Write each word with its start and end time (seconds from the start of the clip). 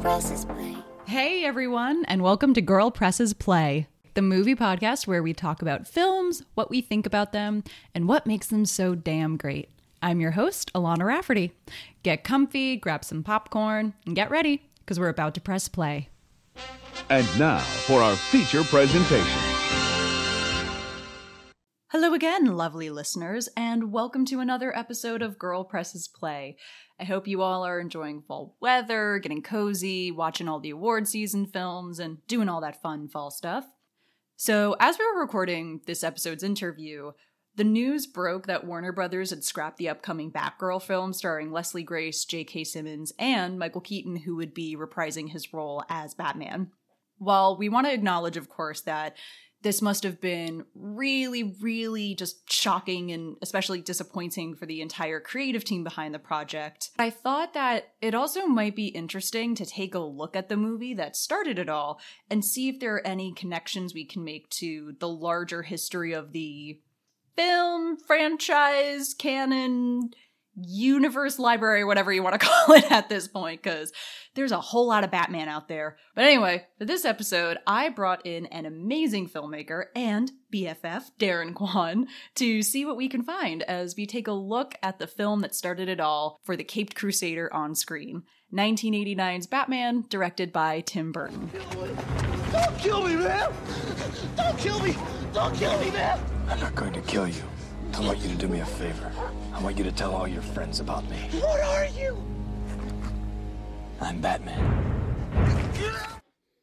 presses 0.00 0.44
play. 0.44 0.76
Hey 1.06 1.44
everyone, 1.44 2.04
and 2.04 2.22
welcome 2.22 2.54
to 2.54 2.60
Girl 2.60 2.92
Presses 2.92 3.34
Play, 3.34 3.88
the 4.14 4.22
movie 4.22 4.54
podcast 4.54 5.08
where 5.08 5.24
we 5.24 5.32
talk 5.32 5.60
about 5.60 5.88
films, 5.88 6.44
what 6.54 6.70
we 6.70 6.80
think 6.80 7.04
about 7.04 7.32
them, 7.32 7.64
and 7.96 8.06
what 8.06 8.24
makes 8.24 8.46
them 8.46 8.64
so 8.64 8.94
damn 8.94 9.36
great. 9.36 9.70
I'm 10.00 10.20
your 10.20 10.30
host, 10.32 10.72
Alana 10.72 11.04
Rafferty. 11.04 11.52
Get 12.04 12.22
comfy, 12.22 12.76
grab 12.76 13.04
some 13.04 13.24
popcorn, 13.24 13.94
and 14.06 14.14
get 14.14 14.30
ready, 14.30 14.70
because 14.78 15.00
we're 15.00 15.08
about 15.08 15.34
to 15.34 15.40
press 15.40 15.66
play. 15.66 16.10
And 17.10 17.26
now 17.36 17.58
for 17.58 18.00
our 18.00 18.14
feature 18.14 18.62
presentation. 18.62 19.40
Hello 21.90 22.14
again, 22.14 22.44
lovely 22.44 22.90
listeners, 22.90 23.48
and 23.56 23.90
welcome 23.90 24.26
to 24.26 24.38
another 24.38 24.76
episode 24.76 25.22
of 25.22 25.38
Girl 25.38 25.64
Presses 25.64 26.06
Play. 26.06 26.56
I 27.00 27.04
hope 27.04 27.28
you 27.28 27.42
all 27.42 27.64
are 27.64 27.78
enjoying 27.78 28.22
fall 28.22 28.56
weather, 28.60 29.18
getting 29.18 29.42
cozy, 29.42 30.10
watching 30.10 30.48
all 30.48 30.60
the 30.60 30.70
award 30.70 31.06
season 31.06 31.46
films, 31.46 31.98
and 31.98 32.26
doing 32.26 32.48
all 32.48 32.60
that 32.60 32.82
fun 32.82 33.08
fall 33.08 33.30
stuff. 33.30 33.64
So, 34.36 34.76
as 34.80 34.98
we 34.98 35.04
were 35.04 35.20
recording 35.20 35.80
this 35.86 36.02
episode's 36.02 36.42
interview, 36.42 37.12
the 37.54 37.64
news 37.64 38.06
broke 38.06 38.46
that 38.46 38.64
Warner 38.64 38.92
Brothers 38.92 39.30
had 39.30 39.42
scrapped 39.42 39.78
the 39.78 39.88
upcoming 39.88 40.30
Batgirl 40.30 40.80
film 40.80 41.12
starring 41.12 41.50
Leslie 41.50 41.82
Grace, 41.82 42.24
J.K. 42.24 42.62
Simmons, 42.64 43.12
and 43.18 43.58
Michael 43.58 43.80
Keaton, 43.80 44.14
who 44.14 44.36
would 44.36 44.54
be 44.54 44.76
reprising 44.76 45.28
his 45.28 45.52
role 45.52 45.82
as 45.88 46.14
Batman. 46.14 46.70
While 47.18 47.56
we 47.58 47.68
want 47.68 47.88
to 47.88 47.92
acknowledge, 47.92 48.36
of 48.36 48.48
course, 48.48 48.82
that 48.82 49.16
this 49.62 49.82
must 49.82 50.04
have 50.04 50.20
been 50.20 50.64
really, 50.74 51.56
really 51.60 52.14
just 52.14 52.50
shocking 52.50 53.10
and 53.10 53.36
especially 53.42 53.80
disappointing 53.80 54.54
for 54.54 54.66
the 54.66 54.80
entire 54.80 55.20
creative 55.20 55.64
team 55.64 55.82
behind 55.82 56.14
the 56.14 56.18
project. 56.18 56.90
I 56.98 57.10
thought 57.10 57.54
that 57.54 57.94
it 58.00 58.14
also 58.14 58.46
might 58.46 58.76
be 58.76 58.86
interesting 58.86 59.54
to 59.56 59.66
take 59.66 59.94
a 59.94 60.00
look 60.00 60.36
at 60.36 60.48
the 60.48 60.56
movie 60.56 60.94
that 60.94 61.16
started 61.16 61.58
it 61.58 61.68
all 61.68 62.00
and 62.30 62.44
see 62.44 62.68
if 62.68 62.78
there 62.78 62.94
are 62.94 63.06
any 63.06 63.32
connections 63.32 63.94
we 63.94 64.04
can 64.04 64.24
make 64.24 64.48
to 64.50 64.94
the 65.00 65.08
larger 65.08 65.62
history 65.62 66.12
of 66.12 66.32
the 66.32 66.80
film, 67.36 67.96
franchise, 67.96 69.14
canon, 69.14 70.10
universe 70.62 71.38
library, 71.38 71.84
whatever 71.84 72.12
you 72.12 72.22
want 72.22 72.40
to 72.40 72.46
call 72.46 72.74
it 72.76 72.90
at 72.90 73.08
this 73.08 73.28
point, 73.28 73.62
because 73.62 73.92
there's 74.34 74.52
a 74.52 74.60
whole 74.60 74.86
lot 74.86 75.04
of 75.04 75.10
Batman 75.10 75.48
out 75.48 75.68
there. 75.68 75.96
But 76.14 76.24
anyway, 76.24 76.66
for 76.78 76.84
this 76.84 77.04
episode, 77.04 77.58
I 77.66 77.88
brought 77.88 78.26
in 78.26 78.46
an 78.46 78.66
amazing 78.66 79.28
filmmaker 79.28 79.86
and 79.94 80.30
BFF, 80.52 81.10
Darren 81.18 81.54
Kwan, 81.54 82.06
to 82.36 82.62
see 82.62 82.84
what 82.84 82.96
we 82.96 83.08
can 83.08 83.22
find 83.22 83.62
as 83.64 83.96
we 83.96 84.06
take 84.06 84.28
a 84.28 84.32
look 84.32 84.74
at 84.82 84.98
the 84.98 85.06
film 85.06 85.40
that 85.40 85.54
started 85.54 85.88
it 85.88 86.00
all 86.00 86.38
for 86.44 86.56
the 86.56 86.64
Caped 86.64 86.94
Crusader 86.94 87.52
on 87.52 87.74
screen. 87.74 88.22
1989's 88.54 89.46
Batman, 89.46 90.04
directed 90.08 90.52
by 90.52 90.80
Tim 90.80 91.12
Burton. 91.12 91.50
Don't 92.52 92.78
kill 92.78 93.06
me, 93.06 93.16
man! 93.16 93.52
Don't 94.36 94.58
kill 94.58 94.80
me! 94.80 94.96
Don't 95.34 95.54
kill 95.54 95.78
me, 95.80 95.90
man! 95.90 96.18
I'm 96.48 96.60
not 96.60 96.74
going 96.74 96.94
to 96.94 97.02
kill 97.02 97.28
you. 97.28 97.42
I 97.98 98.00
want 98.00 98.20
you 98.20 98.28
to 98.28 98.36
do 98.36 98.46
me 98.46 98.60
a 98.60 98.64
favor. 98.64 99.10
I 99.52 99.60
want 99.60 99.76
you 99.76 99.82
to 99.82 99.90
tell 99.90 100.14
all 100.14 100.28
your 100.28 100.40
friends 100.40 100.78
about 100.78 101.02
me. 101.10 101.16
What 101.40 101.60
are 101.60 101.86
you? 101.86 102.16
I'm 104.00 104.20
Batman. 104.20 104.94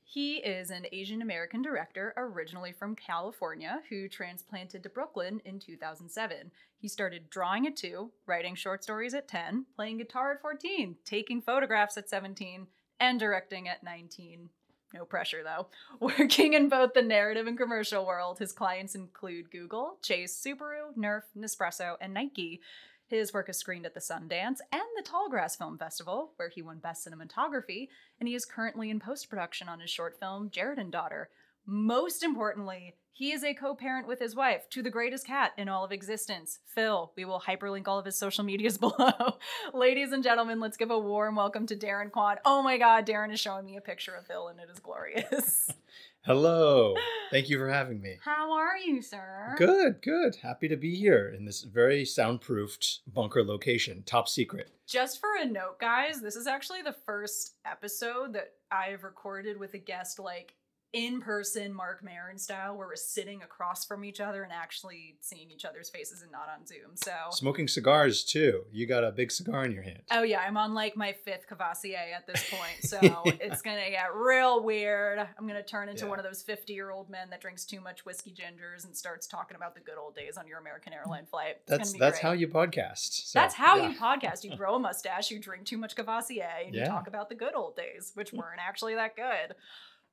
He 0.06 0.38
is 0.38 0.70
an 0.70 0.86
Asian 0.94 1.22
American 1.22 1.62
director 1.62 2.14
originally 2.16 2.72
from 2.72 2.96
California 2.96 3.82
who 3.90 4.08
transplanted 4.08 4.82
to 4.84 4.90
Brooklyn 4.90 5.42
in 5.44 5.60
2007. 5.60 6.52
He 6.78 6.88
started 6.88 7.30
drawing 7.30 7.68
at 7.68 7.76
2, 7.76 8.10
writing 8.26 8.56
short 8.56 8.82
stories 8.82 9.14
at 9.14 9.28
10, 9.28 9.66
playing 9.76 9.98
guitar 9.98 10.32
at 10.32 10.42
14, 10.42 10.96
taking 11.04 11.42
photographs 11.42 11.98
at 11.98 12.10
17, 12.10 12.68
and 13.02 13.20
directing 13.20 13.68
at 13.68 13.84
19. 13.84 14.52
No 14.96 15.04
pressure 15.04 15.44
though. 15.44 15.68
Working 16.00 16.54
in 16.54 16.70
both 16.70 16.94
the 16.94 17.02
narrative 17.02 17.48
and 17.48 17.58
commercial 17.58 18.06
world, 18.06 18.40
his 18.40 18.54
clients 18.54 18.96
include 18.96 19.52
Google, 19.52 19.98
Chase, 20.02 20.34
Subaru, 20.34 20.96
Nerf, 20.98 21.24
Nespresso, 21.38 21.98
and 22.00 22.14
Nike. 22.14 22.62
His 23.08 23.34
work 23.34 23.50
is 23.50 23.58
screened 23.58 23.86
at 23.86 23.94
the 23.94 24.00
Sundance 24.00 24.60
and 24.72 24.82
the 24.96 25.04
Tallgrass 25.04 25.58
Film 25.58 25.78
Festival, 25.78 26.32
where 26.38 26.48
he 26.48 26.62
won 26.62 26.80
Best 26.80 27.06
Cinematography, 27.06 27.90
and 28.20 28.30
he 28.30 28.36
is 28.36 28.46
currently 28.46 28.90
in 28.90 29.02
post 29.02 29.30
production 29.30 29.68
on 29.68 29.82
his 29.82 29.90
short 29.90 30.18
film 30.18 30.50
Jared 30.50 30.80
and 30.80 30.94
Daughter. 30.94 31.30
Most 31.68 32.22
importantly, 32.22 32.96
he 33.12 33.32
is 33.32 33.44
a 33.44 33.56
co 33.56 33.74
parent 33.74 34.08
with 34.08 34.20
his 34.20 34.36
wife 34.36 34.70
to 34.70 34.84
the 34.84 34.92
greatest 34.92 35.26
cat 35.26 35.54
in 35.58 35.68
all 35.68 35.84
of 35.84 35.92
existence, 35.92 36.60
Phil. 36.66 37.12
We 37.16 37.26
will 37.26 37.40
hyperlink 37.40 37.88
all 37.88 37.98
of 37.98 38.06
his 38.06 38.18
social 38.18 38.44
medias 38.44 38.78
below. 38.80 39.38
Ladies 39.74 40.12
and 40.12 40.24
gentlemen, 40.24 40.60
let's 40.60 40.78
give 40.78 40.92
a 40.92 41.00
warm 41.00 41.36
welcome 41.36 41.66
to 41.68 41.76
Darren 41.76 42.12
Kwan. 42.12 42.38
Oh 42.46 42.62
my 42.62 42.78
god, 42.78 43.08
Darren 43.08 43.34
is 43.34 43.40
showing 43.40 43.66
me 43.66 43.78
a 43.78 43.82
picture 43.82 44.14
of 44.14 44.28
Phil, 44.28 44.50
and 44.50 44.60
it 44.60 44.70
is 44.72 44.80
glorious. 44.80 45.72
Hello. 46.22 46.96
Thank 47.32 47.50
you 47.50 47.58
for 47.58 47.70
having 47.70 48.02
me. 48.02 48.18
How 48.24 48.52
are 48.54 48.78
you, 48.78 49.02
sir? 49.02 49.56
Good, 49.58 50.02
good. 50.02 50.36
Happy 50.44 50.68
to 50.68 50.76
be 50.76 50.96
here 50.96 51.34
in 51.36 51.46
this 51.46 51.62
very 51.62 52.04
soundproofed 52.04 53.00
bunker 53.12 53.44
location, 53.44 54.04
top 54.06 54.28
secret. 54.28 54.72
Just 54.88 55.20
for 55.20 55.30
a 55.40 55.46
note, 55.46 55.80
guys, 55.80 56.22
this 56.22 56.36
is 56.36 56.48
actually 56.48 56.82
the 56.82 56.96
first 57.06 57.54
episode 57.66 58.34
that 58.34 58.54
I've 58.72 59.04
recorded 59.04 59.60
with 59.60 59.74
a 59.74 59.80
guest 59.80 60.20
like 60.20 60.56
in 60.96 61.20
person 61.20 61.74
Marc 61.74 62.02
Maron 62.02 62.38
style 62.38 62.78
where 62.78 62.88
we're 62.88 62.96
sitting 62.96 63.44
across 63.44 63.84
from 63.84 64.06
each 64.06 64.22
other 64.22 64.44
and 64.44 64.54
actually 64.54 65.18
seeing 65.20 65.52
each 65.52 65.66
other's 65.66 65.90
faces 65.90 66.22
and 66.22 66.32
not 66.32 66.48
on 66.48 66.66
Zoom. 66.66 66.96
So 66.96 67.12
Smoking 67.32 67.68
cigars 67.68 68.24
too. 68.24 68.64
You 68.72 68.88
got 68.88 69.04
a 69.04 69.12
big 69.12 69.30
cigar 69.30 69.66
in 69.66 69.74
your 69.74 69.84
hand. 69.84 70.04
Oh 70.10 70.24
yeah, 70.24 70.40
I'm 70.40 70.56
on 70.56 70.74
like 70.74 70.96
my 70.96 71.12
fifth 71.12 71.48
Courvoisier 71.48 71.98
at 72.16 72.26
this 72.26 72.50
point, 72.50 72.90
so 72.90 72.98
it's 73.26 73.62
gonna 73.62 73.90
get 73.90 74.16
real 74.16 74.64
weird. 74.64 75.20
I'm 75.20 75.46
gonna 75.46 75.62
turn 75.62 75.90
into 75.90 76.06
Yeah. 76.06 76.12
one 76.12 76.20
of 76.20 76.24
those 76.24 76.42
50 76.42 76.72
year 76.72 76.92
old 76.92 77.10
men 77.10 77.30
that 77.30 77.42
drinks 77.42 77.66
too 77.66 77.82
much 77.82 78.06
whiskey 78.06 78.32
gingers 78.34 78.86
and 78.86 78.96
starts 78.96 79.28
talking 79.28 79.58
about 79.58 79.76
the 79.76 79.82
good 79.82 79.98
old 79.98 80.16
days 80.16 80.38
on 80.38 80.48
your 80.48 80.60
American 80.60 80.94
airline 80.94 81.26
flight. 81.26 81.58
It's 81.68 81.70
That's 81.70 81.94
that's 81.94 82.20
great. 82.20 82.22
how 82.22 82.32
you 82.32 82.48
podcast. 82.48 83.28
So, 83.28 83.38
That's 83.38 83.54
how 83.54 83.76
yeah. 83.76 83.90
you 83.90 83.98
podcast. 83.98 84.46
You 84.46 84.56
grow 84.58 84.76
a 84.76 84.80
mustache, 84.80 85.30
you 85.30 85.40
drink 85.40 85.66
too 85.66 85.78
much 85.78 85.98
Courvoisier, 85.98 86.48
and 86.66 86.74
you 86.74 86.86
talk 86.86 87.08
about 87.08 87.28
the 87.28 87.36
good 87.36 87.54
old 87.54 87.76
days, 87.76 88.12
which 88.14 88.32
mm. 88.32 88.38
weren't 88.38 88.62
actually 88.66 88.96
that 88.96 89.18
good. 89.18 89.56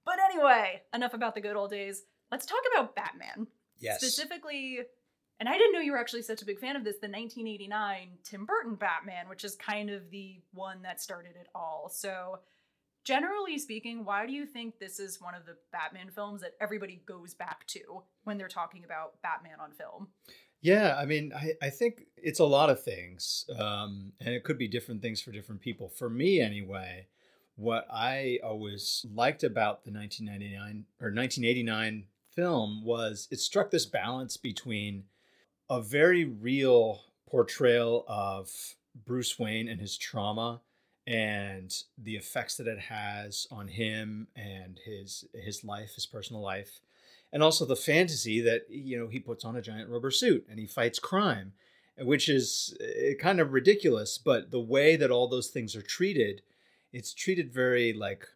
But 0.04 0.18
anyway, 0.18 0.82
enough 0.94 1.14
about 1.14 1.34
the 1.34 1.40
good 1.40 1.56
old 1.56 1.70
days. 1.70 2.02
Let's 2.30 2.46
talk 2.46 2.60
about 2.74 2.96
Batman. 2.96 3.46
Yes. 3.78 3.98
Specifically, 4.00 4.80
and 5.40 5.48
I 5.48 5.58
didn't 5.58 5.72
know 5.72 5.80
you 5.80 5.92
were 5.92 5.98
actually 5.98 6.22
such 6.22 6.42
a 6.42 6.44
big 6.44 6.60
fan 6.60 6.76
of 6.76 6.84
this, 6.84 6.96
the 6.96 7.08
1989 7.08 8.08
Tim 8.22 8.46
Burton 8.46 8.76
Batman, 8.76 9.28
which 9.28 9.44
is 9.44 9.56
kind 9.56 9.90
of 9.90 10.10
the 10.10 10.40
one 10.52 10.82
that 10.82 11.00
started 11.00 11.34
it 11.34 11.48
all. 11.54 11.90
So, 11.92 12.38
generally 13.04 13.58
speaking, 13.58 14.04
why 14.04 14.26
do 14.26 14.32
you 14.32 14.46
think 14.46 14.78
this 14.78 15.00
is 15.00 15.20
one 15.20 15.34
of 15.34 15.44
the 15.44 15.56
Batman 15.72 16.10
films 16.10 16.42
that 16.42 16.52
everybody 16.60 17.02
goes 17.06 17.34
back 17.34 17.66
to 17.68 18.04
when 18.24 18.38
they're 18.38 18.48
talking 18.48 18.84
about 18.84 19.20
Batman 19.22 19.58
on 19.60 19.72
film? 19.72 20.08
Yeah, 20.60 20.96
I 20.96 21.06
mean, 21.06 21.32
I, 21.36 21.54
I 21.60 21.70
think 21.70 22.06
it's 22.16 22.38
a 22.38 22.44
lot 22.44 22.70
of 22.70 22.82
things, 22.84 23.44
um, 23.58 24.12
and 24.20 24.32
it 24.32 24.44
could 24.44 24.58
be 24.58 24.68
different 24.68 25.02
things 25.02 25.20
for 25.20 25.32
different 25.32 25.60
people. 25.60 25.88
For 25.88 26.08
me, 26.08 26.40
anyway, 26.40 27.08
what 27.56 27.86
I 27.92 28.38
always 28.42 29.06
liked 29.14 29.44
about 29.44 29.84
the 29.84 29.92
1999 29.92 30.84
or 31.00 31.08
1989 31.08 32.04
film 32.34 32.84
was 32.84 33.28
it 33.30 33.40
struck 33.40 33.70
this 33.70 33.86
balance 33.86 34.36
between 34.36 35.04
a 35.68 35.80
very 35.80 36.24
real 36.24 37.02
portrayal 37.28 38.04
of 38.08 38.50
Bruce 39.06 39.38
Wayne 39.38 39.68
and 39.68 39.80
his 39.80 39.96
trauma 39.96 40.60
and 41.06 41.74
the 41.98 42.16
effects 42.16 42.56
that 42.56 42.66
it 42.66 42.78
has 42.78 43.46
on 43.50 43.68
him 43.68 44.28
and 44.36 44.78
his 44.84 45.24
his 45.34 45.64
life, 45.64 45.94
his 45.94 46.06
personal 46.06 46.42
life, 46.42 46.80
and 47.32 47.42
also 47.42 47.64
the 47.64 47.76
fantasy 47.76 48.40
that 48.40 48.66
you 48.68 48.98
know 48.98 49.08
he 49.08 49.18
puts 49.18 49.44
on 49.44 49.56
a 49.56 49.62
giant 49.62 49.88
rubber 49.88 50.10
suit 50.10 50.46
and 50.48 50.58
he 50.58 50.66
fights 50.66 50.98
crime, 50.98 51.52
which 51.98 52.28
is 52.28 52.76
uh, 52.80 53.14
kind 53.20 53.40
of 53.40 53.52
ridiculous. 53.52 54.18
But 54.18 54.50
the 54.50 54.60
way 54.60 54.96
that 54.96 55.10
all 55.10 55.26
those 55.26 55.48
things 55.48 55.74
are 55.74 55.82
treated, 55.82 56.42
it's 56.92 57.14
treated 57.14 57.52
very 57.52 57.92
like 57.92 58.26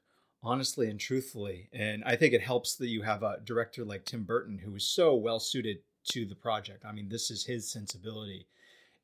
honestly 0.42 0.88
and 0.88 1.00
truthfully, 1.00 1.68
and 1.72 2.04
I 2.04 2.16
think 2.16 2.32
it 2.32 2.42
helps 2.42 2.76
that 2.76 2.88
you 2.88 3.02
have 3.02 3.22
a 3.22 3.40
director 3.44 3.84
like 3.84 4.04
Tim 4.04 4.24
Burton 4.24 4.58
who 4.58 4.74
is 4.74 4.84
so 4.84 5.14
well 5.14 5.40
suited 5.40 5.78
to 6.10 6.24
the 6.24 6.36
project. 6.36 6.84
I 6.84 6.92
mean, 6.92 7.08
this 7.08 7.30
is 7.30 7.44
his 7.44 7.70
sensibility, 7.70 8.46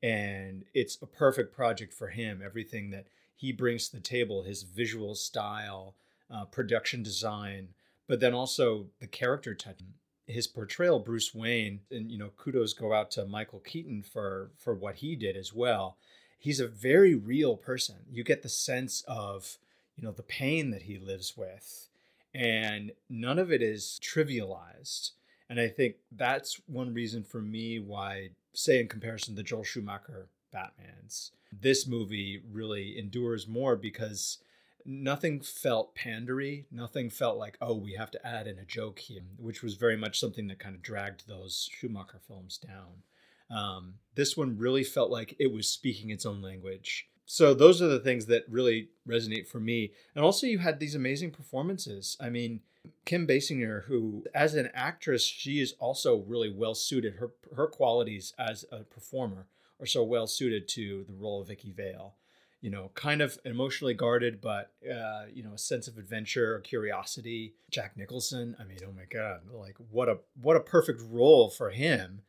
and 0.02 0.64
it's 0.72 0.98
a 1.02 1.06
perfect 1.06 1.54
project 1.54 1.92
for 1.92 2.08
him. 2.08 2.42
Everything 2.44 2.90
that 2.90 3.06
he 3.34 3.52
brings 3.52 3.88
to 3.88 3.96
the 3.96 4.02
table, 4.02 4.42
his 4.42 4.62
visual 4.62 5.14
style, 5.14 5.96
uh, 6.32 6.44
production 6.44 7.02
design, 7.02 7.68
but 8.08 8.20
then 8.20 8.34
also 8.34 8.86
the 9.00 9.06
character 9.06 9.54
touch. 9.54 9.80
His 10.28 10.46
portrayal, 10.46 11.00
Bruce 11.00 11.34
Wayne, 11.34 11.80
and 11.90 12.10
you 12.10 12.16
know, 12.16 12.30
kudos 12.36 12.72
go 12.72 12.92
out 12.92 13.10
to 13.12 13.26
Michael 13.26 13.58
Keaton 13.58 14.02
for 14.02 14.52
for 14.56 14.74
what 14.74 14.96
he 14.96 15.16
did 15.16 15.36
as 15.36 15.52
well. 15.52 15.98
He's 16.42 16.58
a 16.58 16.66
very 16.66 17.14
real 17.14 17.56
person. 17.56 17.98
You 18.10 18.24
get 18.24 18.42
the 18.42 18.48
sense 18.48 19.04
of 19.06 19.58
you 19.96 20.02
know 20.02 20.10
the 20.10 20.24
pain 20.24 20.70
that 20.72 20.82
he 20.82 20.98
lives 20.98 21.36
with, 21.36 21.88
and 22.34 22.90
none 23.08 23.38
of 23.38 23.52
it 23.52 23.62
is 23.62 24.00
trivialized. 24.02 25.12
And 25.48 25.60
I 25.60 25.68
think 25.68 25.96
that's 26.10 26.60
one 26.66 26.92
reason 26.92 27.22
for 27.22 27.40
me 27.40 27.78
why, 27.78 28.30
say, 28.54 28.80
in 28.80 28.88
comparison 28.88 29.36
to 29.36 29.44
Joel 29.44 29.62
Schumacher 29.62 30.26
Batman's, 30.52 31.30
this 31.52 31.86
movie 31.86 32.42
really 32.50 32.98
endures 32.98 33.46
more 33.46 33.76
because 33.76 34.38
nothing 34.84 35.40
felt 35.40 35.94
pandery. 35.94 36.64
Nothing 36.72 37.08
felt 37.08 37.38
like, 37.38 37.56
oh, 37.60 37.74
we 37.74 37.92
have 37.92 38.10
to 38.10 38.26
add 38.26 38.48
in 38.48 38.58
a 38.58 38.64
joke 38.64 38.98
here, 38.98 39.22
which 39.36 39.62
was 39.62 39.74
very 39.74 39.96
much 39.96 40.18
something 40.18 40.48
that 40.48 40.58
kind 40.58 40.74
of 40.74 40.82
dragged 40.82 41.28
those 41.28 41.70
Schumacher 41.72 42.18
films 42.26 42.58
down. 42.58 43.04
Um, 43.52 43.94
this 44.14 44.36
one 44.36 44.58
really 44.58 44.84
felt 44.84 45.10
like 45.10 45.36
it 45.38 45.52
was 45.52 45.68
speaking 45.68 46.10
its 46.10 46.26
own 46.26 46.40
language. 46.42 47.08
So 47.24 47.54
those 47.54 47.80
are 47.80 47.88
the 47.88 48.00
things 48.00 48.26
that 48.26 48.44
really 48.48 48.88
resonate 49.08 49.46
for 49.46 49.60
me. 49.60 49.92
And 50.14 50.24
also, 50.24 50.46
you 50.46 50.58
had 50.58 50.78
these 50.78 50.94
amazing 50.94 51.30
performances. 51.30 52.16
I 52.20 52.28
mean, 52.28 52.60
Kim 53.04 53.26
Basinger, 53.26 53.84
who 53.84 54.24
as 54.34 54.54
an 54.54 54.70
actress, 54.74 55.24
she 55.24 55.60
is 55.60 55.74
also 55.78 56.18
really 56.26 56.50
well 56.50 56.74
suited. 56.74 57.14
Her 57.14 57.32
her 57.56 57.66
qualities 57.66 58.34
as 58.38 58.64
a 58.72 58.80
performer 58.80 59.46
are 59.80 59.86
so 59.86 60.02
well 60.02 60.26
suited 60.26 60.68
to 60.68 61.04
the 61.08 61.14
role 61.14 61.40
of 61.40 61.48
Vicki 61.48 61.72
Vale. 61.72 62.14
You 62.60 62.70
know, 62.70 62.90
kind 62.94 63.22
of 63.22 63.38
emotionally 63.44 63.94
guarded, 63.94 64.40
but 64.40 64.70
uh, 64.84 65.24
you 65.32 65.42
know, 65.42 65.54
a 65.54 65.58
sense 65.58 65.88
of 65.88 65.98
adventure 65.98 66.54
or 66.54 66.60
curiosity. 66.60 67.54
Jack 67.70 67.96
Nicholson, 67.96 68.56
I 68.60 68.64
mean, 68.64 68.78
oh 68.86 68.92
my 68.92 69.04
god, 69.10 69.40
like 69.52 69.76
what 69.90 70.08
a 70.08 70.18
what 70.40 70.56
a 70.56 70.60
perfect 70.60 71.00
role 71.10 71.50
for 71.50 71.70
him. 71.70 72.22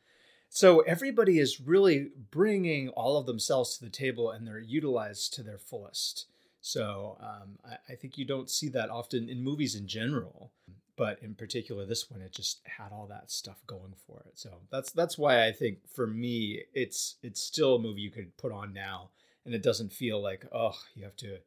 So 0.54 0.82
everybody 0.82 1.40
is 1.40 1.60
really 1.60 2.12
bringing 2.30 2.88
all 2.90 3.16
of 3.16 3.26
themselves 3.26 3.76
to 3.76 3.84
the 3.84 3.90
table, 3.90 4.30
and 4.30 4.46
they're 4.46 4.60
utilized 4.60 5.34
to 5.34 5.42
their 5.42 5.58
fullest. 5.58 6.26
So 6.60 7.18
um, 7.18 7.58
I, 7.68 7.92
I, 7.92 7.96
think 7.96 8.16
you 8.16 8.24
don't 8.24 8.48
see 8.48 8.68
that 8.68 8.88
often 8.88 9.28
in 9.28 9.42
movies 9.42 9.74
in 9.74 9.88
general, 9.88 10.52
but 10.94 11.20
in 11.24 11.34
particular 11.34 11.84
this 11.84 12.08
one, 12.08 12.20
it 12.20 12.30
just 12.30 12.60
had 12.66 12.92
all 12.92 13.08
that 13.08 13.32
stuff 13.32 13.66
going 13.66 13.94
for 14.06 14.22
it. 14.28 14.38
So 14.38 14.50
that's 14.70 14.92
that's 14.92 15.18
why 15.18 15.44
I 15.44 15.50
think 15.50 15.78
for 15.92 16.06
me, 16.06 16.62
it's 16.72 17.16
it's 17.24 17.40
still 17.40 17.74
a 17.74 17.80
movie 17.80 18.02
you 18.02 18.12
could 18.12 18.36
put 18.36 18.52
on 18.52 18.72
now, 18.72 19.10
and 19.44 19.56
it 19.56 19.62
doesn't 19.64 19.92
feel 19.92 20.22
like 20.22 20.46
oh 20.52 20.78
you 20.94 21.02
have 21.02 21.16
to 21.16 21.38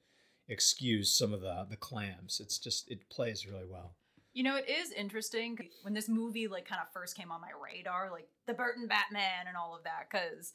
excuse 0.50 1.13
some 1.13 1.33
of 1.33 1.39
the 1.39 1.65
the 1.69 1.77
clams. 1.77 2.42
It's 2.44 2.59
just 2.59 2.92
it 2.92 3.07
plays 3.09 3.48
really 3.48 3.68
well. 3.71 3.94
You 4.38 4.44
know, 4.44 4.56
it 4.56 4.69
is 4.69 4.92
interesting 4.92 5.57
when 5.81 5.95
this 5.95 6.07
movie 6.07 6.48
like 6.48 6.68
kind 6.68 6.81
of 6.81 6.92
first 6.94 7.18
came 7.18 7.31
on 7.31 7.42
my 7.42 7.50
radar, 7.60 8.12
like 8.12 8.28
the 8.45 8.54
Burton 8.54 8.88
Batman 8.88 9.48
and 9.48 9.57
all 9.57 9.75
of 9.75 9.84
that, 9.86 10.07
because 10.12 10.54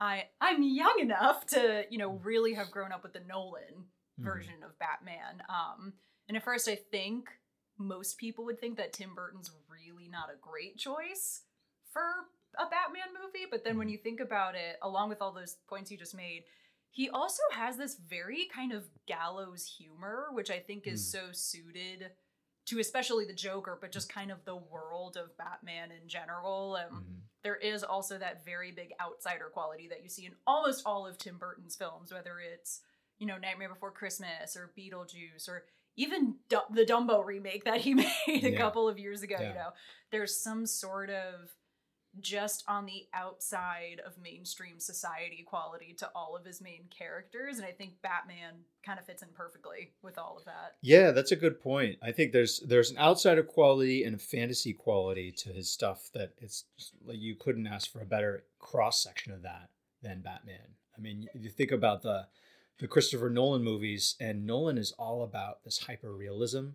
I 0.00 0.26
I'm 0.40 0.62
young 0.62 0.98
enough 1.00 1.46
to 1.46 1.84
you 1.90 1.98
know 1.98 2.20
really 2.22 2.54
have 2.54 2.70
grown 2.70 2.92
up 2.92 3.02
with 3.02 3.12
the 3.12 3.22
Nolan 3.28 3.86
Mm-hmm. 4.20 4.30
version 4.30 4.54
of 4.64 4.78
Batman. 4.78 5.42
Um, 5.48 5.94
and 6.28 6.36
at 6.36 6.44
first, 6.44 6.68
I 6.68 6.76
think 6.76 7.30
most 7.78 8.16
people 8.16 8.44
would 8.44 8.60
think 8.60 8.76
that 8.76 8.92
Tim 8.92 9.12
Burton's 9.12 9.50
really 9.68 10.08
not 10.08 10.30
a 10.30 10.38
great 10.40 10.78
choice 10.78 11.42
for 11.92 12.02
a 12.56 12.70
Batman 12.70 13.12
movie. 13.20 13.46
But 13.50 13.64
then 13.64 13.76
when 13.76 13.88
mm-hmm. 13.88 13.92
you 13.92 13.98
think 13.98 14.20
about 14.20 14.54
it, 14.54 14.76
along 14.82 15.08
with 15.08 15.20
all 15.20 15.32
those 15.32 15.56
points 15.68 15.90
you 15.90 15.98
just 15.98 16.14
made, 16.14 16.44
he 16.90 17.10
also 17.10 17.42
has 17.50 17.76
this 17.76 17.96
very 18.08 18.46
kind 18.54 18.72
of 18.72 18.84
gallows 19.08 19.64
humor, 19.64 20.28
which 20.30 20.48
I 20.48 20.60
think 20.60 20.86
is 20.86 21.02
mm. 21.02 21.10
so 21.10 21.32
suited 21.32 22.12
to 22.66 22.78
especially 22.78 23.24
the 23.24 23.34
Joker, 23.34 23.78
but 23.80 23.92
just 23.92 24.08
kind 24.08 24.30
of 24.30 24.44
the 24.44 24.56
world 24.56 25.16
of 25.16 25.36
Batman 25.36 25.90
in 25.90 26.08
general. 26.08 26.76
And 26.76 26.92
mm. 26.92 27.02
there 27.42 27.56
is 27.56 27.84
also 27.84 28.18
that 28.18 28.44
very 28.44 28.72
big 28.72 28.92
outsider 29.00 29.50
quality 29.52 29.88
that 29.88 30.02
you 30.02 30.08
see 30.08 30.26
in 30.26 30.32
almost 30.46 30.82
all 30.86 31.06
of 31.06 31.18
Tim 31.18 31.36
Burton's 31.38 31.76
films, 31.76 32.12
whether 32.12 32.38
it's 32.40 32.80
you 33.18 33.26
know, 33.26 33.38
Nightmare 33.38 33.68
Before 33.68 33.90
Christmas 33.90 34.56
or 34.56 34.72
Beetlejuice 34.76 35.48
or 35.48 35.64
even 35.96 36.36
D- 36.48 36.56
the 36.72 36.84
Dumbo 36.84 37.24
remake 37.24 37.64
that 37.64 37.80
he 37.80 37.94
made 37.94 38.08
a 38.26 38.50
yeah. 38.50 38.58
couple 38.58 38.88
of 38.88 38.98
years 38.98 39.22
ago, 39.22 39.36
yeah. 39.38 39.48
you 39.48 39.54
know, 39.54 39.68
there's 40.10 40.36
some 40.36 40.66
sort 40.66 41.10
of 41.10 41.50
just 42.20 42.64
on 42.68 42.86
the 42.86 43.06
outside 43.12 44.00
of 44.06 44.18
mainstream 44.22 44.78
society 44.78 45.44
quality 45.46 45.94
to 45.98 46.10
all 46.14 46.36
of 46.36 46.44
his 46.44 46.60
main 46.60 46.84
characters 46.96 47.58
and 47.58 47.66
i 47.66 47.70
think 47.70 48.00
batman 48.02 48.54
kind 48.84 48.98
of 48.98 49.06
fits 49.06 49.22
in 49.22 49.28
perfectly 49.34 49.92
with 50.02 50.18
all 50.18 50.36
of 50.36 50.44
that. 50.44 50.76
Yeah 50.82 51.10
that's 51.10 51.32
a 51.32 51.36
good 51.36 51.60
point. 51.60 51.98
I 52.02 52.12
think 52.12 52.32
there's 52.32 52.60
there's 52.60 52.90
an 52.90 52.98
outsider 52.98 53.42
quality 53.42 54.04
and 54.04 54.14
a 54.14 54.18
fantasy 54.18 54.72
quality 54.72 55.32
to 55.38 55.50
his 55.50 55.70
stuff 55.70 56.10
that 56.14 56.32
it's 56.38 56.64
like 57.04 57.18
you 57.18 57.34
couldn't 57.34 57.66
ask 57.66 57.90
for 57.90 58.00
a 58.00 58.06
better 58.06 58.44
cross 58.58 59.02
section 59.02 59.32
of 59.32 59.42
that 59.42 59.70
than 60.02 60.20
batman. 60.20 60.76
I 60.96 61.00
mean 61.00 61.28
you 61.34 61.50
think 61.50 61.72
about 61.72 62.02
the 62.02 62.26
the 62.80 62.88
Christopher 62.88 63.30
Nolan 63.30 63.62
movies, 63.62 64.16
and 64.18 64.44
Nolan 64.44 64.78
is 64.78 64.90
all 64.98 65.22
about 65.22 65.62
this 65.62 65.78
hyper 65.78 66.12
realism. 66.12 66.70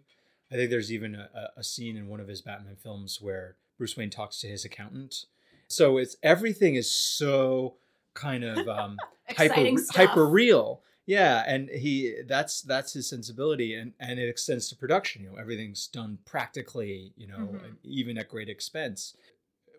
I 0.49 0.55
think 0.55 0.69
there's 0.69 0.93
even 0.93 1.13
a, 1.13 1.49
a, 1.57 1.63
scene 1.63 1.97
in 1.97 2.07
one 2.07 2.21
of 2.21 2.29
his 2.29 2.41
Batman 2.41 2.77
films 2.81 3.19
where 3.21 3.57
Bruce 3.79 3.97
Wayne 3.97 4.11
talks 4.11 4.39
to 4.41 4.47
his 4.47 4.65
accountant. 4.65 5.25
So 5.67 5.97
it's 5.97 6.17
everything 6.21 6.75
is 6.75 6.91
so 6.91 7.77
kind 8.13 8.43
of 8.43 8.67
um, 8.67 8.97
hyper 9.35 9.71
hyper 9.89 10.27
real. 10.27 10.83
Yeah, 11.07 11.43
and 11.47 11.69
he 11.69 12.17
that's 12.27 12.61
that's 12.61 12.93
his 12.93 13.09
sensibility, 13.09 13.73
and 13.73 13.93
and 13.99 14.19
it 14.19 14.29
extends 14.29 14.69
to 14.69 14.75
production. 14.75 15.23
You 15.23 15.31
know, 15.31 15.37
everything's 15.37 15.87
done 15.87 16.19
practically. 16.25 17.13
You 17.15 17.27
know, 17.27 17.37
mm-hmm. 17.37 17.73
even 17.83 18.17
at 18.19 18.29
great 18.29 18.49
expense. 18.49 19.15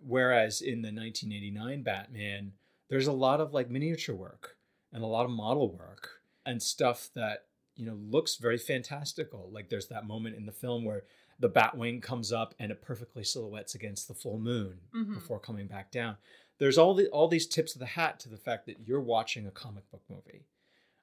Whereas 0.04 0.62
in 0.62 0.80
the 0.80 0.88
1989 0.88 1.82
Batman, 1.82 2.52
there's 2.88 3.06
a 3.06 3.12
lot 3.12 3.40
of 3.40 3.52
like 3.52 3.70
miniature 3.70 4.16
work 4.16 4.56
and 4.92 5.04
a 5.04 5.06
lot 5.06 5.26
of 5.26 5.30
model 5.30 5.70
work 5.70 6.22
and 6.46 6.62
stuff 6.62 7.10
that 7.14 7.44
you 7.76 7.84
know 7.84 7.98
looks 8.10 8.36
very 8.36 8.58
fantastical 8.58 9.50
like 9.52 9.68
there's 9.68 9.88
that 9.88 10.06
moment 10.06 10.36
in 10.36 10.46
the 10.46 10.52
film 10.52 10.84
where 10.84 11.04
the 11.40 11.50
batwing 11.50 12.00
comes 12.02 12.32
up 12.32 12.54
and 12.58 12.70
it 12.70 12.82
perfectly 12.82 13.24
silhouettes 13.24 13.74
against 13.74 14.06
the 14.06 14.14
full 14.14 14.38
moon 14.38 14.78
mm-hmm. 14.94 15.14
before 15.14 15.40
coming 15.40 15.66
back 15.66 15.90
down. 15.90 16.16
There's 16.58 16.78
all 16.78 16.94
the 16.94 17.08
all 17.08 17.26
these 17.26 17.46
tips 17.46 17.74
of 17.74 17.80
the 17.80 17.86
hat 17.86 18.20
to 18.20 18.28
the 18.28 18.36
fact 18.36 18.66
that 18.66 18.86
you're 18.86 19.00
watching 19.00 19.46
a 19.46 19.50
comic 19.50 19.90
book 19.90 20.02
movie 20.08 20.44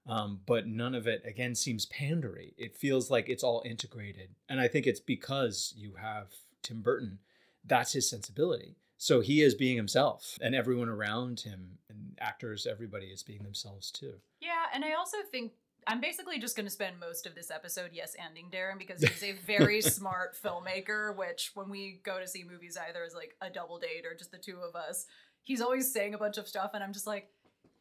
um, 0.08 0.40
but 0.46 0.68
none 0.68 0.96
of 0.96 1.06
it 1.06 1.22
again 1.26 1.54
seems 1.54 1.86
pandery. 1.86 2.54
It 2.58 2.76
feels 2.76 3.12
like 3.12 3.28
it's 3.30 3.44
all 3.44 3.62
integrated. 3.66 4.30
And 4.48 4.60
i 4.60 4.68
think 4.68 4.88
it's 4.88 5.00
because 5.00 5.74
you 5.78 5.96
have 6.02 6.28
tim 6.64 6.82
burton. 6.82 7.20
That's 7.66 7.94
his 7.94 8.10
sensibility. 8.10 8.78
So 9.00 9.20
he 9.20 9.44
is 9.44 9.54
being 9.54 9.78
himself, 9.78 10.40
and 10.42 10.56
everyone 10.56 10.90
around 10.90 11.42
him, 11.42 11.78
and 11.88 12.18
actors, 12.20 12.66
everybody 12.66 13.08
is 13.08 13.22
being 13.22 13.44
themselves 13.44 13.92
too. 13.92 14.16
Yeah, 14.42 14.66
and 14.74 14.84
I 14.84 14.94
also 14.94 15.18
think 15.32 15.52
I'm 15.88 16.02
basically 16.02 16.38
just 16.38 16.56
going 16.56 16.66
to 16.66 16.72
spend 16.72 17.00
most 17.00 17.26
of 17.26 17.34
this 17.34 17.50
episode 17.50 17.92
yes 17.94 18.16
ending 18.24 18.50
Darren 18.52 18.78
because 18.78 19.02
he's 19.02 19.24
a 19.24 19.34
very 19.46 19.82
smart 19.82 20.36
filmmaker. 20.36 21.16
Which 21.16 21.52
when 21.54 21.70
we 21.70 22.02
go 22.04 22.20
to 22.20 22.28
see 22.28 22.44
movies, 22.44 22.78
either 22.78 23.04
as 23.04 23.16
like 23.16 23.36
a 23.42 23.50
double 23.50 23.80
date 23.80 24.06
or 24.06 24.16
just 24.16 24.32
the 24.32 24.38
two 24.38 24.58
of 24.58 24.76
us, 24.76 25.06
he's 25.44 25.62
always 25.62 25.92
saying 25.92 26.14
a 26.14 26.18
bunch 26.18 26.38
of 26.38 26.48
stuff, 26.48 26.72
and 26.74 26.84
I'm 26.84 26.94
just 26.94 27.08
like, 27.08 27.30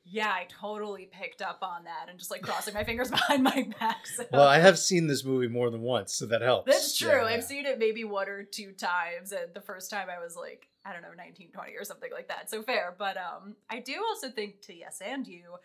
yeah, 0.08 0.28
I 0.28 0.46
totally 0.48 1.10
picked 1.12 1.42
up 1.42 1.58
on 1.62 1.84
that 1.84 2.08
and 2.08 2.16
just 2.16 2.30
like 2.30 2.42
crossing 2.42 2.74
my 2.74 2.84
fingers 2.84 3.10
behind 3.10 3.42
my 3.42 3.68
back. 3.80 4.06
So. 4.06 4.24
Well, 4.32 4.46
I 4.46 4.60
have 4.60 4.78
seen 4.78 5.08
this 5.08 5.24
movie 5.24 5.48
more 5.48 5.68
than 5.70 5.80
once, 5.80 6.14
so 6.14 6.26
that 6.26 6.42
helps. 6.42 6.70
That's 6.70 6.96
true. 6.96 7.08
Yeah, 7.08 7.24
I've 7.24 7.40
yeah. 7.40 7.46
seen 7.46 7.66
it 7.66 7.78
maybe 7.80 8.04
one 8.04 8.28
or 8.28 8.44
two 8.44 8.72
times, 8.72 9.32
and 9.32 9.52
the 9.52 9.60
first 9.60 9.90
time 9.90 10.06
I 10.08 10.22
was 10.22 10.36
like, 10.36 10.68
I 10.84 10.92
don't 10.92 11.02
know, 11.02 11.08
1920 11.08 11.72
or 11.76 11.82
something 11.82 12.10
like 12.12 12.28
that. 12.28 12.48
So 12.48 12.62
fair. 12.62 12.94
But 12.96 13.16
um, 13.16 13.56
I 13.68 13.80
do 13.80 13.94
also 14.08 14.30
think 14.30 14.62
to 14.62 14.74
yes 14.74 15.00
and 15.04 15.26
you, 15.26 15.56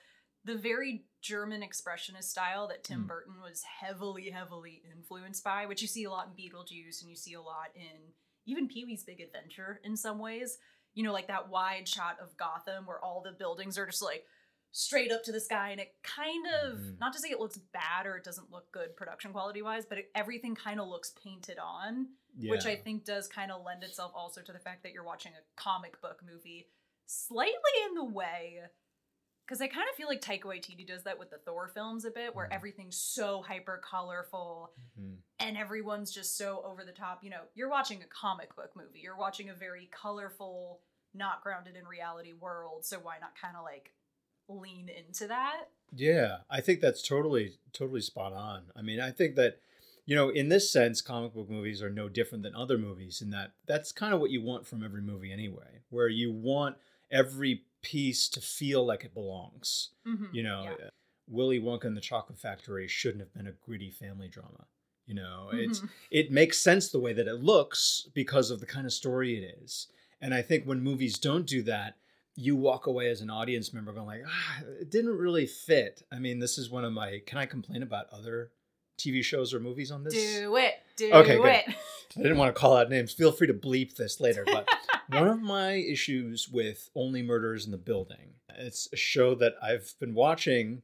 the 0.43 0.57
very 0.57 1.03
German 1.22 1.62
expressionist 1.62 2.25
style 2.25 2.68
that 2.68 2.84
Tim 2.84 3.04
mm. 3.04 3.08
Burton 3.08 3.36
was 3.42 3.63
heavily, 3.63 4.30
heavily 4.30 4.82
influenced 4.96 5.44
by, 5.44 5.66
which 5.66 5.82
you 5.82 5.88
see 5.88 6.04
a 6.04 6.12
lot 6.12 6.30
in 6.30 6.44
Beetlejuice 6.44 7.01
and 7.01 7.10
you 7.10 7.16
see 7.16 7.34
a 7.34 7.42
lot 7.42 7.70
in 7.75 8.13
even 8.46 8.68
Pee 8.68 8.86
Wee's 8.86 9.04
Big 9.04 9.22
Adventure 9.22 9.80
in 9.84 9.96
some 9.96 10.20
ways 10.20 10.58
you 10.94 11.04
know, 11.04 11.13
like 11.13 11.28
that 11.28 11.50
wide 11.50 11.88
shot 11.88 12.18
of 12.22 12.36
Gotham 12.38 12.86
where 12.86 13.04
all 13.04 13.22
the 13.22 13.32
buildings 13.32 13.78
are 13.78 13.86
just 13.86 14.01
like 14.01 14.25
straight 14.74 15.12
up 15.12 15.24
to 15.24 15.32
the 15.32 15.40
sky 15.40 15.70
and 15.72 15.82
it 15.82 15.94
kind 16.04 16.46
of 16.63 16.78
mm. 16.78 17.00
not 17.00 17.13
to 17.13 17.20
say 17.20 17.30
it 17.30 17.40
looks 17.40 17.58
bad 17.74 18.06
or 18.06 18.16
it 18.16 18.24
doesn't 18.24 18.51
look 18.51 18.72
good 18.72 18.96
production 18.96 19.34
quality 19.34 19.62
wise 19.62 19.86
but 19.86 19.98
it, 19.98 20.10
everything 20.16 20.56
kind 20.56 20.80
of 20.80 20.88
looks 20.88 21.12
painted 21.22 21.58
on 21.62 22.08
yeah. 22.38 22.50
which 22.50 22.66
i 22.66 22.74
think 22.74 23.04
does 23.04 23.28
kind 23.28 23.51
of 23.51 23.66
lend 23.66 23.84
itself 23.84 24.13
also 24.16 24.40
to 24.40 24.54
the 24.54 24.60
fact 24.60 24.82
that 24.82 24.94
you're 24.94 25.04
watching 25.04 25.34
a 25.34 25.62
comic 25.62 26.00
book 26.01 26.22
movie 26.25 26.68
slightly 27.06 27.51
in 27.90 27.96
the 27.96 28.06
way 28.06 28.62
because 29.51 29.62
i 29.62 29.67
kind 29.67 29.88
of 29.89 29.96
feel 29.96 30.08
like 30.08 30.22
taika 30.22 30.43
waititi 30.43 30.86
does 30.86 31.03
that 31.03 31.20
with 31.20 31.29
the 31.29 31.38
thor 31.39 31.67
films 31.67 32.05
a 32.05 32.12
bit 32.12 32.36
where 32.36 32.48
mm. 32.48 32.55
everything's 32.55 32.98
so 32.98 33.41
hyper 33.41 33.81
colorful 33.84 34.72
mm-hmm. 35.00 35.15
and 35.39 35.58
everyone's 35.58 36.12
just 36.12 36.38
so 36.38 36.63
over 36.65 36.84
the 36.84 36.91
top 36.91 37.24
you 37.24 37.29
know 37.29 37.41
you're 37.53 37.70
watching 37.70 38.00
a 38.01 38.08
comic 38.08 38.55
book 38.55 38.72
movie 38.75 39.00
you're 39.01 39.17
watching 39.17 39.50
a 39.50 39.53
very 39.53 39.89
colorful 39.91 40.79
not 41.13 41.43
grounded 41.43 41.75
in 41.75 41.86
reality 41.86 42.34
world 42.39 42.86
so 42.86 42.98
why 42.98 43.15
not 43.20 43.31
kind 43.39 43.58
of 43.58 43.63
like 43.63 43.91
lean 44.60 44.89
into 44.89 45.27
that. 45.27 45.67
Yeah, 45.93 46.38
I 46.50 46.62
think 46.62 46.81
that's 46.81 47.05
totally 47.05 47.53
totally 47.74 48.01
spot 48.01 48.34
on. 48.34 48.63
I 48.75 48.81
mean, 48.81 49.00
I 49.00 49.12
think 49.12 49.36
that 49.36 49.60
you 50.05 50.15
know, 50.15 50.29
in 50.29 50.50
this 50.50 50.72
sense, 50.72 51.01
comic 51.01 51.34
book 51.34 51.50
movies 51.50 51.81
are 51.81 51.89
no 51.89 52.10
different 52.10 52.43
than 52.43 52.55
other 52.55 52.77
movies 52.77 53.22
in 53.22 53.29
that 53.31 53.51
that's 53.67 53.91
kind 53.91 54.13
of 54.13 54.20
what 54.20 54.31
you 54.31 54.41
want 54.41 54.65
from 54.65 54.84
every 54.84 55.01
movie 55.01 55.31
anyway, 55.31 55.81
where 55.89 56.08
you 56.08 56.31
want 56.31 56.77
every 57.12 57.63
piece 57.81 58.29
to 58.29 58.41
feel 58.41 58.85
like 58.85 59.03
it 59.03 59.13
belongs. 59.13 59.89
Mm-hmm. 60.07 60.33
You 60.33 60.43
know, 60.43 60.63
yeah. 60.63 60.89
Willy 61.27 61.59
Wonka 61.59 61.85
and 61.85 61.97
the 61.97 62.01
Chocolate 62.01 62.39
Factory 62.39 62.88
shouldn't 62.88 63.21
have 63.21 63.33
been 63.33 63.47
a 63.47 63.51
gritty 63.51 63.91
family 63.91 64.27
drama. 64.27 64.65
You 65.05 65.15
know, 65.15 65.50
mm-hmm. 65.51 65.71
it's 65.71 65.81
it 66.11 66.31
makes 66.31 66.59
sense 66.59 66.89
the 66.89 67.00
way 67.00 67.13
that 67.13 67.27
it 67.27 67.41
looks 67.41 68.07
because 68.13 68.51
of 68.51 68.59
the 68.59 68.65
kind 68.65 68.85
of 68.85 68.93
story 68.93 69.38
it 69.38 69.57
is. 69.63 69.88
And 70.21 70.33
I 70.33 70.41
think 70.41 70.65
when 70.65 70.81
movies 70.81 71.17
don't 71.17 71.47
do 71.47 71.63
that, 71.63 71.95
you 72.35 72.55
walk 72.55 72.88
away 72.88 73.09
as 73.09 73.21
an 73.21 73.29
audience 73.29 73.73
member 73.73 73.91
going 73.91 74.07
like, 74.07 74.23
ah, 74.25 74.61
it 74.79 74.89
didn't 74.89 75.17
really 75.17 75.45
fit. 75.45 76.03
I 76.11 76.19
mean, 76.19 76.39
this 76.39 76.57
is 76.57 76.69
one 76.69 76.85
of 76.85 76.93
my. 76.93 77.21
Can 77.25 77.38
I 77.38 77.45
complain 77.45 77.83
about 77.83 78.07
other 78.11 78.51
TV 78.97 79.23
shows 79.23 79.53
or 79.53 79.59
movies 79.59 79.91
on 79.91 80.03
this? 80.03 80.13
Do 80.13 80.55
it. 80.57 80.75
Do 80.95 81.11
Okay, 81.11 81.38
good. 81.38 81.75
I 82.17 82.21
didn't 82.21 82.38
want 82.38 82.53
to 82.53 82.59
call 82.59 82.77
out 82.77 82.89
names. 82.89 83.11
Feel 83.13 83.31
free 83.31 83.47
to 83.47 83.53
bleep 83.53 83.95
this 83.95 84.19
later. 84.19 84.43
But 84.45 84.67
one 85.12 85.27
of 85.27 85.41
my 85.41 85.74
issues 85.74 86.48
with 86.48 86.89
Only 86.96 87.22
Murders 87.22 87.65
in 87.65 87.72
the 87.72 87.77
Building, 87.77 88.36
it's 88.58 88.88
a 88.94 88.98
show 88.98 89.36
that 89.36 89.56
I've 89.62 89.94
been 90.00 90.13
watching 90.13 90.84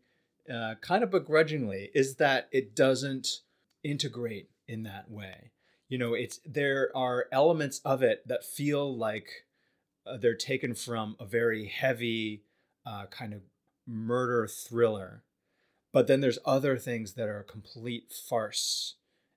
uh, 0.53 0.75
kind 0.81 1.03
of 1.03 1.12
begrudgingly, 1.12 1.91
is 1.93 2.15
that 2.15 2.50
it 2.51 2.75
doesn't 2.75 3.39
integrate 3.84 4.50
in 4.67 4.84
that 4.84 5.10
way. 5.10 5.51
You 5.88 5.98
know, 5.98 6.13
it's 6.13 6.39
there 6.46 6.91
are 6.96 7.27
elements 7.31 7.79
of 7.86 8.03
it 8.03 8.27
that 8.27 8.43
feel 8.43 8.96
like 8.96 9.29
uh, 10.05 10.17
they're 10.17 10.36
taken 10.36 10.75
from 10.75 11.15
a 11.19 11.25
very 11.25 11.67
heavy 11.67 12.43
uh, 12.86 13.05
kind 13.05 13.34
of 13.34 13.41
murder 13.86 14.46
thriller, 14.48 15.24
but 15.93 16.07
then 16.07 16.19
there's 16.19 16.39
other 16.46 16.77
things 16.77 17.13
that 17.13 17.29
are 17.29 17.39
a 17.39 17.46
complete 17.46 18.12
farce 18.12 18.96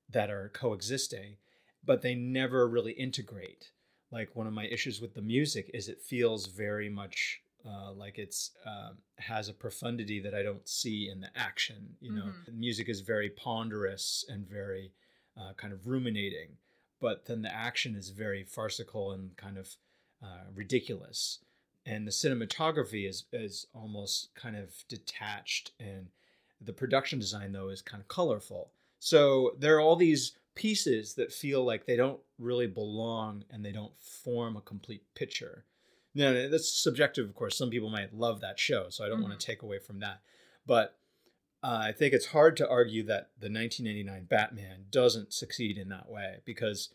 that 0.09 0.31
are 0.31 0.51
coexisting, 0.53 1.37
but 1.85 2.03
they 2.03 2.17
never 2.17 2.69
really 2.69 2.93
integrate. 2.93 3.71
Like 4.11 4.35
one 4.35 4.47
of 4.47 4.53
my 4.53 4.67
issues 4.67 5.01
with 5.01 5.15
the 5.15 5.23
music 5.23 5.71
is 5.73 5.89
it 5.89 6.01
feels 6.03 6.47
very 6.47 6.89
much 6.89 7.41
uh, 7.67 7.93
like 7.93 8.19
it's 8.19 8.53
um, 8.65 8.97
has 9.19 9.51
a 9.51 9.53
profundity 9.53 10.19
that 10.21 10.35
I 10.35 10.43
don't 10.43 10.67
see 10.67 11.11
in 11.11 11.21
the 11.21 11.29
action. 11.37 11.95
You 12.01 12.13
know, 12.13 12.25
Mhm. 12.25 12.45
the 12.47 12.53
music 12.53 12.89
is 12.89 13.01
very 13.03 13.29
ponderous 13.29 14.25
and 14.29 14.47
very 14.49 14.93
uh, 15.37 15.53
kind 15.55 15.73
of 15.73 15.87
ruminating, 15.87 16.57
but 17.01 17.27
then 17.27 17.43
the 17.43 17.55
action 17.55 17.95
is 17.95 18.09
very 18.11 18.45
farcical 18.45 19.13
and 19.13 19.37
kind 19.37 19.59
of 19.59 19.77
uh, 20.23 20.45
ridiculous. 20.55 21.39
And 21.87 22.07
the 22.07 22.11
cinematography 22.13 23.07
is 23.09 23.25
is 23.33 23.67
almost 23.75 24.35
kind 24.35 24.57
of 24.57 24.85
detached, 24.89 25.73
and 25.79 26.11
the 26.63 26.73
production 26.73 27.19
design 27.19 27.53
though 27.53 27.69
is 27.69 27.83
kind 27.83 28.01
of 28.01 28.09
colorful. 28.09 28.73
So 28.99 29.55
there 29.59 29.77
are 29.77 29.81
all 29.81 29.97
these 29.97 30.33
pieces 30.55 31.15
that 31.15 31.33
feel 31.33 31.65
like 31.65 31.87
they 31.87 31.97
don't 31.97 32.21
really 32.39 32.67
belong 32.67 33.45
and 33.51 33.65
they 33.65 33.73
don't 33.73 33.97
form 33.99 34.57
a 34.57 34.61
complete 34.61 35.03
picture. 35.15 35.65
Now 36.15 36.49
that's 36.49 36.73
subjective, 36.73 37.29
of 37.29 37.35
course. 37.35 37.57
Some 37.57 37.71
people 37.71 37.91
might 37.91 38.15
love 38.15 38.41
that 38.41 38.59
show, 38.59 38.87
so 38.89 39.05
I 39.05 39.09
don't 39.09 39.23
want 39.23 39.39
to 39.39 39.47
take 39.47 39.63
away 39.63 39.79
from 39.79 40.01
that. 40.01 40.21
But 40.67 40.97
uh, 41.63 41.81
I 41.85 41.93
think 41.93 42.15
it's 42.15 42.27
hard 42.27 42.57
to 42.57 42.69
argue 42.69 43.03
that 43.05 43.31
the 43.39 43.51
1989 43.51 44.25
Batman 44.25 44.85
doesn't 44.91 45.33
succeed 45.33 45.79
in 45.79 45.89
that 45.91 46.09
way 46.09 46.39
because 46.45 46.91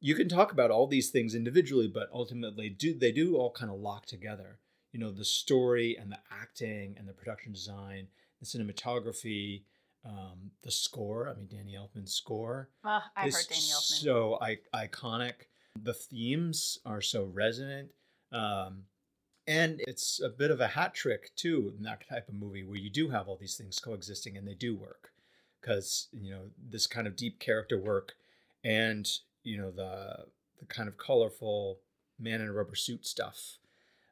you 0.00 0.14
can 0.14 0.28
talk 0.28 0.52
about 0.52 0.70
all 0.70 0.86
these 0.86 1.10
things 1.10 1.34
individually, 1.34 1.88
but 1.88 2.10
ultimately 2.12 2.68
do 2.68 2.92
they 2.92 3.12
do 3.12 3.36
all 3.36 3.50
kind 3.50 3.70
of 3.70 3.78
lock 3.78 4.06
together. 4.06 4.58
You 4.92 5.00
know, 5.00 5.10
the 5.10 5.24
story 5.24 5.96
and 5.98 6.12
the 6.12 6.18
acting 6.30 6.96
and 6.98 7.08
the 7.08 7.14
production 7.14 7.52
design, 7.52 8.08
the 8.40 8.46
cinematography, 8.46 9.62
um, 10.04 10.50
the 10.62 10.70
score. 10.70 11.28
I 11.28 11.34
mean, 11.34 11.48
Danny 11.50 11.74
Elfman's 11.76 12.12
score 12.14 12.68
Ah, 12.84 13.10
I've 13.16 13.28
is 13.28 13.36
heard 13.36 13.46
Danny 13.48 13.60
Elfman. 13.60 14.02
so 14.02 14.38
I- 14.40 14.58
iconic. 14.74 15.34
The 15.80 15.94
themes 15.94 16.78
are 16.84 17.00
so 17.00 17.24
resonant. 17.24 17.90
Um, 18.32 18.84
and 19.46 19.80
it's 19.86 20.20
a 20.20 20.28
bit 20.28 20.50
of 20.50 20.60
a 20.60 20.68
hat 20.68 20.94
trick 20.94 21.30
too 21.36 21.72
in 21.76 21.82
that 21.84 22.06
type 22.08 22.28
of 22.28 22.34
movie 22.34 22.62
where 22.64 22.78
you 22.78 22.90
do 22.90 23.08
have 23.10 23.28
all 23.28 23.36
these 23.36 23.56
things 23.56 23.78
coexisting 23.78 24.36
and 24.36 24.46
they 24.46 24.54
do 24.54 24.74
work 24.76 25.10
because 25.60 26.08
you 26.12 26.30
know 26.30 26.42
this 26.70 26.86
kind 26.86 27.06
of 27.08 27.16
deep 27.16 27.40
character 27.40 27.76
work 27.78 28.14
and 28.64 29.08
you 29.42 29.58
know 29.58 29.70
the 29.72 30.26
the 30.60 30.66
kind 30.66 30.88
of 30.88 30.96
colorful 30.96 31.78
man 32.20 32.40
in 32.40 32.46
a 32.48 32.52
rubber 32.52 32.76
suit 32.76 33.04
stuff 33.04 33.58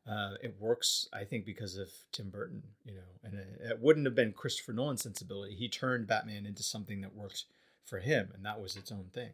uh, 0.09 0.33
it 0.43 0.57
works 0.59 1.09
i 1.13 1.25
think 1.25 1.45
because 1.45 1.77
of 1.77 1.91
tim 2.13 2.31
burton 2.31 2.63
you 2.85 2.95
know 2.95 3.11
and 3.25 3.35
it, 3.35 3.47
it 3.63 3.79
wouldn't 3.81 4.07
have 4.07 4.15
been 4.15 4.33
christopher 4.33 4.73
nolan's 4.73 5.03
sensibility. 5.03 5.55
He 5.55 5.69
turned 5.69 6.07
batman 6.07 6.47
into 6.47 6.63
something 6.63 7.01
that 7.03 7.15
worked 7.15 7.45
for 7.85 7.99
him 7.99 8.31
and 8.35 8.45
that 8.45 8.61
was 8.61 8.77
its 8.77 8.93
own 8.93 9.07
thing. 9.13 9.31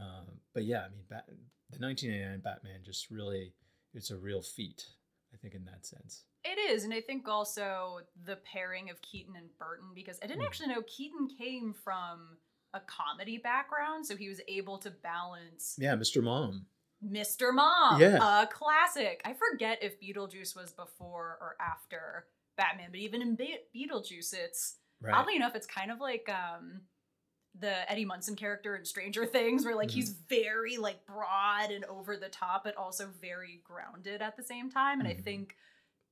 Um, 0.00 0.26
but 0.54 0.64
yeah 0.64 0.80
i 0.80 0.88
mean 0.88 1.04
Bat- 1.08 1.26
the 1.70 1.78
1989 1.84 2.40
batman 2.40 2.80
just 2.84 3.10
really 3.10 3.52
it's 3.94 4.10
a 4.10 4.16
real 4.16 4.42
feat 4.42 4.84
i 5.34 5.36
think 5.36 5.54
in 5.54 5.64
that 5.64 5.84
sense. 5.86 6.24
It 6.48 6.60
is, 6.70 6.84
and 6.84 6.94
I 6.94 7.00
think 7.00 7.26
also 7.26 7.98
the 8.24 8.36
pairing 8.36 8.88
of 8.88 9.02
Keaton 9.02 9.34
and 9.34 9.48
Burton 9.58 9.88
because 9.96 10.16
I 10.22 10.28
didn't 10.28 10.42
Mm. 10.42 10.46
actually 10.46 10.68
know 10.68 10.82
Keaton 10.86 11.26
came 11.36 11.74
from 11.82 12.36
a 12.72 12.78
comedy 12.86 13.36
background, 13.38 14.06
so 14.06 14.14
he 14.16 14.28
was 14.28 14.40
able 14.46 14.78
to 14.78 14.90
balance 14.90 15.74
yeah 15.76 15.96
mr 15.96 16.22
mom 16.22 16.66
Mr. 17.04 17.52
Mom, 17.54 18.00
Yeah. 18.00 18.42
a 18.42 18.46
classic. 18.46 19.20
I 19.24 19.34
forget 19.34 19.82
if 19.82 20.00
Beetlejuice 20.00 20.56
was 20.56 20.72
before 20.72 21.38
or 21.40 21.56
after 21.60 22.26
Batman, 22.56 22.90
but 22.90 23.00
even 23.00 23.20
in 23.22 23.34
Be- 23.36 23.58
Beetlejuice, 23.74 24.32
it's 24.34 24.76
right 25.00 25.14
oddly 25.14 25.36
enough, 25.36 25.54
it's 25.54 25.66
kind 25.66 25.90
of 25.90 26.00
like 26.00 26.28
um 26.28 26.82
the 27.58 27.90
Eddie 27.90 28.04
Munson 28.04 28.36
character 28.36 28.76
in 28.76 28.84
Stranger 28.84 29.24
Things, 29.24 29.64
where 29.64 29.74
like 29.74 29.90
he's 29.90 30.10
Mm-hmm. 30.10 30.22
very 30.28 30.76
like 30.76 31.06
broad 31.06 31.70
and 31.70 31.84
over 31.86 32.16
the 32.16 32.28
top, 32.28 32.64
but 32.64 32.76
also 32.76 33.08
very 33.20 33.62
grounded 33.64 34.20
at 34.22 34.36
the 34.36 34.42
same 34.42 34.70
time. 34.70 35.00
And 35.00 35.08
I 35.08 35.14
Mhm. 35.14 35.24
think 35.24 35.56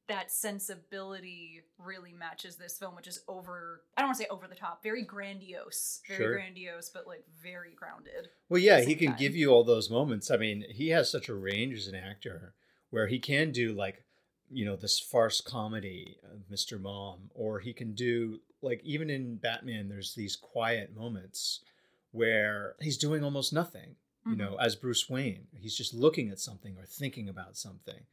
that 0.06 0.30
sensibility 0.30 1.62
really 1.78 2.12
matches 2.12 2.56
this 2.56 2.76
film, 2.78 2.94
which 2.94 3.06
is 3.06 3.20
over 3.28 3.82
I 3.96 4.02
don't 4.02 4.08
want 4.08 4.18
to 4.18 4.24
say 4.24 4.28
over 4.30 4.46
the 4.46 4.54
top, 4.54 4.82
very 4.82 5.02
grandiose. 5.02 6.00
Very 6.06 6.18
Sure. 6.18 6.32
grandiose, 6.34 6.90
but 6.90 7.06
like 7.06 7.24
very 7.42 7.74
grounded. 7.74 8.28
Well, 8.48 8.60
yeah, 8.60 8.80
he 8.80 8.94
can 8.94 9.08
time. 9.08 9.18
give 9.18 9.34
you 9.34 9.50
all 9.50 9.64
those 9.64 9.90
moments. 9.90 10.30
I 10.30 10.36
mean, 10.36 10.64
he 10.70 10.88
has 10.88 11.10
such 11.10 11.28
a 11.28 11.34
range 11.34 11.76
as 11.78 11.86
an 11.86 11.94
actor 11.94 12.54
where 12.90 13.06
he 13.06 13.18
can 13.18 13.50
do 13.52 13.72
like, 13.72 14.04
you 14.50 14.64
know, 14.64 14.76
this 14.76 14.98
farce 15.00 15.40
comedy, 15.40 16.18
of 16.22 16.48
Mr. 16.50 16.80
Mom, 16.80 17.30
or 17.34 17.60
he 17.60 17.72
can 17.72 17.94
do 17.94 18.40
like 18.62 18.80
even 18.84 19.08
in 19.10 19.36
Batman. 19.36 19.88
There's 19.88 20.14
these 20.14 20.36
quiet 20.36 20.94
moments 20.94 21.60
where 22.12 22.76
he's 22.80 22.98
doing 22.98 23.24
almost 23.24 23.52
nothing. 23.52 23.96
You 24.26 24.32
Mhm. 24.32 24.38
know, 24.38 24.56
as 24.56 24.74
Bruce 24.76 25.08
Wayne, 25.10 25.48
he's 25.54 25.76
just 25.76 25.92
looking 25.92 26.30
at 26.30 26.38
something 26.38 26.78
or 26.78 26.86
thinking 26.86 27.28
about 27.28 27.56
something. 27.58 28.06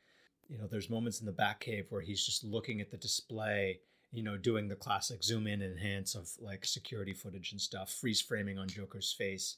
You 0.52 0.58
know, 0.58 0.68
there's 0.68 0.90
moments 0.90 1.22
in 1.22 1.26
the 1.26 1.32
Batcave 1.32 1.86
where 1.90 2.02
he's 2.02 2.26
just 2.26 2.44
looking 2.44 2.82
at 2.82 2.92
the 2.92 2.98
display. 2.98 3.80
You 4.12 4.24
know, 4.24 4.36
doing 4.36 4.68
the 4.68 4.76
classic 4.76 5.24
zoom 5.24 5.48
in 5.48 5.62
and 5.62 5.72
enhance 5.72 6.16
of 6.16 6.30
like 6.42 6.66
security 6.66 7.14
footage 7.14 7.54
and 7.54 7.62
stuff, 7.62 7.90
freeze 7.90 8.20
framing 8.20 8.60
on 8.60 8.68
Joker's 8.68 9.14
face. 9.18 9.56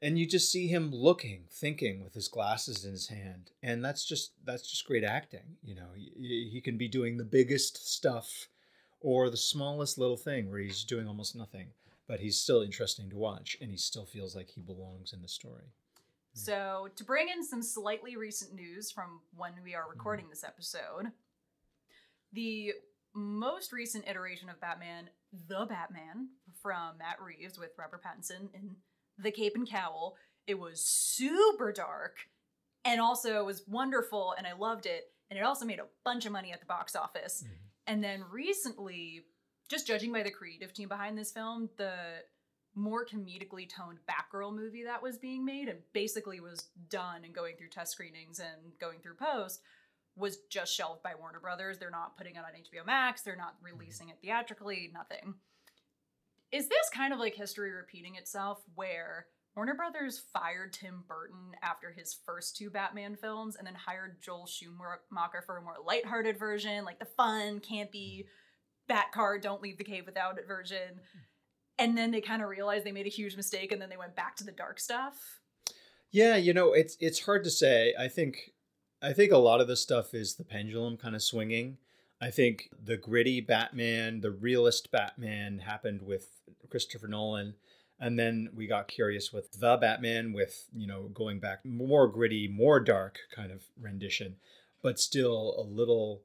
And 0.00 0.18
you 0.18 0.26
just 0.26 0.50
see 0.50 0.66
him 0.66 0.90
looking 0.90 1.44
thinking 1.50 2.02
with 2.02 2.14
his 2.14 2.28
glasses 2.28 2.86
in 2.86 2.92
his 2.92 3.08
hand. 3.08 3.50
And 3.62 3.84
that's 3.84 4.06
just 4.06 4.32
that's 4.44 4.70
just 4.70 4.86
great 4.86 5.04
acting 5.04 5.56
you 5.62 5.74
know. 5.74 5.88
He, 5.94 6.48
he 6.50 6.60
can 6.62 6.78
be 6.78 6.88
doing 6.88 7.18
the 7.18 7.24
biggest 7.24 7.92
stuff 7.92 8.48
or 9.00 9.28
the 9.28 9.36
smallest 9.36 9.98
little 9.98 10.16
thing 10.16 10.50
where 10.50 10.60
he's 10.60 10.84
doing 10.84 11.06
almost 11.06 11.36
nothing 11.36 11.68
but 12.08 12.20
he's 12.20 12.38
still 12.38 12.62
interesting 12.62 13.10
to 13.10 13.16
watch 13.16 13.56
and 13.60 13.70
he 13.70 13.76
still 13.76 14.06
feels 14.06 14.34
like 14.34 14.50
he 14.50 14.60
belongs 14.60 15.12
in 15.12 15.22
the 15.22 15.28
story 15.28 15.72
So, 16.36 16.88
to 16.96 17.02
bring 17.04 17.30
in 17.30 17.42
some 17.42 17.62
slightly 17.62 18.14
recent 18.14 18.54
news 18.54 18.90
from 18.90 19.20
when 19.34 19.52
we 19.64 19.74
are 19.74 19.80
mm-hmm. 19.80 19.90
recording 19.90 20.28
this 20.28 20.44
episode, 20.44 21.12
the 22.30 22.74
most 23.14 23.72
recent 23.72 24.06
iteration 24.06 24.50
of 24.50 24.60
Batman, 24.60 25.08
The 25.48 25.64
Batman, 25.64 26.28
from 26.60 26.98
Matt 26.98 27.22
Reeves 27.24 27.58
with 27.58 27.70
Robert 27.78 28.02
Pattinson 28.04 28.54
in 28.54 28.76
The 29.18 29.30
Cape 29.30 29.54
and 29.54 29.66
Cowl, 29.68 30.16
it 30.46 30.58
was 30.58 30.84
super 30.84 31.72
dark 31.72 32.18
and 32.84 33.00
also 33.00 33.40
it 33.40 33.46
was 33.46 33.62
wonderful 33.66 34.34
and 34.36 34.46
I 34.46 34.52
loved 34.52 34.84
it. 34.84 35.04
And 35.30 35.38
it 35.38 35.42
also 35.42 35.64
made 35.64 35.78
a 35.78 35.86
bunch 36.04 36.26
of 36.26 36.32
money 36.32 36.52
at 36.52 36.60
the 36.60 36.66
box 36.66 36.94
office. 36.94 37.42
Mm-hmm. 37.42 37.54
And 37.86 38.04
then 38.04 38.24
recently, 38.30 39.22
just 39.70 39.86
judging 39.86 40.12
by 40.12 40.22
the 40.22 40.30
creative 40.30 40.74
team 40.74 40.88
behind 40.88 41.16
this 41.16 41.32
film, 41.32 41.70
the 41.78 41.94
more 42.76 43.06
comedically 43.06 43.68
toned 43.68 43.98
Batgirl 44.08 44.54
movie 44.54 44.84
that 44.84 45.02
was 45.02 45.16
being 45.18 45.44
made 45.44 45.68
and 45.68 45.78
basically 45.92 46.40
was 46.40 46.68
done 46.90 47.24
and 47.24 47.34
going 47.34 47.56
through 47.56 47.70
test 47.70 47.92
screenings 47.92 48.38
and 48.38 48.78
going 48.78 49.00
through 49.00 49.14
post 49.14 49.62
was 50.14 50.38
just 50.50 50.74
shelved 50.74 51.02
by 51.02 51.14
Warner 51.18 51.40
Brothers. 51.40 51.78
They're 51.78 51.90
not 51.90 52.16
putting 52.16 52.36
it 52.36 52.40
on 52.40 52.44
HBO 52.52 52.86
Max, 52.86 53.22
they're 53.22 53.36
not 53.36 53.56
mm-hmm. 53.56 53.78
releasing 53.78 54.10
it 54.10 54.18
theatrically, 54.22 54.90
nothing. 54.92 55.34
Is 56.52 56.68
this 56.68 56.88
kind 56.94 57.12
of 57.12 57.18
like 57.18 57.34
history 57.34 57.72
repeating 57.72 58.14
itself 58.14 58.62
where 58.74 59.26
Warner 59.56 59.74
Brothers 59.74 60.22
fired 60.32 60.74
Tim 60.74 61.02
Burton 61.08 61.56
after 61.62 61.90
his 61.90 62.14
first 62.26 62.56
two 62.56 62.70
Batman 62.70 63.16
films 63.16 63.56
and 63.56 63.66
then 63.66 63.74
hired 63.74 64.20
Joel 64.20 64.46
Schumacher 64.46 65.42
for 65.44 65.56
a 65.56 65.62
more 65.62 65.76
lighthearted 65.84 66.38
version, 66.38 66.84
like 66.84 66.98
the 66.98 67.06
fun, 67.06 67.60
campy 67.60 68.26
Bat 68.88 69.06
card, 69.12 69.42
don't 69.42 69.62
leave 69.62 69.78
the 69.78 69.84
cave 69.84 70.06
without 70.06 70.38
it 70.38 70.46
version. 70.46 71.00
Mm. 71.00 71.20
And 71.78 71.96
then 71.96 72.10
they 72.10 72.20
kind 72.20 72.42
of 72.42 72.48
realized 72.48 72.84
they 72.84 72.92
made 72.92 73.06
a 73.06 73.10
huge 73.10 73.36
mistake 73.36 73.70
and 73.72 73.80
then 73.80 73.90
they 73.90 73.96
went 73.96 74.16
back 74.16 74.36
to 74.36 74.44
the 74.44 74.52
dark 74.52 74.80
stuff. 74.80 75.40
yeah 76.10 76.36
you 76.36 76.54
know 76.54 76.72
it's 76.72 76.96
it's 77.00 77.20
hard 77.26 77.44
to 77.44 77.50
say. 77.50 77.94
I 77.98 78.08
think 78.08 78.52
i 79.02 79.12
think 79.12 79.30
a 79.32 79.36
lot 79.38 79.60
of 79.60 79.68
this 79.68 79.82
stuff 79.82 80.14
is 80.14 80.34
the 80.36 80.44
pendulum 80.44 80.96
kind 80.96 81.14
of 81.14 81.22
swinging. 81.22 81.78
I 82.20 82.30
think 82.30 82.70
the 82.82 82.96
gritty 82.96 83.40
batman 83.42 84.20
the 84.20 84.30
realist 84.30 84.90
batman 84.90 85.58
happened 85.58 86.00
with 86.02 86.28
christopher 86.70 87.08
nolan 87.08 87.54
and 88.00 88.18
then 88.18 88.48
we 88.54 88.66
got 88.66 88.88
curious 88.88 89.32
with 89.32 89.52
the 89.60 89.76
batman 89.76 90.32
with 90.32 90.64
you 90.74 90.86
know 90.86 91.08
going 91.12 91.38
back 91.40 91.64
more 91.64 92.08
gritty 92.08 92.48
more 92.48 92.80
dark 92.80 93.18
kind 93.34 93.52
of 93.52 93.64
rendition 93.78 94.36
but 94.82 94.98
still 94.98 95.54
a 95.58 95.62
little 95.62 96.22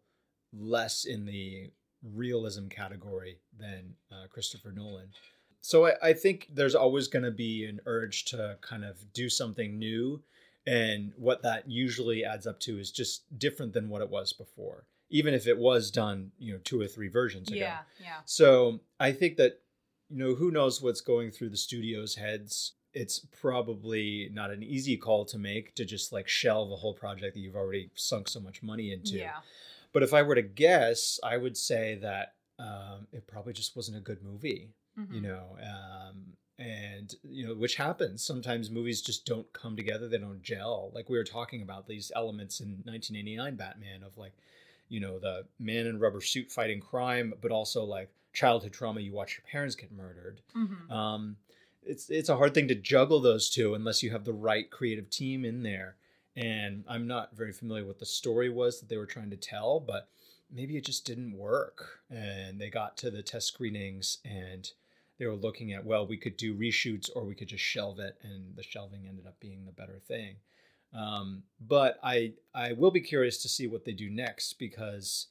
less 0.53 1.03
in 1.05 1.25
the 1.25 1.71
realism 2.03 2.67
category 2.67 3.39
than 3.57 3.95
uh, 4.11 4.27
christopher 4.33 4.71
nolan 4.71 5.09
so 5.61 5.85
I, 5.85 5.93
I 6.01 6.13
think 6.13 6.49
there's 6.53 6.75
always 6.75 7.07
going 7.07 7.23
to 7.23 7.31
be 7.31 7.65
an 7.65 7.79
urge 7.85 8.25
to 8.25 8.57
kind 8.61 8.83
of 8.83 9.13
do 9.13 9.29
something 9.29 9.79
new, 9.79 10.21
and 10.67 11.13
what 11.17 11.41
that 11.43 11.69
usually 11.69 12.25
adds 12.25 12.45
up 12.45 12.59
to 12.61 12.77
is 12.77 12.91
just 12.91 13.23
different 13.39 13.73
than 13.73 13.89
what 13.89 14.01
it 14.01 14.09
was 14.09 14.33
before, 14.33 14.85
even 15.09 15.33
if 15.33 15.47
it 15.47 15.57
was 15.57 15.89
done, 15.89 16.31
you 16.37 16.53
know, 16.53 16.59
two 16.63 16.79
or 16.79 16.87
three 16.87 17.07
versions 17.07 17.49
ago. 17.49 17.59
Yeah, 17.59 17.79
yeah. 17.99 18.17
So 18.25 18.81
I 18.99 19.11
think 19.11 19.37
that, 19.37 19.59
you 20.09 20.17
know, 20.17 20.35
who 20.35 20.51
knows 20.51 20.81
what's 20.81 21.01
going 21.01 21.31
through 21.31 21.49
the 21.49 21.57
studio's 21.57 22.15
heads. 22.15 22.73
It's 22.93 23.19
probably 23.19 24.29
not 24.33 24.51
an 24.51 24.61
easy 24.63 24.97
call 24.97 25.23
to 25.25 25.37
make 25.37 25.73
to 25.75 25.85
just 25.85 26.11
like 26.11 26.27
shelve 26.27 26.71
a 26.71 26.75
whole 26.75 26.93
project 26.93 27.35
that 27.35 27.39
you've 27.39 27.55
already 27.55 27.89
sunk 27.95 28.27
so 28.27 28.41
much 28.41 28.61
money 28.61 28.91
into. 28.91 29.15
Yeah. 29.15 29.37
But 29.93 30.03
if 30.03 30.13
I 30.13 30.21
were 30.21 30.35
to 30.35 30.41
guess, 30.41 31.19
I 31.23 31.37
would 31.37 31.57
say 31.57 31.95
that 32.01 32.33
um, 32.59 33.07
it 33.11 33.27
probably 33.27 33.53
just 33.53 33.75
wasn't 33.75 33.97
a 33.97 34.01
good 34.01 34.21
movie, 34.21 34.69
Mhm. 34.97 35.13
you 35.15 35.21
know, 35.21 35.57
um, 35.61 36.37
and, 36.59 37.15
you 37.23 37.47
know, 37.47 37.55
which 37.55 37.75
happens. 37.75 38.23
Sometimes 38.23 38.69
movies 38.69 39.01
just 39.01 39.25
don't 39.25 39.51
come 39.53 39.75
together, 39.75 40.07
they 40.07 40.17
don't 40.19 40.43
gel. 40.43 40.91
Like 40.93 41.09
we 41.09 41.17
were 41.17 41.23
talking 41.23 41.61
about 41.61 41.87
these 41.87 42.11
elements 42.15 42.59
in 42.59 42.83
1989 42.85 43.55
Batman 43.55 44.03
of 44.03 44.17
like, 44.17 44.33
you 44.89 44.99
know, 44.99 45.17
the 45.19 45.45
man 45.59 45.87
in 45.87 45.99
rubber 45.99 46.21
suit 46.21 46.51
fighting 46.51 46.79
crime, 46.81 47.33
but 47.41 47.51
also 47.51 47.83
like 47.83 48.09
childhood 48.33 48.73
trauma. 48.73 48.99
You 49.01 49.13
watch 49.13 49.37
your 49.37 49.45
parents 49.49 49.75
get 49.75 49.91
murdered. 49.91 50.41
Mhm. 50.55 50.91
Um, 50.91 51.37
it's 51.83 52.09
it's 52.11 52.29
a 52.29 52.35
hard 52.37 52.53
thing 52.53 52.67
to 52.67 52.75
juggle 52.75 53.19
those 53.21 53.49
two 53.49 53.73
unless 53.73 54.03
you 54.03 54.11
have 54.11 54.23
the 54.25 54.33
right 54.33 54.69
creative 54.69 55.09
team 55.09 55.45
in 55.45 55.63
there. 55.63 55.95
And 56.35 56.83
I'm 56.87 57.07
not 57.07 57.35
very 57.35 57.51
familiar 57.53 57.85
what 57.85 57.99
the 57.99 58.05
story 58.05 58.49
was 58.49 58.79
that 58.79 58.87
they 58.89 58.97
were 58.97 59.05
trying 59.07 59.31
to 59.31 59.37
tell, 59.37 59.79
but 59.79 60.09
maybe 60.49 60.77
it 60.77 60.85
just 60.85 61.05
didn't 61.05 61.33
work. 61.37 62.01
And 62.09 62.59
they 62.61 62.69
got 62.69 62.97
to 62.97 63.09
the 63.11 63.23
test 63.23 63.47
screenings 63.47 64.19
and 64.23 64.71
they 65.21 65.27
were 65.27 65.35
looking 65.35 65.71
at 65.71 65.85
well, 65.85 66.07
we 66.07 66.17
could 66.17 66.35
do 66.35 66.55
reshoots 66.55 67.07
or 67.15 67.23
we 67.23 67.35
could 67.35 67.47
just 67.47 67.63
shelve 67.63 67.99
it, 67.99 68.17
and 68.23 68.55
the 68.55 68.63
shelving 68.63 69.05
ended 69.07 69.27
up 69.27 69.39
being 69.39 69.65
the 69.65 69.71
better 69.71 69.99
thing. 70.07 70.37
Um, 70.95 71.43
but 71.59 71.99
I 72.03 72.33
I 72.55 72.73
will 72.73 72.89
be 72.89 73.01
curious 73.01 73.37
to 73.43 73.47
see 73.47 73.67
what 73.67 73.85
they 73.85 73.91
do 73.93 74.09
next 74.09 74.53
because 74.57 75.27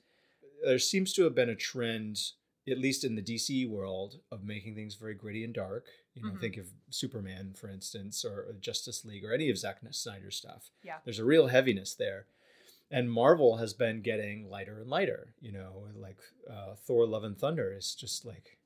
there 0.64 0.78
seems 0.78 1.12
to 1.14 1.25
have 1.25 1.35
been 1.35 1.49
a 1.50 1.56
trend, 1.56 2.20
at 2.68 2.78
least 2.78 3.02
in 3.02 3.16
the 3.16 3.23
DC 3.23 3.68
world, 3.68 4.20
of 4.30 4.44
making 4.44 4.76
things 4.76 4.94
very 4.94 5.14
gritty 5.14 5.42
and 5.42 5.52
dark. 5.52 5.87
You 6.14 6.23
know, 6.23 6.30
Mhm. 6.35 6.40
think 6.40 6.56
of 6.56 6.68
Superman, 6.90 7.54
for 7.54 7.68
instance, 7.68 8.25
or 8.25 8.42
or 8.44 8.52
Justice 8.61 9.04
League, 9.04 9.25
or 9.25 9.32
any 9.35 9.50
of 9.50 9.59
Zack 9.59 9.80
Snyder's 9.90 10.37
stuff. 10.37 10.70
Yeah. 10.85 10.99
there's 11.04 11.18
a 11.18 11.25
real 11.25 11.49
heaviness 11.49 11.94
there. 11.94 12.26
And 12.92 13.11
Marvel 13.11 13.56
has 13.59 13.73
been 13.75 14.02
getting 14.02 14.49
lighter 14.49 14.80
and 14.80 14.88
lighter. 14.88 15.35
You 15.40 15.50
know, 15.52 15.88
like 15.97 16.18
uh, 16.49 16.76
Thor: 16.76 17.06
Love 17.06 17.25
and 17.25 17.37
Thunder 17.37 17.73
is 17.76 17.97
just 17.97 18.25
like 18.25 18.56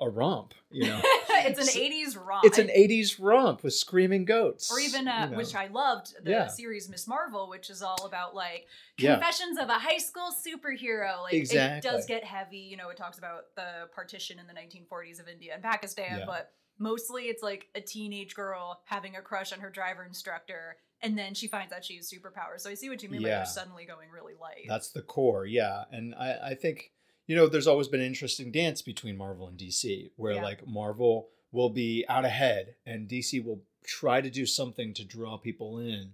a 0.00 0.08
romp. 0.10 0.54
You 0.70 0.88
know, 0.88 1.00
it's 1.30 1.60
an 1.60 1.80
80s 1.82 2.16
romp. 2.20 2.44
it's 2.44 2.58
an 2.58 2.68
'80s 2.68 3.16
romp 3.20 3.62
with 3.62 3.74
screaming 3.74 4.24
goats, 4.24 4.70
or 4.72 4.78
even 4.80 5.06
uh, 5.06 5.24
you 5.26 5.30
know. 5.32 5.36
which 5.36 5.54
I 5.54 5.68
loved 5.68 6.14
the 6.24 6.30
Yeah. 6.32 6.46
series 6.48 6.88
Miss 6.88 7.06
Marvel, 7.06 7.48
which 7.48 7.70
is 7.70 7.80
all 7.82 8.04
about 8.04 8.34
like 8.34 8.66
Yeah. 8.98 9.12
confessions 9.14 9.58
of 9.58 9.68
a 9.68 9.74
high 9.78 9.98
school 9.98 10.30
superhero. 10.32 11.22
Like 11.22 11.34
it 11.34 11.82
does 11.82 12.06
get 12.06 12.24
heavy. 12.24 12.58
You 12.58 12.76
know, 12.76 12.88
it 12.88 12.96
talks 12.96 13.18
about 13.18 13.54
the 13.56 13.88
partition 13.94 14.38
in 14.38 14.46
the 14.46 14.52
1940s 14.54 15.20
of 15.20 15.28
India 15.28 15.52
and 15.54 15.62
Pakistan, 15.62 16.18
Yeah. 16.20 16.24
but 16.26 16.52
mostly 16.78 17.24
it's 17.24 17.42
like 17.42 17.68
a 17.76 17.80
teenage 17.80 18.34
girl 18.34 18.80
having 18.86 19.14
a 19.16 19.22
crush 19.22 19.52
on 19.52 19.60
her 19.60 19.70
driver 19.70 20.04
instructor, 20.04 20.76
and 21.02 21.16
then 21.16 21.34
she 21.34 21.46
finds 21.46 21.72
out 21.72 21.84
she 21.84 21.96
has 21.96 22.10
superpowers. 22.12 22.60
So 22.60 22.70
I 22.70 22.74
see 22.74 22.88
what 22.88 23.00
you 23.02 23.08
mean 23.08 23.22
by 23.22 23.28
Yeah. 23.28 23.36
they're 23.36 23.46
suddenly 23.46 23.84
going 23.84 24.10
really 24.10 24.34
light. 24.40 24.64
That's 24.68 24.90
the 24.90 25.02
core, 25.02 25.46
yeah. 25.46 25.84
And 25.92 26.14
I, 26.16 26.50
I 26.50 26.54
think, 26.54 26.90
you 27.26 27.34
know, 27.36 27.46
there's 27.46 27.66
always 27.66 27.88
been 27.88 28.00
an 28.00 28.06
interesting 28.06 28.52
dance 28.52 28.82
between 28.82 29.16
Marvel 29.16 29.48
and 29.48 29.58
DC, 29.58 30.10
where 30.16 30.34
Yeah. 30.34 30.42
like 30.42 30.66
Marvel 30.66 31.28
will 31.52 31.70
be 31.70 32.04
out 32.08 32.24
ahead 32.24 32.74
and 32.84 33.08
DC 33.08 33.42
will 33.42 33.62
try 33.84 34.20
to 34.20 34.30
do 34.30 34.44
something 34.46 34.92
to 34.94 35.04
draw 35.04 35.36
people 35.38 35.78
in. 35.78 36.12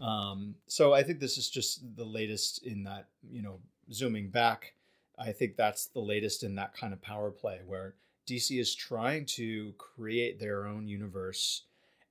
Um, 0.00 0.56
so 0.66 0.92
I 0.92 1.02
think 1.02 1.20
this 1.20 1.38
is 1.38 1.48
just 1.48 1.96
the 1.96 2.04
latest 2.04 2.64
in 2.66 2.84
that, 2.84 3.08
you 3.30 3.42
know, 3.42 3.60
zooming 3.92 4.30
back, 4.30 4.74
I 5.18 5.32
think 5.32 5.56
that's 5.56 5.86
the 5.86 6.00
latest 6.00 6.42
in 6.42 6.56
that 6.56 6.74
kind 6.74 6.92
of 6.92 7.00
power 7.00 7.30
play 7.30 7.60
where 7.64 7.94
DC 8.26 8.58
is 8.58 8.74
trying 8.74 9.26
to 9.26 9.72
create 9.78 10.40
their 10.40 10.66
own 10.66 10.88
universe 10.88 11.62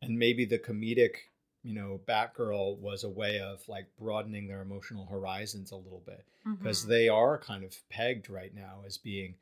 and 0.02 0.18
maybe 0.18 0.46
the 0.46 0.60
comedic 0.60 1.16
you 1.64 1.74
know 1.74 2.00
batgirl 2.08 2.78
was 2.80 3.04
a 3.04 3.10
way 3.10 3.40
of 3.40 3.68
like 3.70 3.88
broadening 3.98 4.48
their 4.48 4.62
emotional 4.62 5.06
horizons 5.06 5.72
a 5.72 5.76
little 5.76 6.04
bit 6.06 6.26
because 6.58 6.86
Mhm. 6.86 6.90
they 6.90 7.08
are 7.10 7.38
kind 7.38 7.64
of 7.64 7.88
pegged 7.90 8.30
right 8.30 8.54
now 8.54 8.82
as 8.86 8.98
being 8.98 9.36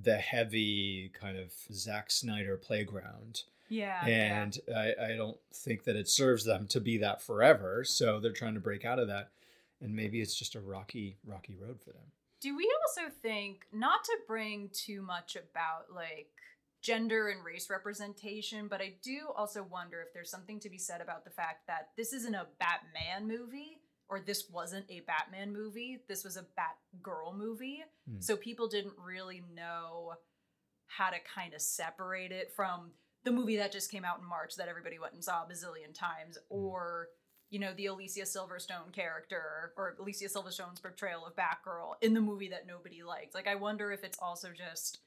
the 0.00 0.16
heavy 0.16 1.10
kind 1.14 1.36
of 1.38 1.52
Zack 1.72 2.10
Snyder 2.10 2.56
playground 2.56 3.42
yeah, 3.68 4.06
yeah. 4.06 4.42
and 4.42 4.58
I, 4.74 4.94
I 5.12 5.16
don't 5.16 5.38
think 5.52 5.84
that 5.84 5.94
it 5.96 6.08
serves 6.08 6.44
them 6.44 6.66
to 6.68 6.80
be 6.80 6.98
that 6.98 7.20
forever 7.22 7.84
so 7.84 8.18
they're 8.20 8.32
trying 8.32 8.54
to 8.54 8.60
break 8.60 8.84
out 8.84 8.98
of 8.98 9.08
that 9.08 9.30
and 9.80 9.94
maybe 9.94 10.20
it's 10.20 10.34
just 10.34 10.54
a 10.54 10.60
rocky 10.60 11.16
rocky 11.24 11.54
road 11.54 11.80
for 11.80 11.90
them 11.92 12.10
Do 12.40 12.56
we 12.56 12.68
also 12.86 13.10
think 13.22 13.66
not 13.72 14.04
to 14.04 14.16
bring 14.26 14.70
too 14.72 15.02
much 15.02 15.36
about 15.36 15.92
like 15.94 16.30
gender 16.82 17.28
and 17.28 17.44
race 17.44 17.68
representation, 17.70 18.68
but 18.68 18.80
I 18.80 18.94
do 19.02 19.28
also 19.36 19.62
wonder 19.62 20.00
if 20.00 20.12
there's 20.12 20.30
something 20.30 20.60
to 20.60 20.70
be 20.70 20.78
said 20.78 21.00
about 21.00 21.24
the 21.24 21.30
fact 21.30 21.66
that 21.66 21.90
this 21.96 22.12
isn't 22.12 22.34
a 22.34 22.46
Batman 22.58 23.26
movie 23.26 23.80
or 24.08 24.20
this 24.20 24.44
wasn't 24.50 24.86
a 24.88 25.00
Batman 25.00 25.52
movie. 25.52 25.98
This 26.08 26.24
was 26.24 26.36
a 26.36 26.46
Batgirl 26.58 27.36
movie. 27.36 27.82
Hmm. 28.08 28.20
So 28.20 28.36
people 28.36 28.68
didn't 28.68 28.94
really 28.96 29.42
know 29.54 30.14
how 30.86 31.10
to 31.10 31.16
kind 31.34 31.52
of 31.52 31.60
separate 31.60 32.32
it 32.32 32.52
from 32.54 32.92
the 33.24 33.32
movie 33.32 33.56
that 33.56 33.72
just 33.72 33.90
came 33.90 34.04
out 34.04 34.20
in 34.20 34.24
March 34.24 34.56
that 34.56 34.68
everybody 34.68 34.98
went 34.98 35.12
and 35.12 35.22
saw 35.22 35.42
a 35.42 35.46
bazillion 35.46 35.92
times 35.92 36.38
or 36.48 37.08
you 37.50 37.58
know, 37.58 37.72
the 37.76 37.86
Alicia 37.86 38.22
Silverstone 38.22 38.92
character 38.92 39.72
or 39.76 39.96
Alicia 39.98 40.26
Silverstone's 40.26 40.80
portrayal 40.80 41.26
of 41.26 41.34
Batgirl 41.34 41.94
in 42.02 42.12
the 42.12 42.20
movie 42.20 42.50
that 42.50 42.66
nobody 42.66 43.02
liked. 43.02 43.34
Like, 43.34 43.46
I 43.46 43.54
wonder 43.54 43.90
if 43.90 44.04
it's 44.04 44.18
also 44.20 44.50
just 44.56 44.98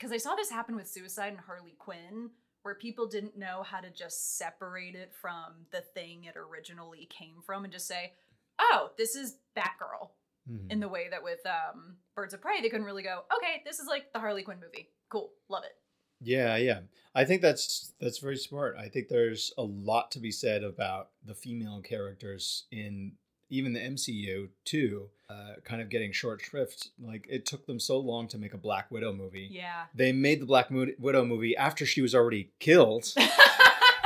because 0.00 0.12
I 0.12 0.16
saw 0.16 0.34
this 0.34 0.50
happen 0.50 0.76
with 0.76 0.88
Suicide 0.88 1.28
and 1.28 1.40
Harley 1.40 1.74
Quinn, 1.78 2.30
where 2.62 2.74
people 2.74 3.06
didn't 3.06 3.36
know 3.36 3.62
how 3.62 3.80
to 3.80 3.90
just 3.90 4.38
separate 4.38 4.94
it 4.94 5.12
from 5.20 5.66
the 5.72 5.82
thing 5.94 6.24
it 6.24 6.36
originally 6.36 7.06
came 7.10 7.42
from 7.44 7.64
and 7.64 7.72
just 7.72 7.86
say, 7.86 8.14
oh, 8.58 8.92
this 8.96 9.14
is 9.14 9.36
Batgirl. 9.56 10.10
Mhm. 10.50 10.72
In 10.72 10.80
the 10.80 10.88
way 10.88 11.08
that 11.10 11.22
with 11.22 11.40
um, 11.44 11.96
Birds 12.16 12.32
of 12.32 12.40
Prey, 12.40 12.62
they 12.62 12.70
couldn't 12.70 12.86
really 12.86 13.02
go, 13.02 13.24
okay, 13.36 13.62
this 13.66 13.78
is 13.78 13.86
like 13.86 14.10
the 14.14 14.18
Harley 14.18 14.42
Quinn 14.42 14.58
movie. 14.58 14.88
Cool, 15.10 15.32
love 15.50 15.64
it. 15.64 15.76
Yeah, 16.22 16.56
yeah. 16.56 16.80
I 17.14 17.24
think 17.24 17.42
that's 17.42 17.92
that's 18.00 18.18
very 18.18 18.36
smart. 18.36 18.76
I 18.78 18.88
think 18.88 19.08
there's 19.08 19.52
a 19.58 19.62
lot 19.62 20.10
to 20.12 20.18
be 20.18 20.30
said 20.30 20.62
about 20.62 21.10
the 21.24 21.34
female 21.34 21.80
characters 21.82 22.66
in 22.70 23.12
even 23.50 23.72
the 23.72 23.80
MCU 23.80 24.48
too, 24.64 25.08
uh, 25.28 25.54
kind 25.64 25.82
of 25.82 25.88
getting 25.88 26.12
short 26.12 26.40
shrift. 26.40 26.88
Like 27.02 27.26
it 27.28 27.44
took 27.44 27.66
them 27.66 27.78
so 27.80 27.98
long 27.98 28.28
to 28.28 28.38
make 28.38 28.54
a 28.54 28.58
Black 28.58 28.90
Widow 28.90 29.12
movie. 29.12 29.48
Yeah. 29.50 29.84
They 29.94 30.12
made 30.12 30.40
the 30.40 30.46
Black 30.46 30.70
Mo- 30.70 30.86
Widow 30.98 31.24
movie 31.24 31.56
after 31.56 31.84
she 31.84 32.00
was 32.00 32.14
already 32.14 32.50
killed. 32.58 33.04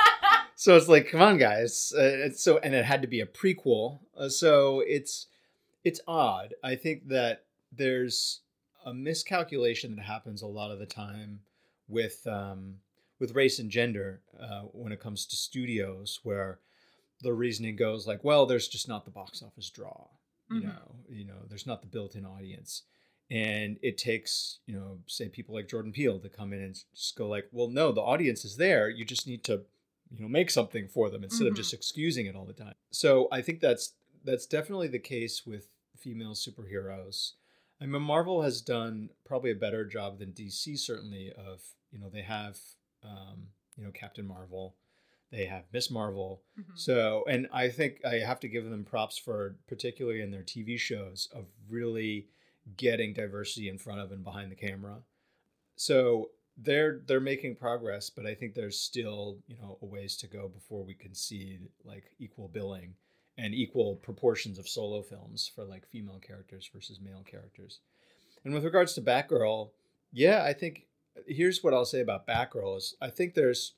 so 0.57 0.77
it's 0.77 0.89
like, 0.89 1.09
come 1.09 1.23
on, 1.23 1.39
guys. 1.39 1.93
Uh, 1.97 2.03
it's 2.03 2.43
so 2.43 2.59
and 2.59 2.75
it 2.75 2.85
had 2.85 3.03
to 3.03 3.09
be 3.09 3.21
a 3.21 3.27
prequel. 3.27 4.01
Uh, 4.17 4.29
so 4.29 4.81
it's 4.81 5.27
it's 5.85 6.01
odd. 6.09 6.55
I 6.63 6.75
think 6.75 7.09
that 7.09 7.45
there's 7.71 8.41
a 8.85 8.95
miscalculation 8.95 9.97
that 9.97 10.03
happens 10.03 10.43
a 10.43 10.47
lot 10.47 10.71
of 10.71 10.79
the 10.79 10.87
time 10.87 11.41
with 11.89 12.27
um, 12.27 12.77
with 13.19 13.35
race 13.35 13.59
and 13.59 13.71
gender 13.71 14.21
uh, 14.41 14.63
when 14.73 14.93
it 14.93 15.01
comes 15.01 15.27
to 15.27 15.37
studios, 15.37 16.21
where 16.23 16.59
the 17.23 17.33
reasoning 17.33 17.77
goes 17.77 18.07
like, 18.07 18.23
well, 18.25 18.47
there's 18.47 18.69
just 18.69 18.89
not 18.89 19.05
the 19.05 19.11
box 19.11 19.43
office 19.43 19.71
draw. 19.71 20.09
You 20.51 20.61
Mhm. 20.61 20.65
know, 20.65 20.97
you 21.09 21.25
know, 21.25 21.39
there's 21.49 21.67
not 21.67 21.81
the 21.81 21.89
built-in 21.89 22.25
audience, 22.27 22.83
and 23.31 23.79
it 23.83 23.97
takes 23.97 24.59
you 24.67 24.75
know, 24.75 24.99
say 25.07 25.29
people 25.29 25.55
like 25.55 25.69
Jordan 25.69 25.93
Peele 25.93 26.19
to 26.21 26.29
come 26.29 26.53
in 26.53 26.61
and 26.61 26.75
just 26.95 27.17
go 27.17 27.29
like, 27.29 27.49
well, 27.51 27.69
no, 27.69 27.93
the 27.93 28.03
audience 28.03 28.45
is 28.45 28.57
there. 28.57 28.89
You 28.91 29.05
just 29.05 29.27
need 29.27 29.43
to 29.45 29.65
you 30.11 30.21
know 30.21 30.29
make 30.29 30.51
something 30.51 30.87
for 30.87 31.09
them 31.11 31.25
instead 31.25 31.47
of 31.47 31.55
Mhm. 31.55 31.57
just 31.57 31.73
excusing 31.75 32.27
it 32.27 32.37
all 32.37 32.45
the 32.45 32.53
time. 32.53 32.75
So 32.91 33.29
I 33.33 33.41
think 33.43 33.61
that's 33.61 33.95
that's 34.23 34.47
definitely 34.47 34.89
the 34.89 34.99
case 34.99 35.47
with 35.47 35.69
female 35.97 36.35
superheroes. 36.35 37.33
I 37.81 37.87
mean, 37.87 38.03
Marvel 38.03 38.43
has 38.43 38.61
done 38.63 39.11
probably 39.25 39.51
a 39.51 39.55
better 39.57 39.85
job 39.85 40.19
than 40.19 40.33
DC 40.33 40.79
certainly 40.79 41.33
of 41.33 41.63
you 41.91 41.99
know 41.99 42.11
they 42.11 42.23
have 42.23 42.59
um, 43.03 43.49
you 43.77 43.85
know 43.85 43.91
Captain 43.93 44.27
Marvel, 44.27 44.77
they 45.31 45.47
have 45.47 45.65
Miss 45.73 45.91
Marvel. 45.91 46.43
Mhm. 46.59 46.79
So 46.79 47.25
and 47.29 47.49
I 47.53 47.69
think 47.69 48.05
I 48.05 48.17
have 48.17 48.41
to 48.41 48.49
give 48.49 48.69
them 48.69 48.85
props 48.85 49.19
for 49.19 49.57
particularly 49.67 50.21
in 50.21 50.31
their 50.31 50.43
TV 50.43 50.79
shows 50.79 51.29
of 51.33 51.47
really 51.69 52.29
getting 52.77 53.13
diversity 53.13 53.69
in 53.69 53.79
front 53.79 54.01
of 54.01 54.13
and 54.13 54.25
behind 54.25 54.51
the 54.51 54.57
camera. 54.57 55.03
So 55.77 56.31
they're 56.57 57.01
they're 57.07 57.21
making 57.21 57.57
progress, 57.57 58.11
but 58.11 58.27
I 58.27 58.35
think 58.35 58.55
there's 58.55 58.79
still 58.79 59.39
you 59.49 59.57
know 59.57 59.79
a 59.83 59.87
ways 59.87 60.17
to 60.19 60.27
go 60.27 60.49
before 60.49 60.85
we 60.85 60.95
can 60.95 61.15
see 61.15 61.59
like 61.85 62.15
equal 62.19 62.49
billing 62.49 62.95
and 63.37 63.53
equal 63.53 63.97
proportions 63.97 64.59
of 64.59 64.69
solo 64.69 65.03
films 65.03 65.51
for 65.53 65.65
like 65.65 65.85
female 65.87 66.21
characters 66.21 66.71
versus 66.73 67.01
male 67.01 67.25
characters. 67.29 67.81
And 68.45 68.55
with 68.55 68.65
regards 68.65 68.95
to 68.95 69.03
Batgirl, 69.03 69.71
yeah, 70.13 70.45
I 70.45 70.53
think 70.53 70.87
here's 71.27 71.65
what 71.65 71.75
I'll 71.75 71.85
say 71.85 72.01
about 72.01 72.27
Batgirl 72.27 72.77
is 72.77 72.95
I 73.01 73.11
think 73.11 73.35
there's 73.35 73.73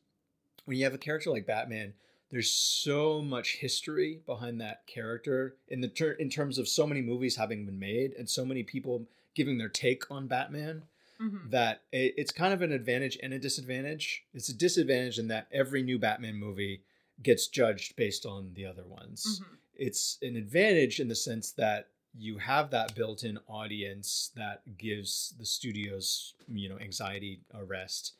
when 0.66 0.76
you 0.76 0.84
have 0.84 0.94
a 0.94 0.98
character 0.98 1.30
like 1.30 1.46
Batman, 1.46 1.94
there's 2.30 2.50
so 2.50 3.22
much 3.22 3.56
history 3.56 4.20
behind 4.26 4.60
that 4.60 4.86
character 4.86 5.56
in 5.68 5.80
the 5.80 5.88
ter- 5.88 6.12
in 6.12 6.28
terms 6.28 6.58
of 6.58 6.68
so 6.68 6.86
many 6.86 7.00
movies 7.00 7.36
having 7.36 7.64
been 7.64 7.78
made 7.78 8.12
and 8.18 8.28
so 8.28 8.44
many 8.44 8.62
people 8.62 9.06
giving 9.34 9.58
their 9.58 9.68
take 9.68 10.10
on 10.10 10.26
Batman 10.26 10.82
Mhm. 11.20 11.50
that 11.50 11.82
it, 11.92 12.14
it's 12.18 12.32
kind 12.32 12.52
of 12.52 12.60
an 12.62 12.72
advantage 12.72 13.16
and 13.22 13.32
a 13.32 13.38
disadvantage. 13.38 14.24
It's 14.34 14.48
a 14.50 14.54
disadvantage 14.54 15.18
in 15.18 15.28
that 15.28 15.46
every 15.50 15.82
new 15.82 15.98
Batman 15.98 16.34
movie 16.34 16.82
gets 17.22 17.46
judged 17.46 17.96
based 17.96 18.26
on 18.26 18.52
the 18.54 18.66
other 18.66 18.84
ones. 18.84 19.40
Mhm. 19.40 19.56
It's 19.76 20.18
an 20.20 20.36
advantage 20.36 21.00
in 21.00 21.08
the 21.08 21.14
sense 21.14 21.52
that 21.52 21.88
you 22.18 22.38
have 22.38 22.70
that 22.70 22.94
built-in 22.94 23.38
audience 23.46 24.30
that 24.36 24.76
gives 24.78 25.34
the 25.38 25.44
studios, 25.46 26.34
you 26.48 26.68
know, 26.68 26.78
anxiety 26.80 27.40
arrest 27.54 28.14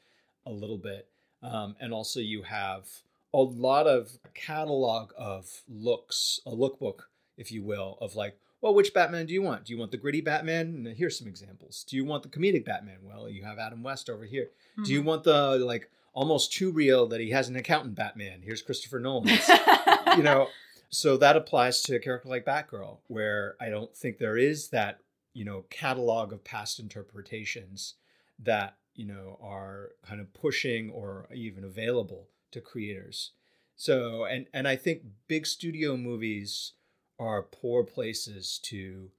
a 0.46 0.52
little 0.52 0.78
bit, 0.78 1.08
um, 1.46 1.76
and 1.80 1.92
also 1.92 2.20
you 2.20 2.42
have 2.42 2.86
a 3.32 3.38
lot 3.38 3.86
of 3.86 4.18
catalog 4.34 5.12
of 5.16 5.62
looks, 5.68 6.40
a 6.46 6.50
lookbook, 6.50 7.00
if 7.36 7.52
you 7.52 7.62
will, 7.62 7.98
of 8.00 8.16
like, 8.16 8.38
well, 8.62 8.74
which 8.74 8.94
Batman 8.94 9.26
do 9.26 9.34
you 9.34 9.42
want? 9.42 9.64
Do 9.66 9.72
you 9.72 9.78
want 9.78 9.90
the 9.90 9.96
gritty 9.98 10.20
Batman? 10.22 10.66
And 10.86 10.96
here's 10.96 11.18
some 11.18 11.28
examples. 11.28 11.84
Do 11.88 11.96
you 11.96 12.04
want 12.04 12.22
the 12.22 12.28
comedic 12.30 12.64
Batman? 12.64 12.98
Well, 13.02 13.28
you 13.28 13.44
have 13.44 13.58
Adam 13.58 13.82
West 13.82 14.08
over 14.08 14.24
here. 14.24 14.48
Do 14.84 14.92
you 14.92 15.02
Mhm. 15.02 15.04
want 15.04 15.24
the 15.24 15.58
like 15.58 15.90
almost 16.14 16.52
too 16.52 16.70
real 16.72 17.06
that 17.08 17.20
he 17.20 17.30
has 17.30 17.48
an 17.48 17.56
accountant 17.56 17.94
Batman? 17.94 18.40
Here's 18.42 18.62
Christopher 18.62 18.98
Nolan. 18.98 19.28
you 20.16 20.22
know, 20.22 20.48
so 20.88 21.16
that 21.18 21.36
applies 21.36 21.82
to 21.82 21.96
a 21.96 22.00
character 22.00 22.28
like 22.28 22.44
Batgirl, 22.46 22.98
where 23.08 23.56
I 23.60 23.68
don't 23.68 23.94
think 23.94 24.18
there 24.18 24.38
is 24.38 24.68
that, 24.68 25.00
you 25.34 25.44
know, 25.44 25.64
catalog 25.68 26.32
of 26.32 26.42
past 26.42 26.80
interpretations 26.80 27.94
that, 28.38 28.76
you 28.96 29.06
know, 29.06 29.38
are 29.42 29.90
kind 30.06 30.20
of 30.20 30.32
pushing 30.34 30.90
or 30.90 31.28
even 31.34 31.64
available 31.64 32.28
to 32.52 32.60
creators. 32.60 33.32
So, 33.76 34.24
and 34.24 34.46
and 34.52 34.66
I 34.66 34.76
think 34.76 35.02
big 35.28 35.46
studio 35.46 35.96
movies 35.96 36.72
are 37.18 37.42
poor 37.42 37.84
places 37.84 38.58
to 38.64 39.10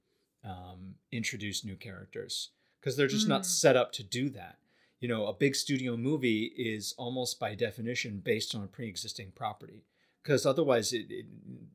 um, 0.44 0.94
introduce 1.12 1.64
new 1.64 1.76
characters 1.76 2.50
because 2.80 2.96
they're 2.96 3.08
just 3.08 3.28
not 3.28 3.42
Mm. 3.42 3.46
set 3.46 3.76
up 3.76 3.92
to 3.92 4.02
do 4.02 4.28
that. 4.30 4.58
You 5.00 5.08
know, 5.08 5.26
a 5.26 5.32
big 5.32 5.54
studio 5.54 5.96
movie 5.96 6.44
is 6.56 6.94
almost 6.98 7.38
by 7.38 7.54
definition 7.54 8.18
based 8.18 8.54
on 8.54 8.62
a 8.64 8.66
pre-existing 8.68 9.32
property 9.32 9.84
because 10.22 10.44
otherwise 10.46 10.92
it, 10.92 11.06
it, 11.10 11.26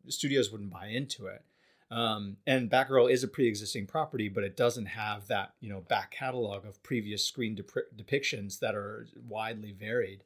studios 0.10 0.52
wouldn't 0.52 0.72
buy 0.72 0.88
into 0.88 1.28
it. 1.28 1.44
Um, 1.92 2.38
and 2.48 2.72
Batgirl 2.72 3.12
is 3.12 3.24
a 3.24 3.28
pre-existing 3.28 3.88
property, 3.88 4.30
but 4.30 4.44
it 4.44 4.58
doesn't 4.58 4.88
have 4.88 5.28
that 5.28 5.54
you 5.60 5.70
know 5.70 5.82
back 5.82 6.12
catalog 6.12 6.66
of 6.66 6.82
previous 6.84 7.24
screen 7.24 7.56
dep- 7.56 7.96
depictions 7.96 8.60
that 8.60 8.76
are 8.76 9.08
widely 9.28 9.72
varied. 9.72 10.24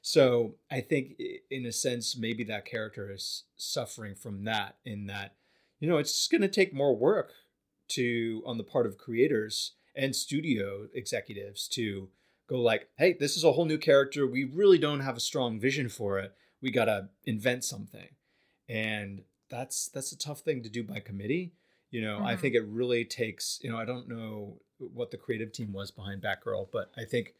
So 0.00 0.54
I 0.70 0.80
think, 0.80 1.20
in 1.50 1.66
a 1.66 1.72
sense, 1.72 2.16
maybe 2.16 2.44
that 2.44 2.64
character 2.64 3.12
is 3.12 3.44
suffering 3.56 4.14
from 4.14 4.44
that. 4.44 4.76
In 4.84 5.06
that, 5.06 5.34
you 5.80 5.88
know, 5.88 5.98
it's 5.98 6.28
going 6.28 6.42
to 6.42 6.48
take 6.48 6.72
more 6.72 6.96
work 6.96 7.32
to 7.88 8.42
on 8.46 8.58
the 8.58 8.64
part 8.64 8.86
of 8.86 8.98
creators 8.98 9.72
and 9.96 10.14
studio 10.14 10.86
executives 10.94 11.66
to 11.68 12.08
go 12.48 12.60
like, 12.60 12.88
hey, 12.96 13.16
this 13.18 13.36
is 13.36 13.44
a 13.44 13.52
whole 13.52 13.64
new 13.64 13.78
character. 13.78 14.26
We 14.26 14.44
really 14.44 14.78
don't 14.78 15.00
have 15.00 15.16
a 15.16 15.20
strong 15.20 15.58
vision 15.58 15.88
for 15.88 16.18
it. 16.18 16.32
We 16.62 16.70
got 16.70 16.86
to 16.86 17.08
invent 17.24 17.64
something, 17.64 18.08
and 18.68 19.22
that's 19.48 19.88
that's 19.88 20.12
a 20.12 20.18
tough 20.18 20.40
thing 20.40 20.62
to 20.62 20.68
do 20.68 20.82
by 20.82 21.00
committee. 21.00 21.52
You 21.90 22.02
know, 22.02 22.20
I 22.22 22.34
Mhm. 22.34 22.40
think 22.40 22.54
it 22.54 22.64
really 22.64 23.04
takes. 23.04 23.58
You 23.62 23.70
know, 23.70 23.78
I 23.78 23.84
don't 23.84 24.08
know 24.08 24.60
what 24.78 25.10
the 25.10 25.16
creative 25.16 25.52
team 25.52 25.72
was 25.72 25.90
behind 25.90 26.22
Batgirl, 26.22 26.70
but 26.70 26.92
I 26.96 27.04
think 27.04 27.34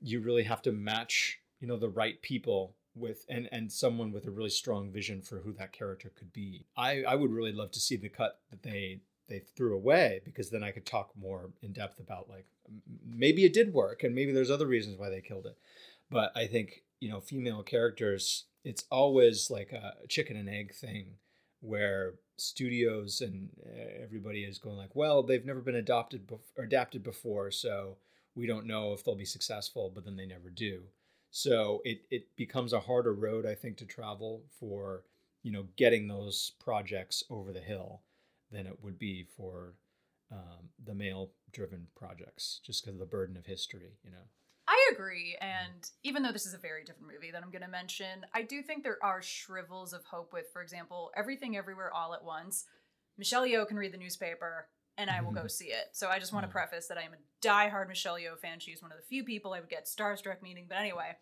you 0.00 0.20
really 0.20 0.44
have 0.44 0.62
to 0.62 0.72
match 0.72 1.40
you 1.60 1.66
know 1.66 1.76
the 1.76 1.88
right 1.88 2.20
people 2.22 2.76
with 2.94 3.24
and 3.28 3.48
and 3.52 3.70
someone 3.70 4.12
with 4.12 4.26
a 4.26 4.30
really 4.30 4.50
strong 4.50 4.90
vision 4.90 5.22
for 5.22 5.40
who 5.40 5.52
that 5.52 5.72
character 5.72 6.10
could 6.14 6.32
be 6.32 6.64
i 6.76 7.02
i 7.02 7.14
would 7.14 7.30
really 7.32 7.52
love 7.52 7.70
to 7.70 7.80
see 7.80 7.96
the 7.96 8.08
cut 8.08 8.40
that 8.50 8.62
they 8.62 9.00
they 9.28 9.38
threw 9.38 9.74
away 9.74 10.20
because 10.24 10.50
then 10.50 10.62
i 10.62 10.70
could 10.70 10.86
talk 10.86 11.10
more 11.16 11.50
in 11.62 11.72
depth 11.72 12.00
about 12.00 12.28
like 12.28 12.46
maybe 13.04 13.44
it 13.44 13.52
did 13.52 13.72
work 13.72 14.02
and 14.02 14.14
maybe 14.14 14.32
there's 14.32 14.50
other 14.50 14.66
reasons 14.66 14.98
why 14.98 15.08
they 15.08 15.20
killed 15.20 15.46
it 15.46 15.56
but 16.10 16.32
i 16.36 16.46
think 16.46 16.82
you 17.00 17.08
know 17.08 17.20
female 17.20 17.62
characters 17.62 18.44
it's 18.64 18.84
always 18.90 19.50
like 19.50 19.72
a 19.72 19.94
chicken 20.08 20.36
and 20.36 20.48
egg 20.48 20.74
thing 20.74 21.14
where 21.60 22.14
studios 22.36 23.20
and 23.20 23.50
uh, 23.66 24.02
everybody 24.02 24.44
is 24.44 24.58
going 24.58 24.76
like 24.76 24.94
well 24.94 25.22
they've 25.22 25.44
never 25.44 25.60
been 25.60 25.74
adopted 25.74 26.30
or 26.56 26.64
adapted 26.64 27.02
before 27.02 27.50
so 27.50 27.96
we 28.34 28.46
don't 28.46 28.66
know 28.66 28.92
if 28.92 29.04
they'll 29.04 29.16
be 29.16 29.24
successful 29.24 29.90
but 29.92 30.04
then 30.04 30.16
they 30.16 30.26
never 30.26 30.48
do. 30.48 30.82
So 31.30 31.82
it 31.84 32.02
it 32.10 32.36
becomes 32.36 32.72
a 32.72 32.80
harder 32.80 33.12
road 33.12 33.44
i 33.44 33.54
think 33.54 33.76
to 33.78 33.84
travel 33.84 34.44
for 34.58 35.02
you 35.42 35.52
know 35.52 35.66
getting 35.76 36.08
those 36.08 36.52
projects 36.62 37.22
over 37.28 37.52
the 37.52 37.60
hill 37.60 38.00
than 38.50 38.66
it 38.66 38.78
would 38.82 38.98
be 38.98 39.26
for 39.36 39.74
um, 40.32 40.70
the 40.84 40.94
male 40.94 41.30
driven 41.52 41.86
projects 41.96 42.60
just 42.64 42.82
because 42.82 42.94
of 42.94 43.00
the 43.00 43.06
burden 43.06 43.36
of 43.36 43.46
history 43.46 43.98
you 44.04 44.10
know 44.10 44.26
I 44.70 44.90
agree. 44.92 45.34
And 45.40 45.88
even 46.02 46.22
though 46.22 46.30
this 46.30 46.44
is 46.44 46.52
a 46.52 46.58
very 46.58 46.84
different 46.84 47.10
movie 47.10 47.30
that 47.30 47.42
I'm 47.42 47.50
going 47.50 47.62
to 47.62 47.68
mention, 47.68 48.26
I 48.34 48.42
do 48.42 48.62
think 48.62 48.82
there 48.84 48.98
are 49.02 49.22
shrivels 49.22 49.94
of 49.94 50.04
hope 50.04 50.34
with, 50.34 50.50
for 50.52 50.60
example, 50.60 51.10
Everything 51.16 51.56
Everywhere 51.56 51.90
All 51.92 52.12
at 52.12 52.22
Once. 52.22 52.66
Michelle 53.16 53.46
Yeoh 53.46 53.66
can 53.66 53.78
read 53.78 53.92
the 53.94 53.98
newspaper 53.98 54.68
and 54.98 55.08
I 55.08 55.22
will 55.22 55.32
go 55.32 55.46
see 55.46 55.66
it. 55.66 55.90
So 55.92 56.08
I 56.08 56.18
just 56.18 56.32
want 56.32 56.44
to 56.44 56.48
Mhm. 56.48 56.52
preface 56.52 56.86
that 56.88 56.98
I 56.98 57.02
am 57.02 57.14
a 57.14 57.18
diehard 57.40 57.88
Michelle 57.88 58.16
Yeoh 58.16 58.38
fan. 58.38 58.60
She's 58.60 58.82
one 58.82 58.92
of 58.92 58.98
the 58.98 59.04
few 59.04 59.24
people 59.24 59.54
I 59.54 59.60
would 59.60 59.68
get 59.70 59.86
starstruck 59.86 60.42
meeting. 60.42 60.66
But 60.68 60.76
anyway, 60.78 61.16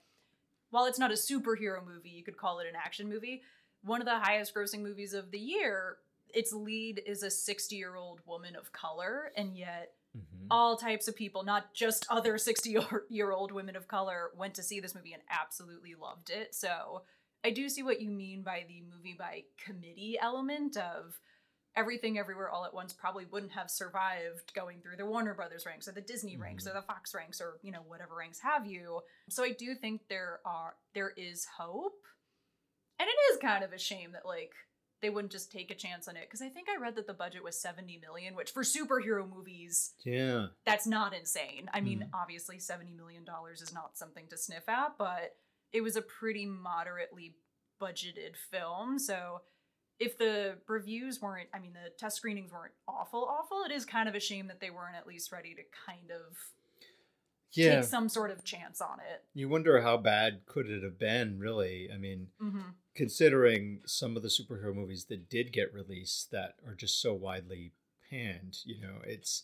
while 0.70 0.86
it's 0.86 0.98
not 0.98 1.10
a 1.12 1.14
superhero 1.14 1.84
movie, 1.84 2.10
you 2.10 2.24
could 2.24 2.36
call 2.36 2.58
it 2.58 2.66
an 2.66 2.74
action 2.74 3.08
movie. 3.08 3.44
One 3.82 4.00
of 4.00 4.06
the 4.06 4.18
highest 4.18 4.54
grossing 4.54 4.80
movies 4.80 5.14
of 5.14 5.30
the 5.30 5.38
year, 5.38 5.98
its 6.34 6.52
lead 6.52 7.00
is 7.06 7.22
a 7.22 7.30
60 7.30 7.76
year 7.76 7.94
old 7.94 8.26
woman 8.26 8.56
of 8.56 8.72
color, 8.72 9.30
and 9.36 9.56
yet 9.56 9.94
Mhm. 10.16 10.46
all 10.50 10.76
types 10.76 11.08
of 11.08 11.16
people, 11.16 11.42
not 11.44 11.74
just 11.74 12.06
other 12.10 12.38
60 12.38 12.76
year 13.08 13.32
old 13.32 13.52
women 13.52 13.76
of 13.76 13.88
color, 13.88 14.30
went 14.36 14.54
to 14.54 14.62
see 14.62 14.80
this 14.80 14.94
movie 14.94 15.12
and 15.12 15.22
absolutely 15.28 15.94
loved 15.94 16.30
it. 16.30 16.54
So 16.54 17.02
I 17.44 17.50
do 17.50 17.68
see 17.68 17.82
what 17.82 18.00
you 18.00 18.10
mean 18.10 18.42
by 18.42 18.64
the 18.68 18.80
movie 18.82 19.14
by 19.18 19.44
committee 19.58 20.18
element 20.20 20.76
of 20.76 21.20
everything 21.76 22.18
everywhere 22.18 22.48
all 22.48 22.64
at 22.64 22.72
once 22.72 22.92
probably 22.94 23.26
wouldn't 23.26 23.52
have 23.52 23.70
survived 23.70 24.54
going 24.54 24.80
through 24.80 24.96
the 24.96 25.04
Warner 25.04 25.34
Brothers 25.34 25.66
ranks 25.66 25.86
or 25.86 25.92
the 25.92 26.00
Disney 26.00 26.36
ranks 26.38 26.66
or 26.66 26.72
the 26.72 26.80
Fox 26.82 27.14
ranks 27.14 27.40
or 27.40 27.58
you 27.62 27.70
know 27.70 27.82
whatever 27.86 28.14
ranks 28.16 28.40
have 28.40 28.66
you. 28.66 29.02
So 29.28 29.44
I 29.44 29.52
do 29.52 29.74
think 29.74 30.08
there 30.08 30.40
are 30.46 30.74
there 30.94 31.10
is 31.16 31.44
hope. 31.58 32.02
And 32.98 33.06
it 33.08 33.32
is 33.34 33.38
kind 33.40 33.62
of 33.62 33.74
a 33.74 33.78
shame 33.78 34.12
that 34.12 34.24
like 34.24 34.54
they 35.02 35.10
wouldn't 35.10 35.32
just 35.32 35.52
take 35.52 35.70
a 35.70 35.74
chance 35.74 36.08
on 36.08 36.16
it 36.16 36.22
because 36.26 36.40
I 36.42 36.48
think 36.48 36.68
I 36.68 36.80
read 36.80 36.96
that 36.96 37.06
the 37.06 37.12
budget 37.14 37.44
was 37.44 37.60
70 37.60 37.98
million, 37.98 38.34
which 38.34 38.50
for 38.50 38.62
superhero 38.62 39.28
movies 39.28 39.92
yeah 40.04 40.46
that's 40.64 40.86
not 40.86 41.14
insane. 41.14 41.68
I 41.72 41.80
mean, 41.80 42.00
Mhm. 42.00 42.10
obviously, 42.14 42.56
$70 42.58 42.94
million 42.96 43.24
is 43.52 43.72
not 43.72 43.96
something 43.96 44.26
to 44.28 44.36
sniff 44.36 44.68
at, 44.68 44.96
but 44.98 45.36
it 45.72 45.80
was 45.82 45.96
a 45.96 46.02
pretty 46.02 46.46
moderately 46.46 47.36
budgeted 47.80 48.36
film. 48.36 48.98
So 48.98 49.42
if 49.98 50.16
the 50.18 50.58
reviews 50.68 51.20
weren't, 51.20 51.48
I 51.54 51.58
mean, 51.58 51.72
the 51.72 51.90
test 51.98 52.16
screenings 52.16 52.52
weren't 52.52 52.74
awful, 52.88 53.24
awful, 53.24 53.62
it 53.64 53.72
is 53.72 53.84
kind 53.84 54.08
of 54.08 54.14
a 54.14 54.20
shame 54.20 54.46
that 54.48 54.60
they 54.60 54.70
weren't 54.70 54.96
at 54.96 55.06
least 55.06 55.30
ready 55.32 55.54
to 55.54 55.62
kind 55.86 56.10
of 56.10 56.36
yeah. 57.52 57.76
take 57.76 57.84
some 57.84 58.08
sort 58.08 58.30
of 58.30 58.44
chance 58.44 58.80
on 58.80 58.98
it. 59.00 59.22
you 59.34 59.48
wonder 59.48 59.80
how 59.80 59.96
bad 59.96 60.40
could 60.46 60.68
it 60.68 60.82
have 60.82 60.98
been 60.98 61.38
really? 61.38 61.88
I 61.92 61.96
mean 61.98 62.28
hmm 62.40 62.60
considering 62.94 63.80
some 63.84 64.16
of 64.16 64.22
the 64.22 64.28
superhero 64.30 64.74
movies 64.74 65.04
that 65.10 65.28
did 65.28 65.52
get 65.52 65.70
released 65.74 66.30
that 66.30 66.54
are 66.66 66.74
just 66.74 66.98
so 67.02 67.12
widely 67.12 67.72
panned 68.08 68.56
you 68.64 68.80
know 68.80 68.94
it's 69.04 69.42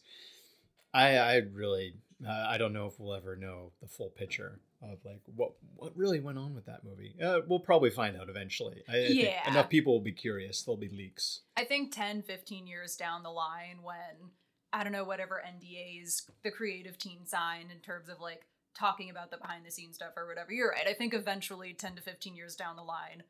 i 0.94 1.18
i 1.18 1.36
really 1.52 1.92
uh, 2.26 2.46
i 2.48 2.56
don't 2.56 2.72
know 2.72 2.86
if 2.86 2.98
we'll 2.98 3.12
ever 3.14 3.36
know 3.36 3.70
the 3.82 3.86
full 3.86 4.08
picture 4.08 4.58
of 4.82 4.98
like 5.04 5.20
what 5.36 5.52
what 5.76 5.94
really 5.94 6.18
went 6.18 6.38
on 6.38 6.54
with 6.54 6.64
that 6.66 6.82
movie. 6.82 7.14
Uh, 7.22 7.40
we'll 7.46 7.60
probably 7.60 7.90
find 7.90 8.16
out 8.16 8.28
eventually. 8.28 8.82
I, 8.88 8.96
I 8.96 9.06
think 9.08 9.20
Yeah. 9.20 9.48
enough 9.50 9.68
people 9.68 9.92
will 9.92 10.00
be 10.00 10.12
curious. 10.12 10.62
There'll 10.62 10.76
be 10.76 10.88
leaks. 10.88 11.42
I 11.56 11.64
think 11.64 11.94
10, 11.94 12.22
15 12.22 12.66
years 12.66 12.96
down 12.96 13.22
the 13.22 13.30
line, 13.30 13.78
when 13.84 14.30
I 14.72 14.82
don't 14.82 14.92
know, 14.92 15.04
whatever 15.04 15.42
NDAs 15.46 16.22
the 16.42 16.50
creative 16.50 16.98
team 16.98 17.20
signed 17.24 17.70
in 17.70 17.78
terms 17.78 18.08
of 18.08 18.20
like 18.20 18.46
talking 18.74 19.11
about 19.11 19.30
the 19.30 19.37
behind 19.37 19.66
the 19.66 19.70
scenes 19.70 19.96
stuff 19.96 20.12
or 20.16 20.26
whatever, 20.26 20.52
you're 20.52 20.70
right. 20.70 20.87
I 20.88 20.94
think 20.94 21.14
eventually, 21.14 21.74
10 21.74 21.96
to 21.96 22.02
15 22.02 22.35
years 22.35 22.56
down 22.56 22.76
the 22.76 22.82
line, 22.82 23.22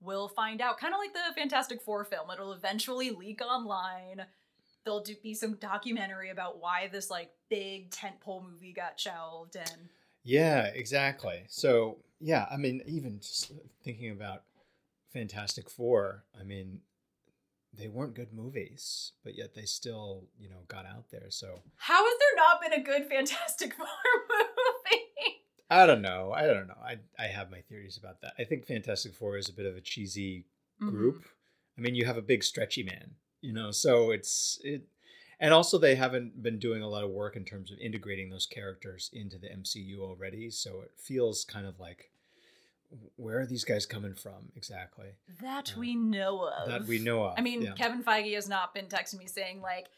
we'll 0.00 0.28
find 0.28 0.60
out. 0.60 0.78
Kind 0.78 0.94
of 0.94 0.98
like 0.98 1.12
the 1.12 1.34
Fantastic 1.34 1.82
Four 1.82 2.04
film, 2.04 2.30
it'll 2.30 2.52
eventually 2.52 3.10
leak 3.10 3.40
online. 3.40 4.26
There'll 4.84 5.02
do, 5.02 5.14
be 5.22 5.34
some 5.34 5.54
documentary 5.54 6.30
about 6.30 6.60
why 6.60 6.88
this 6.90 7.10
like 7.10 7.30
big 7.48 7.90
tentpole 7.90 8.44
movie 8.50 8.72
got 8.72 8.98
shelved 8.98 9.56
and 9.56 9.88
Yeah, 10.22 10.66
exactly. 10.66 11.44
So, 11.48 11.98
yeah, 12.20 12.46
I 12.50 12.56
mean, 12.56 12.82
even 12.86 13.20
just 13.20 13.52
thinking 13.84 14.10
about 14.10 14.42
Fantastic 15.12 15.68
Four, 15.70 16.24
I 16.38 16.44
mean, 16.44 16.80
they 17.72 17.88
weren't 17.88 18.14
good 18.14 18.32
movies, 18.32 19.12
but 19.24 19.36
yet 19.36 19.54
they 19.54 19.64
still, 19.64 20.24
you 20.38 20.48
know, 20.48 20.62
got 20.68 20.86
out 20.86 21.10
there. 21.10 21.26
So, 21.30 21.60
how 21.76 22.04
has 22.04 22.18
there 22.18 22.36
not 22.36 22.60
been 22.60 22.72
a 22.72 22.82
good 22.82 23.08
Fantastic 23.08 23.74
Four 23.78 23.86
movie? 24.28 25.44
I 25.70 25.86
don't 25.86 26.02
know. 26.02 26.32
I 26.34 26.46
don't 26.46 26.66
know. 26.66 26.78
I 26.82 26.98
I 27.18 27.26
have 27.26 27.50
my 27.50 27.60
theories 27.60 27.96
about 27.96 28.20
that. 28.22 28.32
I 28.38 28.44
think 28.44 28.66
Fantastic 28.66 29.14
Four 29.14 29.36
is 29.36 29.48
a 29.48 29.52
bit 29.52 29.66
of 29.66 29.76
a 29.76 29.80
cheesy 29.80 30.46
Mhm. 30.82 30.90
group. 30.90 31.24
I 31.78 31.80
mean, 31.82 31.94
you 31.94 32.06
have 32.06 32.16
a 32.16 32.22
big 32.22 32.42
stretchy 32.42 32.82
man, 32.82 33.14
you 33.40 33.52
know, 33.52 33.70
so 33.70 34.10
it's 34.10 34.60
it 34.64 34.88
and 35.38 35.54
also 35.54 35.78
they 35.78 35.94
haven't 35.94 36.42
been 36.42 36.58
doing 36.58 36.82
a 36.82 36.88
lot 36.88 37.04
of 37.04 37.10
work 37.10 37.34
in 37.36 37.44
terms 37.44 37.70
of 37.70 37.78
integrating 37.78 38.28
those 38.30 38.44
characters 38.46 39.08
into 39.12 39.38
the 39.38 39.48
MCU 39.48 40.00
already, 40.00 40.50
so 40.50 40.80
it 40.82 40.92
feels 40.98 41.44
kind 41.44 41.66
of 41.66 41.78
like 41.80 42.10
where 43.16 43.40
are 43.40 43.46
these 43.46 43.64
guys 43.64 43.86
coming 43.86 44.14
from 44.14 44.50
exactly? 44.56 45.08
That 45.40 45.72
Uh, 45.76 45.80
we 45.80 45.94
know 45.94 46.44
of. 46.48 46.68
That 46.68 46.84
we 46.86 46.98
know 46.98 47.24
of. 47.24 47.34
I 47.38 47.40
mean, 47.42 47.62
yeah. 47.62 47.72
Kevin 47.74 48.02
Feige 48.02 48.34
has 48.34 48.48
not 48.48 48.74
been 48.74 48.86
texting 48.86 49.18
me 49.18 49.26
saying 49.26 49.60
like, 49.60 49.88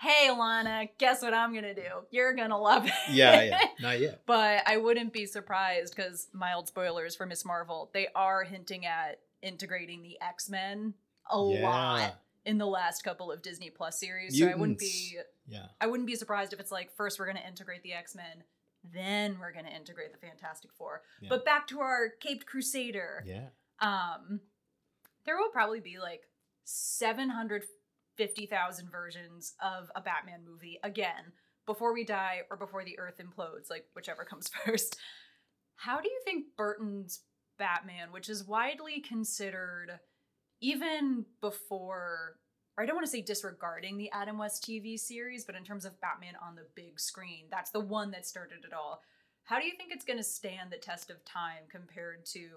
"Hey, 0.00 0.28
Alana, 0.30 0.88
guess 0.98 1.22
what 1.22 1.34
I'm 1.34 1.54
gonna 1.54 1.74
do? 1.74 1.82
You're 2.10 2.32
gonna 2.34 2.58
love 2.58 2.86
it." 2.86 2.92
yeah, 3.10 3.42
yeah, 3.42 3.60
not 3.80 4.00
yet. 4.00 4.22
but 4.26 4.62
I 4.66 4.76
wouldn't 4.78 5.12
be 5.12 5.26
surprised 5.26 5.94
because 5.94 6.28
mild 6.32 6.68
spoilers 6.68 7.14
for 7.16 7.26
Miss 7.26 7.44
Marvel. 7.44 7.90
They 7.92 8.08
are 8.14 8.44
hinting 8.44 8.86
at 8.86 9.20
integrating 9.42 10.02
the 10.02 10.20
X 10.20 10.48
Men 10.48 10.94
a 11.30 11.36
Yeah. 11.52 11.68
lot 11.68 12.20
in 12.44 12.56
the 12.58 12.66
last 12.66 13.02
couple 13.04 13.30
of 13.30 13.42
Disney 13.42 13.68
Plus 13.70 14.00
series. 14.00 14.38
So 14.38 14.46
I 14.48 14.54
wouldn't 14.54 14.78
be 14.78 15.18
Yeah. 15.46 15.66
I 15.80 15.86
wouldn't 15.86 16.06
be 16.06 16.14
surprised 16.16 16.52
if 16.52 16.60
it's 16.60 16.72
like 16.72 16.90
first 16.96 17.18
we're 17.18 17.26
gonna 17.26 17.44
integrate 17.46 17.82
the 17.82 17.92
X 17.92 18.14
Men, 18.14 18.42
then 18.92 19.38
we're 19.40 19.52
gonna 19.52 19.68
integrate 19.68 20.12
the 20.12 20.18
Fantastic 20.18 20.72
Four. 20.72 21.02
Yeah. 21.20 21.28
But 21.30 21.44
back 21.44 21.66
to 21.68 21.80
our 21.80 22.10
Caped 22.20 22.46
Crusader. 22.46 23.24
Yeah. 23.26 23.48
Um, 23.80 24.40
there 25.24 25.36
will 25.36 25.50
probably 25.50 25.80
be 25.80 25.98
like 25.98 26.22
750,000 26.64 28.90
versions 28.90 29.54
of 29.62 29.90
a 29.94 30.00
Batman 30.00 30.44
movie 30.44 30.80
again 30.82 31.32
before 31.66 31.92
we 31.92 32.04
die 32.04 32.40
or 32.50 32.56
before 32.56 32.84
the 32.84 32.98
earth 32.98 33.20
implodes, 33.20 33.70
like 33.70 33.84
whichever 33.94 34.24
comes 34.24 34.48
first. 34.64 34.96
How 35.76 36.00
do 36.00 36.08
you 36.08 36.20
think 36.24 36.56
Burton's 36.56 37.20
Batman, 37.58 38.10
which 38.10 38.28
is 38.28 38.44
widely 38.44 39.00
considered 39.00 40.00
even 40.60 41.24
before, 41.40 42.36
or 42.78 42.82
I 42.82 42.86
don't 42.86 42.94
want 42.94 43.06
to 43.06 43.10
say 43.10 43.20
disregarding 43.22 43.98
the 43.98 44.10
Adam 44.12 44.38
West 44.38 44.62
TV 44.62 44.96
series, 44.96 45.44
but 45.44 45.56
in 45.56 45.64
terms 45.64 45.84
of 45.84 46.00
Batman 46.00 46.34
on 46.46 46.54
the 46.54 46.66
big 46.76 47.00
screen, 47.00 47.46
that's 47.50 47.72
the 47.72 47.80
one 47.80 48.12
that 48.12 48.24
started 48.24 48.64
it 48.64 48.72
all. 48.72 49.02
How 49.42 49.58
do 49.58 49.66
you 49.66 49.72
think 49.76 49.90
it's 49.92 50.04
going 50.04 50.18
to 50.18 50.22
stand 50.22 50.70
the 50.70 50.76
test 50.76 51.10
of 51.10 51.24
time 51.24 51.64
compared 51.68 52.24
to 52.26 52.48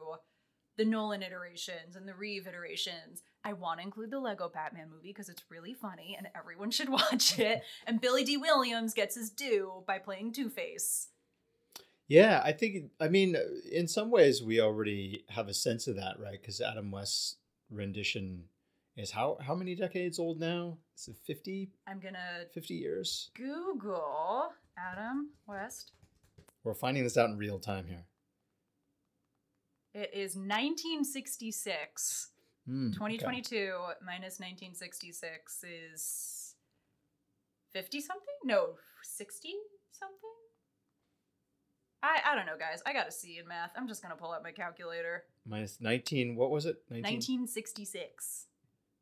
the 0.78 0.86
Nolan 0.86 1.24
iterations 1.24 1.96
and 1.96 2.08
the 2.08 2.14
Reeve 2.14 2.46
iterations? 2.46 3.24
I 3.44 3.54
want 3.54 3.80
to 3.80 3.86
include 3.86 4.12
the 4.12 4.20
Lego 4.20 4.48
Batman 4.48 4.92
movie 4.92 5.10
because 5.10 5.28
it's 5.28 5.44
really 5.50 5.74
funny 5.74 6.16
and 6.16 6.28
everyone 6.38 6.70
should 6.72 6.90
watch 6.90 7.40
it. 7.40 7.64
and 7.88 8.00
Billy 8.00 8.24
Dee 8.24 8.38
Williams 8.38 8.94
gets 8.94 9.16
his 9.16 9.32
due 9.32 9.84
by 9.88 9.98
playing 9.98 10.34
Two 10.34 10.50
Face. 10.50 11.08
Yeah, 12.08 12.42
I 12.44 12.52
think 12.52 12.92
I 13.00 13.08
mean 13.08 13.38
in 13.72 13.88
some 13.88 14.12
ways 14.12 14.44
we 14.44 14.60
already 14.60 15.24
have 15.30 15.48
a 15.48 15.54
sense 15.54 15.88
of 15.88 15.96
that, 15.96 16.20
right? 16.20 16.40
Because 16.40 16.62
Adam 16.62 16.92
West's 16.92 17.38
rendition 17.72 18.44
is 18.98 19.12
how 19.12 19.38
how 19.42 19.56
many 19.56 19.76
decades 19.76 20.20
old 20.20 20.40
now? 20.40 20.78
Is 20.98 21.08
it 21.08 21.18
50, 21.26 21.72
I'm 21.88 22.00
going 22.00 22.14
to 22.14 22.48
50 22.54 22.74
years? 22.74 23.30
Google 23.36 24.50
Adam 24.78 25.32
West. 25.48 25.94
We're 26.64 26.74
finding 26.74 27.04
this 27.04 27.18
out 27.18 27.30
in 27.30 27.38
real 27.38 27.60
time 27.60 27.86
here. 27.88 28.06
It 29.94 30.12
is 30.14 30.36
1966. 30.36 32.30
Hmm, 32.68 32.88
okay. 32.88 32.94
2022 32.94 33.74
minus 34.06 34.40
1966 34.40 35.64
is 35.64 36.56
50 37.74 38.02
something? 38.02 38.36
No, 38.44 38.76
60 39.04 39.50
something? 39.92 40.18
I 42.04 42.20
I 42.32 42.36
don't 42.36 42.46
know, 42.46 42.58
guys. 42.58 42.82
I 42.86 42.94
got 42.94 43.08
a 43.08 43.12
C 43.12 43.40
in 43.40 43.48
math. 43.48 43.72
I'm 43.76 43.88
just 43.88 44.02
going 44.04 44.16
to 44.16 44.22
pull 44.22 44.32
out 44.32 44.44
my 44.44 44.52
calculator. 44.52 45.24
Minus 45.46 45.80
19, 45.82 46.36
what 46.36 46.52
was 46.52 46.66
it? 46.66 46.84
19? 46.90 47.04
1966. 47.04 48.48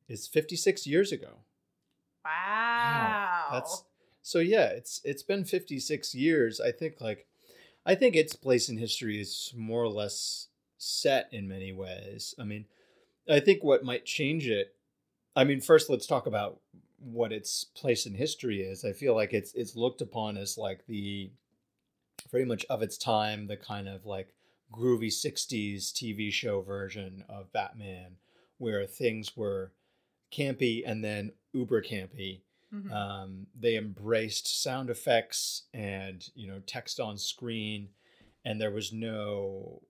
It's 0.10 0.28
56 0.28 0.86
years 0.88 1.12
ago. 1.12 1.40
Wow. 2.26 3.50
That's 3.54 3.84
so 4.22 4.40
yeah, 4.40 4.66
it's 4.66 5.02
it's 5.04 5.24
been 5.24 5.46
56 5.46 6.14
years. 6.14 6.60
I 6.60 6.72
think 6.72 7.00
like 7.00 7.28
I 7.86 7.96
think 7.96 8.16
its 8.16 8.36
place 8.36 8.68
in 8.70 8.78
history 8.78 9.22
is 9.22 9.54
more 9.56 9.84
or 9.84 9.90
less 9.90 10.48
set 10.78 11.30
in 11.32 11.48
many 11.48 11.72
ways. 11.72 12.36
I 12.38 12.44
mean, 12.44 12.66
I 13.30 13.40
think 13.40 13.64
what 13.64 13.84
might 13.84 14.06
change 14.06 14.48
it 14.48 14.76
I 15.36 15.44
mean, 15.46 15.62
first 15.62 15.90
let's 15.90 16.06
talk 16.06 16.28
about 16.28 16.60
what 17.00 17.32
its 17.32 17.64
place 17.64 18.06
in 18.06 18.14
history 18.14 18.62
is. 18.62 18.84
I 18.84 18.92
feel 18.92 19.16
like 19.16 19.34
it's 19.34 19.54
it's 19.54 19.76
looked 19.76 20.02
upon 20.02 20.36
as 20.38 20.58
like 20.58 20.86
the 20.86 21.32
very 22.32 22.44
much 22.46 22.66
of 22.70 22.82
its 22.82 22.98
time, 22.98 23.48
the 23.48 23.58
kind 23.58 23.88
of 23.88 24.06
like 24.06 24.34
groovy 24.74 25.08
60s 25.08 25.94
TV 25.94 26.32
show 26.32 26.62
version 26.62 27.24
of 27.30 27.52
Batman 27.54 28.18
where 28.58 28.86
things 28.86 29.38
were 29.38 29.72
campy 30.32 30.84
and 30.86 31.04
then 31.04 31.32
uber 31.54 31.82
campy 31.82 32.42
Mhm. 32.74 32.92
um, 32.92 33.48
they 33.56 33.78
embraced 33.78 34.62
sound 34.62 34.92
effects 34.92 35.64
and 35.74 36.30
you 36.36 36.46
know 36.48 36.60
text 36.68 37.00
on 37.00 37.18
screen, 37.18 37.90
and 38.46 38.62
there 38.62 38.70
was 38.72 38.94
no. 38.94 39.82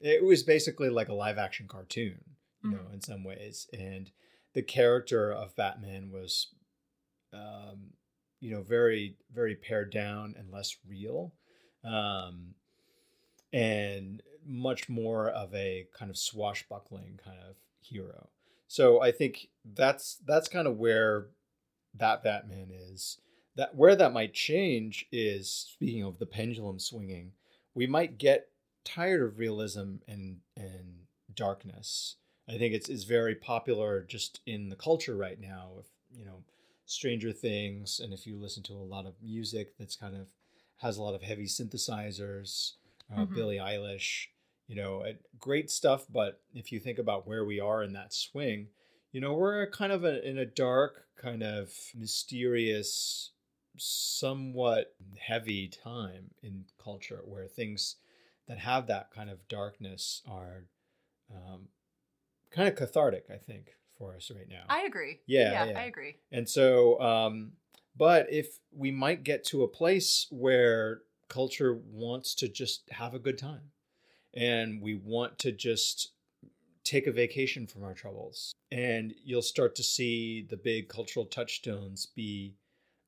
It 0.00 0.24
was 0.24 0.42
basically 0.42 0.88
like 0.90 1.08
a 1.08 1.14
live 1.14 1.38
action 1.38 1.68
cartoon, 1.68 2.18
you 2.64 2.70
know, 2.70 2.88
in 2.92 3.00
some 3.00 3.22
ways, 3.22 3.68
and 3.72 4.10
the 4.52 4.62
character 4.62 5.32
of 5.32 5.54
Batman 5.54 6.10
was, 6.10 6.54
um, 7.32 7.92
you 8.40 8.50
know, 8.50 8.62
very 8.62 9.16
very 9.30 9.54
pared 9.54 9.90
down 9.92 10.34
and 10.36 10.50
less 10.50 10.76
real, 10.84 11.32
um, 11.84 12.56
and 13.52 14.22
much 14.44 14.88
more 14.88 15.30
of 15.30 15.54
a 15.54 15.86
kind 15.92 16.10
of 16.10 16.16
swashbuckling 16.18 17.18
kind 17.22 17.38
of 17.48 17.56
hero. 17.80 18.28
So 18.68 19.00
I 19.00 19.10
think 19.10 19.48
that's 19.74 20.18
that's 20.26 20.48
kind 20.48 20.68
of 20.68 20.78
where 20.78 21.26
that 21.94 22.22
Batman 22.22 22.70
is. 22.70 23.18
That 23.56 23.74
where 23.74 23.96
that 23.96 24.12
might 24.12 24.34
change 24.34 25.06
is 25.10 25.50
speaking 25.50 26.04
of 26.04 26.18
the 26.18 26.26
pendulum 26.26 26.78
swinging, 26.78 27.32
we 27.74 27.86
might 27.86 28.18
get 28.18 28.50
tired 28.84 29.22
of 29.22 29.38
realism 29.38 29.96
and 30.06 30.38
and 30.56 31.06
darkness. 31.34 32.16
I 32.48 32.56
think 32.56 32.74
it's 32.74 32.88
it's 32.88 33.04
very 33.04 33.34
popular 33.34 34.02
just 34.02 34.40
in 34.46 34.68
the 34.68 34.76
culture 34.76 35.16
right 35.16 35.40
now. 35.40 35.72
If 35.80 35.86
you 36.16 36.24
know 36.24 36.44
Stranger 36.86 37.32
Things, 37.32 38.00
and 38.00 38.12
if 38.12 38.26
you 38.26 38.36
listen 38.36 38.62
to 38.64 38.74
a 38.74 38.90
lot 38.94 39.06
of 39.06 39.14
music 39.22 39.76
that's 39.78 39.96
kind 39.96 40.14
of 40.14 40.28
has 40.76 40.96
a 40.96 41.02
lot 41.02 41.14
of 41.14 41.22
heavy 41.22 41.46
synthesizers, 41.46 42.74
uh, 43.10 43.26
Mhm. 43.26 43.34
Billie 43.34 43.56
Eilish, 43.56 44.28
you 44.68 44.76
know, 44.76 45.02
great 45.40 45.70
stuff. 45.70 46.06
But 46.08 46.40
if 46.54 46.70
you 46.70 46.78
think 46.78 46.98
about 46.98 47.26
where 47.26 47.44
we 47.44 47.58
are 47.58 47.82
in 47.82 47.94
that 47.94 48.12
swing, 48.12 48.68
you 49.10 49.20
know, 49.20 49.34
we're 49.34 49.68
kind 49.70 49.90
of 49.90 50.04
a, 50.04 50.26
in 50.28 50.38
a 50.38 50.44
dark, 50.44 51.06
kind 51.16 51.42
of 51.42 51.72
mysterious, 51.96 53.32
somewhat 53.76 54.94
heavy 55.18 55.68
time 55.68 56.30
in 56.42 56.66
culture 56.82 57.22
where 57.24 57.46
things 57.46 57.96
that 58.46 58.58
have 58.58 58.86
that 58.86 59.10
kind 59.10 59.30
of 59.30 59.48
darkness 59.48 60.22
are 60.30 60.66
um, 61.34 61.68
kind 62.50 62.68
of 62.68 62.76
cathartic, 62.76 63.24
I 63.32 63.36
think, 63.36 63.72
for 63.96 64.14
us 64.14 64.30
right 64.34 64.48
now. 64.48 64.64
I 64.68 64.82
agree. 64.82 65.20
Yeah, 65.26 65.52
yeah, 65.52 65.64
yeah. 65.72 65.78
I 65.78 65.84
agree. 65.84 66.16
And 66.30 66.48
so, 66.48 67.00
um, 67.00 67.52
but 67.96 68.30
if 68.30 68.58
we 68.70 68.90
might 68.90 69.24
get 69.24 69.44
to 69.46 69.62
a 69.62 69.68
place 69.68 70.26
where 70.30 71.00
culture 71.28 71.78
wants 71.90 72.34
to 72.36 72.48
just 72.48 72.82
have 72.90 73.14
a 73.14 73.18
good 73.18 73.38
time 73.38 73.70
and 74.34 74.80
we 74.82 74.94
want 74.94 75.38
to 75.38 75.52
just 75.52 76.12
take 76.84 77.06
a 77.06 77.12
vacation 77.12 77.66
from 77.66 77.84
our 77.84 77.94
troubles, 77.94 78.52
and 78.70 79.14
you'll 79.24 79.42
start 79.42 79.74
to 79.76 79.82
see 79.82 80.46
the 80.48 80.56
big 80.56 80.88
cultural 80.88 81.26
touchstones 81.26 82.06
be 82.06 82.54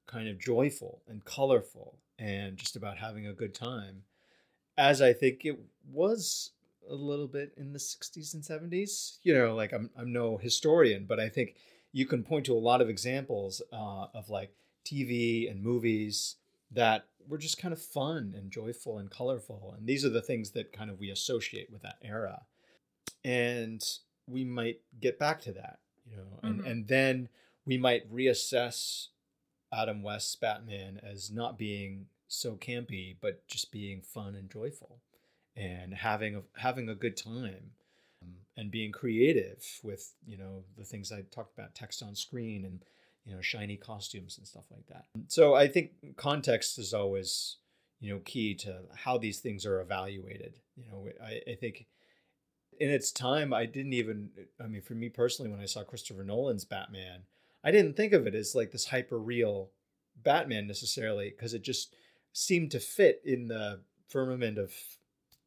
kind 0.06 0.28
of 0.28 0.38
joyful 0.38 1.02
and 1.08 1.24
colorful 1.24 1.98
and 2.18 2.56
just 2.56 2.76
about 2.76 2.98
having 2.98 3.26
a 3.26 3.32
good 3.32 3.54
time, 3.54 4.02
as 4.76 5.00
I 5.00 5.12
think 5.12 5.44
it 5.44 5.58
was 5.90 6.50
a 6.88 6.94
little 6.94 7.28
bit 7.28 7.52
in 7.56 7.72
the 7.72 7.78
60s 7.78 8.34
and 8.34 8.42
70s. 8.42 9.18
You 9.22 9.34
know, 9.34 9.54
like 9.54 9.72
I'm, 9.72 9.90
I'm 9.96 10.12
no 10.12 10.36
historian, 10.36 11.06
but 11.08 11.20
I 11.20 11.28
think 11.28 11.54
you 11.92 12.06
can 12.06 12.22
point 12.22 12.46
to 12.46 12.54
a 12.54 12.58
lot 12.58 12.80
of 12.80 12.88
examples 12.88 13.62
uh, 13.72 14.06
of 14.14 14.28
like 14.28 14.52
TV 14.84 15.50
and 15.50 15.62
movies 15.62 16.36
that 16.70 17.06
were 17.28 17.38
just 17.38 17.58
kind 17.58 17.72
of 17.72 17.80
fun 17.82 18.34
and 18.36 18.50
joyful 18.50 18.98
and 18.98 19.10
colorful. 19.10 19.74
And 19.76 19.86
these 19.86 20.04
are 20.04 20.08
the 20.10 20.22
things 20.22 20.50
that 20.52 20.72
kind 20.72 20.90
of 20.90 20.98
we 20.98 21.10
associate 21.10 21.70
with 21.70 21.82
that 21.82 21.98
era. 22.02 22.42
And 23.24 23.82
we 24.26 24.44
might 24.44 24.80
get 25.00 25.18
back 25.18 25.40
to 25.42 25.52
that, 25.52 25.80
you 26.08 26.16
know, 26.16 26.40
and, 26.42 26.60
Mhm. 26.60 26.66
and 26.66 26.88
then 26.88 27.28
we 27.64 27.76
might 27.76 28.10
reassess 28.10 29.08
Adam 29.72 30.02
West's 30.02 30.36
Batman 30.36 30.98
as 31.02 31.30
not 31.30 31.58
being 31.58 32.08
so 32.28 32.56
campy, 32.56 33.16
but 33.20 33.46
just 33.46 33.70
being 33.70 34.02
fun 34.02 34.34
and 34.34 34.50
joyful 34.50 35.00
and 35.56 35.94
having 35.94 36.36
a, 36.36 36.42
having 36.56 36.88
a 36.88 36.94
good 36.94 37.16
time 37.16 37.72
um, 38.22 38.46
and 38.56 38.70
being 38.70 38.92
creative 38.92 39.80
with 39.82 40.14
you 40.26 40.36
know 40.36 40.64
the 40.76 40.84
things 40.84 41.10
I 41.12 41.22
talked 41.22 41.52
about 41.52 41.74
text 41.74 42.02
on 42.02 42.14
screen 42.14 42.64
and 42.64 42.84
you 43.24 43.34
know 43.34 43.40
shiny 43.40 43.76
costumes 43.76 44.38
and 44.38 44.46
stuff 44.46 44.64
like 44.70 44.86
that. 44.88 45.04
So 45.28 45.54
I 45.54 45.68
think 45.68 46.16
context 46.16 46.78
is 46.78 46.94
always 46.94 47.56
you 48.00 48.12
know, 48.12 48.20
key 48.24 48.54
to 48.54 48.80
how 48.96 49.18
these 49.18 49.40
things 49.40 49.66
are 49.66 49.80
evaluated. 49.80 50.58
You 50.76 50.84
know, 50.90 51.06
I, 51.22 51.40
I 51.52 51.54
think 51.54 51.86
in 52.78 52.90
its 52.90 53.12
time, 53.12 53.52
I 53.52 53.66
didn't 53.66 53.92
even, 53.92 54.30
I 54.58 54.66
mean, 54.66 54.80
for 54.80 54.94
me 54.94 55.10
personally, 55.10 55.50
when 55.50 55.60
I 55.60 55.66
saw 55.66 55.84
Christopher 55.84 56.24
Nolan's 56.24 56.64
Batman, 56.64 57.24
I 57.62 57.70
didn't 57.70 57.96
think 57.96 58.14
of 58.14 58.26
it 58.26 58.34
as 58.34 58.54
like 58.54 58.72
this 58.72 58.86
hyper 58.86 59.18
real 59.18 59.68
Batman 60.22 60.66
necessarily, 60.66 61.28
because 61.28 61.52
it 61.52 61.62
just 61.62 61.94
seemed 62.32 62.70
to 62.70 62.80
fit 62.80 63.20
in 63.24 63.48
the 63.48 63.80
firmament 64.08 64.56
of 64.56 64.72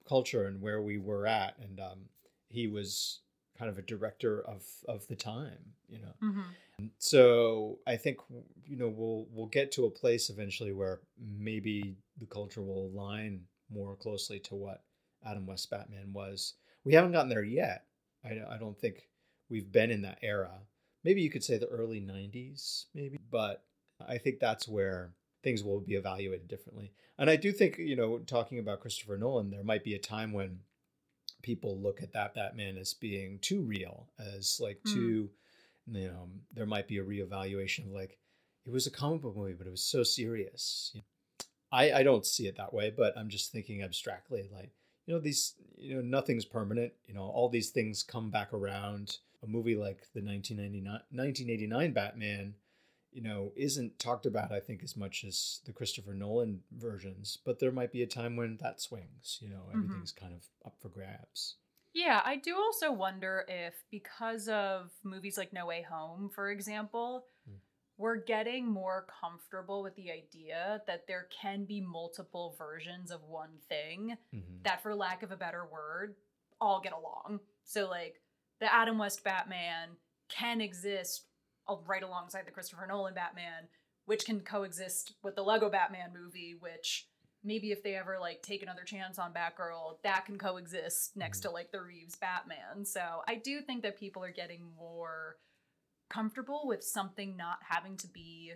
culture 0.07 0.45
and 0.45 0.62
where 0.62 0.81
we 0.81 0.99
were 0.99 1.25
at. 1.25 1.57
And 1.59 1.79
um, 1.79 2.05
he 2.49 2.67
was 2.67 3.21
kind 3.63 3.71
of 3.71 3.82
a 3.82 3.88
director 3.88 4.41
of 4.41 4.62
of 4.89 5.08
the 5.08 5.15
time, 5.15 5.58
you 5.88 5.99
know. 6.02 6.13
Mm-hmm. 6.21 6.86
So 6.97 7.80
I 7.88 7.95
think 7.95 8.17
you 8.65 8.76
know 8.76 8.89
we'll 8.89 9.28
we'll 9.32 9.47
get 9.47 9.71
to 9.73 9.86
a 9.86 9.89
place 9.89 10.30
eventually 10.30 10.73
where 10.73 10.99
maybe 11.17 11.95
the 12.17 12.26
culture 12.26 12.62
will 12.62 12.88
align 12.93 13.41
more 13.71 13.95
closely 13.95 14.39
to 14.41 14.56
what 14.56 14.84
Adam 15.26 15.45
West 15.45 15.69
Batman 15.69 16.12
was. 16.12 16.56
We 16.84 16.93
haven't 16.93 17.13
gotten 17.13 17.30
there 17.30 17.43
yet. 17.43 17.86
I 18.26 18.41
I 18.49 18.58
don't 18.60 18.78
think 18.78 19.08
we've 19.49 19.71
been 19.71 19.91
in 19.91 20.02
that 20.02 20.19
era. 20.21 20.52
Maybe 21.06 21.21
you 21.21 21.30
could 21.30 21.43
say 21.43 21.58
the 21.58 21.67
early 21.67 22.02
'90s, 22.02 22.86
maybe, 22.93 23.17
but 23.32 23.63
I 24.06 24.17
think 24.17 24.39
that's 24.39 24.67
where 24.67 25.12
things 25.41 25.63
will 25.63 25.80
be 25.80 25.95
evaluated 25.95 26.49
differently. 26.49 26.91
And 27.17 27.30
I 27.30 27.38
do 27.38 27.54
think 27.54 27.78
you 27.78 27.95
know, 27.95 28.19
talking 28.19 28.60
about 28.60 28.82
Christopher 28.82 29.17
Nolan, 29.17 29.52
there 29.52 29.63
might 29.63 29.86
be 29.86 29.95
a 29.95 29.99
time 29.99 30.34
when 30.34 30.60
people 31.43 31.77
look 31.77 32.01
at 32.01 32.13
that 32.13 32.34
Batman 32.34 32.77
as 32.77 32.95
being 32.95 33.38
too 33.39 33.62
real, 33.62 34.08
as 34.17 34.60
like 34.60 34.82
Mm. 34.84 34.93
too, 34.93 35.29
you 35.91 36.08
know, 36.08 36.29
there 36.51 36.65
might 36.65 36.88
be 36.88 36.97
a 36.97 37.03
reevaluation 37.03 37.86
of 37.86 37.91
like, 37.91 38.17
it 38.65 38.71
was 38.71 38.88
a 38.88 38.91
comic 38.91 39.21
book 39.21 39.36
movie, 39.36 39.53
but 39.53 39.67
it 39.67 39.71
was 39.71 39.84
so 39.84 40.01
serious. 40.01 40.95
I, 41.71 41.91
I 41.91 42.03
don't 42.03 42.25
see 42.25 42.47
it 42.47 42.58
that 42.58 42.73
way, 42.73 42.89
but 42.89 43.17
I'm 43.17 43.29
just 43.29 43.51
thinking 43.51 43.84
abstractly, 43.84 44.49
like, 44.51 44.71
you 45.06 45.13
know, 45.13 45.19
these, 45.19 45.53
you 45.77 45.95
know, 45.95 46.01
nothing's 46.01 46.45
permanent. 46.45 46.93
You 47.06 47.13
know, 47.13 47.23
all 47.23 47.49
these 47.49 47.71
things 47.71 48.03
come 48.03 48.29
back 48.32 48.53
around. 48.53 49.17
A 49.43 49.47
movie 49.47 49.75
like 49.75 50.08
the 50.13 50.21
1999, 50.21 51.01
1989 51.12 51.91
Batman, 51.91 52.53
you 53.13 53.21
know, 53.21 53.52
isn't 53.56 53.99
talked 53.99 54.26
about, 54.26 54.52
I 54.52 54.60
think, 54.60 54.84
as 54.84 54.95
much 54.97 55.23
as 55.23 55.62
the 55.65 55.73
Christopher 55.73 56.13
Nolan 56.13 56.63
versions, 56.71 57.38
but 57.45 57.60
there 57.60 57.71
might 57.71 57.91
be 57.91 58.02
a 58.04 58.08
time 58.08 58.36
when 58.36 58.58
that 58.58 58.82
swings, 58.82 59.38
you 59.41 59.49
know, 59.49 59.63
Mhm. 59.69 59.73
everything's 59.76 60.12
kind 60.12 60.34
of 60.34 60.47
up 60.65 60.80
for 60.80 60.89
grabs. 60.89 61.58
Yeah, 61.93 62.21
I 62.26 62.38
do 62.38 62.56
also 62.58 62.91
wonder 62.91 63.45
if 63.47 63.84
because 63.91 64.47
of 64.49 64.91
movies 65.04 65.38
like 65.38 65.54
No 65.54 65.65
Way 65.67 65.84
Home, 65.84 66.30
for 66.30 66.49
example, 66.49 67.28
Hmm. 67.45 67.58
we're 67.97 68.15
getting 68.17 68.65
more 68.65 69.06
comfortable 69.21 69.84
with 69.84 69.95
the 69.95 70.12
idea 70.12 70.82
that 70.88 71.06
there 71.06 71.26
can 71.26 71.65
be 71.65 71.80
multiple 71.82 72.56
versions 72.58 73.12
of 73.12 73.23
one 73.23 73.60
thing 73.69 74.17
Mhm. 74.34 74.63
that, 74.63 74.82
for 74.82 74.95
lack 74.95 75.21
of 75.21 75.32
a 75.32 75.38
better 75.38 75.65
word, 75.65 76.15
all 76.60 76.82
get 76.82 76.93
along. 76.93 77.39
So, 77.63 77.88
like, 77.88 78.21
the 78.60 78.73
Adam 78.73 78.97
West 78.97 79.23
Batman 79.23 79.97
can 80.30 80.62
exist 80.62 81.28
right 81.86 82.04
alongside 82.04 82.45
the 82.45 82.52
Christopher 82.52 82.86
Nolan 82.88 83.13
Batman, 83.13 83.67
which 84.06 84.26
can 84.26 84.41
coexist 84.41 85.13
with 85.23 85.36
the 85.36 85.43
Lego 85.43 85.69
Batman 85.69 86.12
movie, 86.13 86.56
which 86.60 87.08
maybe 87.43 87.71
if 87.71 87.84
they 87.84 87.95
ever 87.95 88.17
like 88.19 88.41
take 88.41 88.63
another 88.63 88.84
chance 88.84 89.19
on 89.19 89.34
Batgirl, 89.34 89.97
that 90.04 90.26
can 90.26 90.38
coexist 90.38 91.15
next 91.17 91.41
to 91.41 91.49
like 91.49 91.71
the 91.71 91.82
Reeves 91.82 92.15
Batman. 92.15 92.86
So 92.86 93.21
I 93.28 93.36
do 93.36 93.62
think 93.62 93.84
that 93.84 93.99
people 93.99 94.23
are 94.23 94.32
getting 94.32 94.71
more 94.78 95.38
comfortable 96.10 96.62
with 96.65 96.84
something 96.84 97.36
not 97.36 97.60
having 97.67 97.97
to 97.97 98.08
be 98.08 98.54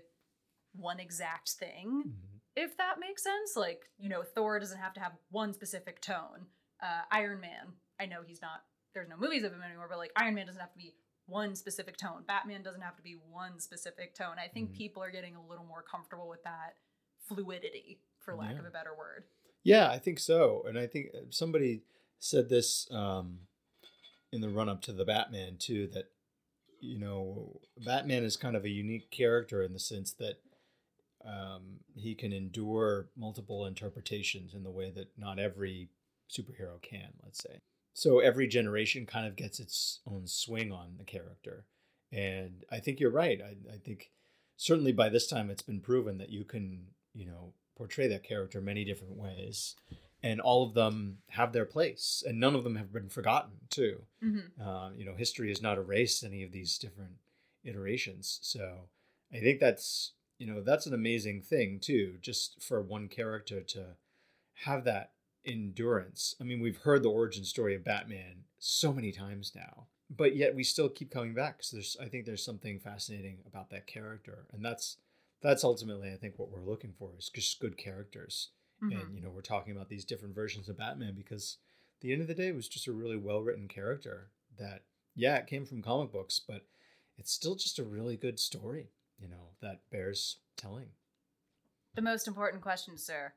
one 0.73 0.99
exact 0.99 1.49
thing 1.51 2.03
Mhm. 2.05 2.39
if 2.55 2.77
that 2.77 2.99
makes 2.99 3.23
sense. 3.23 3.55
Like, 3.55 3.89
you 3.97 4.09
know, 4.09 4.23
Thor 4.23 4.59
doesn't 4.59 4.77
have 4.79 4.93
to 4.93 4.99
have 4.99 5.17
one 5.29 5.53
specific 5.53 6.01
tone. 6.01 6.47
Uh, 6.79 7.03
Iron 7.11 7.39
Man, 7.39 7.73
I 7.99 8.05
know 8.05 8.21
he's 8.21 8.41
not, 8.41 8.63
there's 8.93 9.09
no 9.09 9.17
movies 9.17 9.43
of 9.43 9.51
him 9.53 9.63
anymore, 9.63 9.87
but 9.89 9.97
like 9.97 10.11
Iron 10.15 10.35
Man 10.35 10.45
doesn't 10.45 10.61
have 10.61 10.71
to 10.71 10.77
be 10.77 10.95
one 11.27 11.55
specific 11.55 11.97
tone. 11.97 12.23
Batman 12.25 12.63
doesn't 12.63 12.81
have 12.81 12.95
to 12.95 13.03
be 13.03 13.13
one 13.13 13.59
specific 13.59 14.15
tone. 14.15 14.37
I 14.39 14.47
think 14.47 14.71
Mhm. 14.71 14.75
people 14.75 15.03
are 15.03 15.11
getting 15.11 15.35
a 15.35 15.45
little 15.45 15.65
more 15.65 15.83
comfortable 15.83 16.27
with 16.27 16.43
that 16.43 16.77
fluidity, 17.19 18.01
for 18.19 18.35
lack 18.35 18.53
Yeah. 18.53 18.59
of 18.59 18.65
a 18.65 18.71
better 18.71 18.95
word. 18.95 19.25
Yeah, 19.63 19.89
I 19.91 19.99
think 19.99 20.19
so. 20.19 20.63
And 20.63 20.79
I 20.79 20.87
think 20.87 21.13
uh, 21.13 21.29
somebody 21.29 21.83
said 22.19 22.49
this 22.49 22.89
um, 22.91 23.47
in 24.31 24.41
the 24.41 24.49
run 24.49 24.69
up 24.69 24.81
to 24.83 24.93
the 24.93 25.05
Batman, 25.05 25.57
too, 25.57 25.87
that, 25.87 26.11
you 26.79 26.97
know, 26.97 27.61
Batman 27.77 28.23
is 28.23 28.37
kind 28.37 28.55
of 28.55 28.63
a 28.63 28.69
unique 28.69 29.11
character 29.11 29.61
in 29.63 29.73
the 29.73 29.79
sense 29.79 30.13
that 30.13 30.41
um, 31.25 31.83
he 31.95 32.15
can 32.15 32.31
endure 32.31 33.09
multiple 33.17 33.65
interpretations 33.65 34.53
in 34.53 34.63
the 34.63 34.71
way 34.71 34.91
that 34.91 35.17
not 35.17 35.39
every 35.39 35.89
superhero 36.29 36.81
can, 36.81 37.13
let's 37.23 37.39
say. 37.39 37.59
So 37.97 38.19
every 38.19 38.45
generation 38.45 39.07
kind 39.07 39.25
of 39.25 39.35
gets 39.35 39.59
its 39.59 40.01
own 40.05 40.27
swing 40.27 40.71
on 40.71 40.97
the 40.99 41.03
character. 41.03 41.65
And 42.11 42.63
I 42.71 42.77
think 42.77 42.99
you're 42.99 43.09
right. 43.09 43.41
I, 43.41 43.73
I 43.73 43.77
think 43.77 44.11
certainly 44.55 44.91
by 44.91 45.09
this 45.09 45.25
time 45.25 45.49
it's 45.49 45.63
been 45.63 45.79
proven 45.79 46.19
that 46.19 46.29
you 46.29 46.43
can, 46.43 46.89
you 47.15 47.25
know, 47.25 47.53
portray 47.75 48.07
that 48.09 48.21
character 48.21 48.61
many 48.61 48.85
different 48.85 49.17
ways. 49.17 49.73
And 50.21 50.39
all 50.39 50.63
of 50.63 50.75
them 50.75 51.17
have 51.29 51.53
their 51.53 51.65
place, 51.65 52.23
and 52.25 52.39
none 52.39 52.53
of 52.53 52.63
them 52.63 52.75
have 52.75 52.93
been 52.93 53.09
forgotten, 53.09 53.53
too. 53.71 54.03
Mm-hmm. 54.23 54.61
Uh, 54.61 54.91
you 54.95 55.03
know, 55.03 55.15
history 55.15 55.49
has 55.49 55.63
not 55.63 55.79
erased 55.79 56.23
any 56.23 56.43
of 56.43 56.51
these 56.51 56.77
different 56.77 57.15
iterations. 57.65 58.37
So 58.43 58.89
I 59.33 59.39
think 59.39 59.59
that's, 59.59 60.11
you 60.37 60.45
know, 60.45 60.61
that's 60.61 60.85
an 60.85 60.93
amazing 60.93 61.41
thing, 61.41 61.79
too, 61.79 62.17
just 62.21 62.61
for 62.61 62.79
one 62.79 63.07
character 63.07 63.61
to 63.61 63.85
have 64.65 64.83
that 64.83 65.13
endurance. 65.47 66.35
I 66.39 66.43
mean, 66.43 66.59
we've 66.59 66.77
heard 66.81 67.01
the 67.03 67.09
origin 67.09 67.43
story 67.45 67.75
of 67.75 67.83
Batman 67.83 68.43
so 68.59 68.91
many 68.93 69.11
times 69.11 69.53
now, 69.55 69.87
but 70.09 70.35
yet 70.35 70.53
we 70.55 70.63
still 70.63 70.89
keep 70.89 71.09
coming 71.11 71.33
back. 71.33 71.63
So 71.63 71.77
there's, 71.77 71.95
I 72.01 72.05
think 72.07 72.25
there's 72.25 72.43
something 72.45 72.79
fascinating 72.79 73.37
about 73.47 73.69
that 73.71 73.87
character. 73.87 74.45
And 74.51 74.63
that's, 74.63 74.97
that's 75.41 75.63
ultimately, 75.63 76.11
I 76.11 76.17
think, 76.17 76.33
what 76.37 76.51
we're 76.51 76.61
looking 76.69 76.93
for 76.97 77.11
is 77.17 77.29
just 77.33 77.59
good 77.59 77.77
characters 77.77 78.49
Mm-hmm. 78.83 78.95
and 78.95 79.15
you 79.15 79.21
know 79.23 79.31
we're 79.31 79.41
talking 79.41 79.75
about 79.75 79.89
these 79.89 80.05
different 80.05 80.35
versions 80.35 80.69
of 80.69 80.77
batman 80.77 81.15
because 81.15 81.57
at 81.97 82.01
the 82.01 82.11
end 82.13 82.21
of 82.21 82.27
the 82.27 82.35
day 82.35 82.49
it 82.49 82.55
was 82.55 82.67
just 82.67 82.85
a 82.85 82.91
really 82.91 83.17
well 83.17 83.41
written 83.41 83.67
character 83.67 84.27
that 84.59 84.83
yeah 85.15 85.35
it 85.37 85.47
came 85.47 85.65
from 85.65 85.81
comic 85.81 86.11
books 86.11 86.39
but 86.47 86.67
it's 87.17 87.31
still 87.31 87.55
just 87.55 87.79
a 87.79 87.83
really 87.83 88.15
good 88.15 88.39
story 88.39 88.91
you 89.17 89.27
know 89.27 89.49
that 89.63 89.79
bears 89.89 90.37
telling 90.57 90.89
The 91.95 92.03
most 92.03 92.27
important 92.27 92.61
question, 92.61 92.99
sir. 92.99 93.33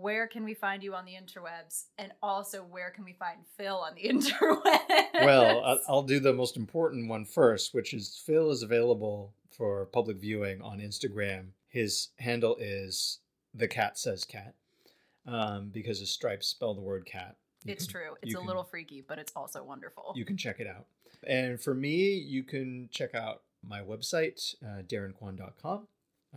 Where 0.00 0.26
can 0.26 0.44
we 0.44 0.54
find 0.54 0.82
you 0.82 0.94
on 0.94 1.04
the 1.04 1.12
interwebs? 1.12 1.84
And 1.98 2.12
also, 2.22 2.62
where 2.62 2.90
can 2.90 3.04
we 3.04 3.12
find 3.12 3.38
Phil 3.56 3.76
on 3.76 3.94
the 3.94 4.02
interwebs? 4.08 5.24
well 5.24 5.78
I'll, 5.88 6.02
do 6.02 6.18
the 6.18 6.32
most 6.32 6.56
important 6.56 7.08
one 7.08 7.24
first 7.24 7.72
which 7.72 7.94
is 7.94 8.20
phil 8.26 8.50
is 8.50 8.62
available 8.62 9.32
for 9.56 9.86
public 9.86 10.16
viewing 10.16 10.60
on 10.60 10.80
instagram 10.80 11.50
his 11.68 12.08
handle 12.18 12.56
is 12.58 13.20
the 13.54 13.68
cat 13.68 13.96
says 13.96 14.24
cat 14.24 14.54
um, 15.26 15.70
because 15.72 16.00
his 16.00 16.10
stripes 16.10 16.48
spell 16.48 16.74
the 16.74 16.80
word 16.80 17.06
cat 17.06 17.36
You 17.64 17.72
it's 17.72 17.84
can- 17.86 17.92
true. 17.92 18.14
It's 18.22 18.34
a 18.34 18.38
can- 18.38 18.46
little 18.46 18.64
freaky, 18.64 19.04
but 19.06 19.18
it's 19.20 19.32
also 19.36 19.62
wonderful. 19.62 20.12
you 20.16 20.24
can 20.24 20.36
check 20.36 20.58
it 20.58 20.66
out. 20.66 20.86
And 21.26 21.60
for 21.60 21.74
me, 21.74 22.14
you 22.14 22.42
can 22.42 22.88
check 22.90 23.14
out 23.14 23.42
my 23.66 23.80
website, 23.80 24.54
uh, 24.62 24.82
darrenquan.com, 24.82 25.86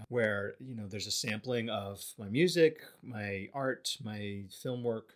where 0.09 0.55
you 0.59 0.75
know 0.75 0.87
there's 0.87 1.07
a 1.07 1.11
sampling 1.11 1.69
of 1.69 2.03
my 2.17 2.29
music, 2.29 2.81
my 3.03 3.49
art, 3.53 3.97
my 4.03 4.43
film 4.61 4.83
work, 4.83 5.13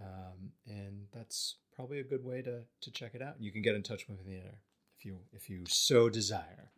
um, 0.00 0.50
and 0.66 1.06
that's 1.12 1.56
probably 1.74 2.00
a 2.00 2.04
good 2.04 2.24
way 2.24 2.42
to 2.42 2.60
to 2.80 2.90
check 2.90 3.14
it 3.14 3.22
out. 3.22 3.34
You 3.38 3.52
can 3.52 3.62
get 3.62 3.74
in 3.74 3.82
touch 3.82 4.08
with 4.08 4.24
me 4.24 4.36
there 4.36 4.58
if 4.98 5.04
you 5.04 5.18
if 5.32 5.48
you 5.48 5.64
so 5.66 6.08
desire. 6.08 6.70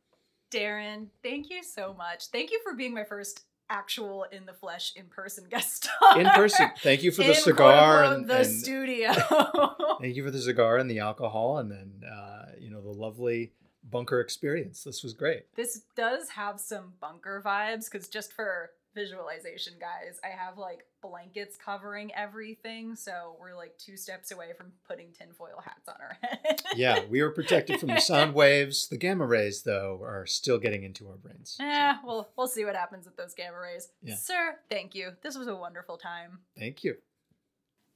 Darren, 0.53 1.09
thank 1.23 1.51
you 1.51 1.63
so 1.63 1.95
much. 1.95 2.27
Thank 2.27 2.51
you 2.51 2.61
for 2.63 2.75
being 2.75 2.95
my 2.95 3.05
first 3.05 3.43
actual 3.71 4.25
in 4.31 4.47
the 4.47 4.53
flesh 4.53 4.93
in 4.95 5.07
person 5.07 5.45
guest 5.51 5.85
star. 5.85 6.21
In 6.21 6.29
person, 6.31 6.71
thank 6.83 7.03
you 7.03 7.11
for 7.11 7.23
the 7.23 7.31
In, 7.31 7.35
cigar 7.35 8.05
and, 8.05 8.29
the 8.29 8.39
and 8.39 8.47
studio. 8.47 9.13
thank 10.01 10.17
you 10.17 10.25
for 10.25 10.31
the 10.31 10.41
cigar 10.41 10.79
and 10.79 10.91
the 10.91 11.01
alcohol, 11.01 11.59
and 11.59 11.71
then 11.71 12.03
uh, 12.11 12.47
you 12.59 12.71
know 12.71 12.81
the 12.81 12.91
lovely 12.93 13.53
bunker 13.95 14.21
experience. 14.21 14.83
This 14.83 15.03
was 15.05 15.13
great. 15.15 15.45
this 15.55 15.83
does 15.97 16.29
have 16.31 16.59
some 16.59 16.95
bunker 17.01 17.41
vibes 17.45 17.91
because 17.91 18.09
just 18.09 18.33
for 18.33 18.71
visualization, 18.95 19.75
guys, 19.81 20.19
I 20.25 20.29
have 20.29 20.59
like 20.59 20.85
blankets 21.03 21.57
covering 21.57 22.13
everything, 22.15 22.97
so 22.97 23.37
we're 23.41 23.55
like 23.57 23.77
two 23.79 23.97
steps 23.97 24.31
away 24.33 24.53
from 24.57 24.73
putting 24.89 25.13
tinfoil 25.13 25.63
hats 25.65 25.89
on 25.89 25.95
our 26.01 26.17
head. 26.23 26.63
yeah, 26.77 27.01
we 27.09 27.21
are 27.21 27.31
protected 27.31 27.79
from 27.81 27.91
the 27.91 28.01
sound 28.01 28.35
waves. 28.43 28.89
The 28.89 28.97
gamma 28.97 29.27
rays, 29.27 29.63
though, 29.63 30.01
are 30.03 30.27
still 30.27 30.59
getting 30.59 30.83
into 30.85 31.09
our 31.09 31.17
brains. 31.17 31.57
Eh, 31.61 31.95
well, 32.05 32.29
we'll 32.37 32.47
see 32.49 32.65
what 32.65 32.77
happens 32.77 33.07
with 33.07 33.17
those 33.17 33.35
gamma 33.35 33.59
rays. 33.61 33.89
Yeah. 34.03 34.17
Sir, 34.17 34.57
thank 34.71 34.95
you. 34.95 35.11
This 35.23 35.37
was 35.37 35.47
a 35.49 35.55
wonderful 35.57 35.97
time. 35.99 36.39
Thank 36.59 36.83
you. 36.85 36.97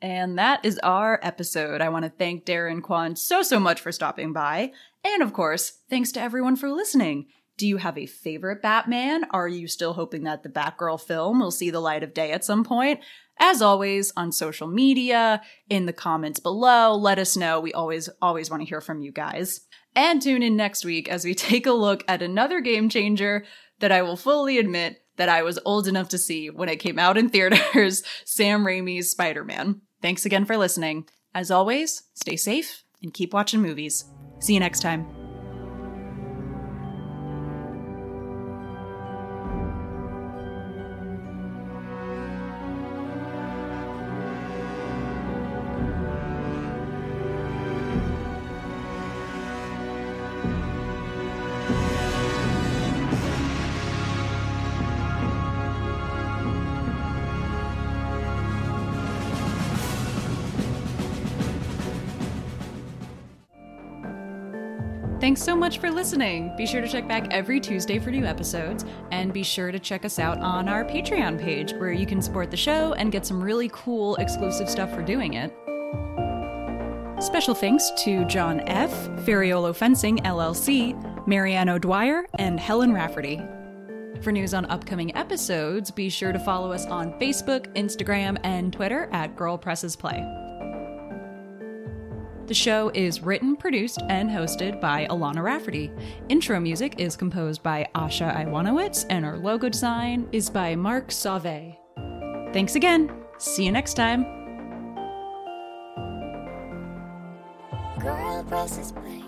And 0.00 0.38
that 0.38 0.64
is 0.64 0.78
our 0.80 1.18
episode. 1.22 1.80
I 1.80 1.88
want 1.88 2.04
to 2.04 2.10
thank 2.10 2.44
Darren 2.44 2.82
Kwan 2.82 3.16
so, 3.16 3.42
so 3.42 3.58
much 3.58 3.80
for 3.80 3.90
stopping 3.90 4.32
by. 4.32 4.72
And 5.04 5.22
of 5.22 5.32
course, 5.32 5.80
thanks 5.90 6.12
to 6.12 6.20
everyone 6.20 6.56
for 6.56 6.70
listening. 6.70 7.26
Do 7.56 7.66
you 7.66 7.78
have 7.78 7.98
a 7.98 8.06
favorite 8.06 8.62
Batman? 8.62 9.24
Are 9.32 9.48
you 9.48 9.66
still 9.66 9.94
hoping 9.94 10.22
that 10.24 10.44
the 10.44 10.48
Batgirl 10.48 11.00
film 11.00 11.40
will 11.40 11.50
see 11.50 11.70
the 11.70 11.80
light 11.80 12.04
of 12.04 12.14
day 12.14 12.30
at 12.30 12.44
some 12.44 12.62
point? 12.62 13.00
As 13.40 13.60
always, 13.60 14.12
on 14.16 14.30
social 14.30 14.68
media, 14.68 15.42
in 15.68 15.86
the 15.86 15.92
comments 15.92 16.38
below, 16.38 16.94
let 16.94 17.18
us 17.18 17.36
know. 17.36 17.58
We 17.58 17.72
always, 17.72 18.08
always 18.22 18.50
want 18.50 18.62
to 18.62 18.68
hear 18.68 18.80
from 18.80 19.00
you 19.00 19.10
guys. 19.10 19.62
And 19.96 20.22
tune 20.22 20.44
in 20.44 20.56
next 20.56 20.84
week 20.84 21.08
as 21.08 21.24
we 21.24 21.34
take 21.34 21.66
a 21.66 21.72
look 21.72 22.04
at 22.06 22.22
another 22.22 22.60
game 22.60 22.88
changer 22.88 23.44
that 23.80 23.92
I 23.92 24.02
will 24.02 24.16
fully 24.16 24.58
admit 24.58 25.02
that 25.16 25.28
I 25.28 25.42
was 25.42 25.58
old 25.64 25.88
enough 25.88 26.08
to 26.10 26.18
see 26.18 26.50
when 26.50 26.68
it 26.68 26.76
came 26.76 26.98
out 26.98 27.18
in 27.18 27.28
theaters 27.28 28.04
Sam 28.24 28.64
Raimi's 28.64 29.10
Spider 29.10 29.44
Man. 29.44 29.80
Thanks 30.00 30.24
again 30.24 30.44
for 30.44 30.56
listening. 30.56 31.08
As 31.34 31.50
always, 31.50 32.04
stay 32.14 32.36
safe 32.36 32.84
and 33.02 33.12
keep 33.12 33.32
watching 33.32 33.60
movies. 33.60 34.04
See 34.40 34.54
you 34.54 34.60
next 34.60 34.80
time. 34.80 35.17
Thanks 65.20 65.42
so 65.42 65.56
much 65.56 65.78
for 65.78 65.90
listening. 65.90 66.54
Be 66.56 66.64
sure 66.64 66.80
to 66.80 66.86
check 66.86 67.08
back 67.08 67.26
every 67.32 67.58
Tuesday 67.58 67.98
for 67.98 68.12
new 68.12 68.24
episodes, 68.24 68.84
and 69.10 69.32
be 69.32 69.42
sure 69.42 69.72
to 69.72 69.78
check 69.80 70.04
us 70.04 70.20
out 70.20 70.38
on 70.38 70.68
our 70.68 70.84
Patreon 70.84 71.40
page 71.40 71.72
where 71.72 71.90
you 71.90 72.06
can 72.06 72.22
support 72.22 72.52
the 72.52 72.56
show 72.56 72.92
and 72.92 73.10
get 73.10 73.26
some 73.26 73.42
really 73.42 73.68
cool 73.72 74.14
exclusive 74.16 74.70
stuff 74.70 74.94
for 74.94 75.02
doing 75.02 75.34
it. 75.34 75.52
Special 77.20 77.52
thanks 77.52 77.90
to 78.04 78.24
John 78.26 78.60
F., 78.68 78.92
Ferriolo 79.26 79.74
Fencing 79.74 80.18
LLC, 80.18 80.94
Marianne 81.26 81.68
O'Dwyer, 81.68 82.24
and 82.38 82.60
Helen 82.60 82.92
Rafferty. 82.92 83.42
For 84.22 84.30
news 84.30 84.54
on 84.54 84.66
upcoming 84.66 85.14
episodes, 85.16 85.90
be 85.90 86.10
sure 86.10 86.32
to 86.32 86.38
follow 86.38 86.70
us 86.70 86.86
on 86.86 87.12
Facebook, 87.18 87.66
Instagram, 87.74 88.38
and 88.44 88.72
Twitter 88.72 89.08
at 89.10 89.34
Girl 89.34 89.58
Presses 89.58 89.96
Play. 89.96 90.47
The 92.48 92.54
show 92.54 92.90
is 92.94 93.20
written, 93.20 93.56
produced, 93.56 94.00
and 94.08 94.30
hosted 94.30 94.80
by 94.80 95.06
Alana 95.10 95.42
Rafferty. 95.42 95.92
Intro 96.30 96.58
music 96.58 96.94
is 96.96 97.14
composed 97.14 97.62
by 97.62 97.86
Asha 97.94 98.34
Iwanowitz, 98.34 99.04
and 99.10 99.22
our 99.26 99.36
logo 99.36 99.68
design 99.68 100.26
is 100.32 100.48
by 100.48 100.74
Mark 100.74 101.12
Sauve. 101.12 101.76
Thanks 102.54 102.74
again. 102.74 103.12
See 103.36 103.66
you 103.66 103.72
next 103.72 103.94
time. 103.94 104.22
Girl 108.00 108.42
presses 108.48 108.92
play. 108.92 109.27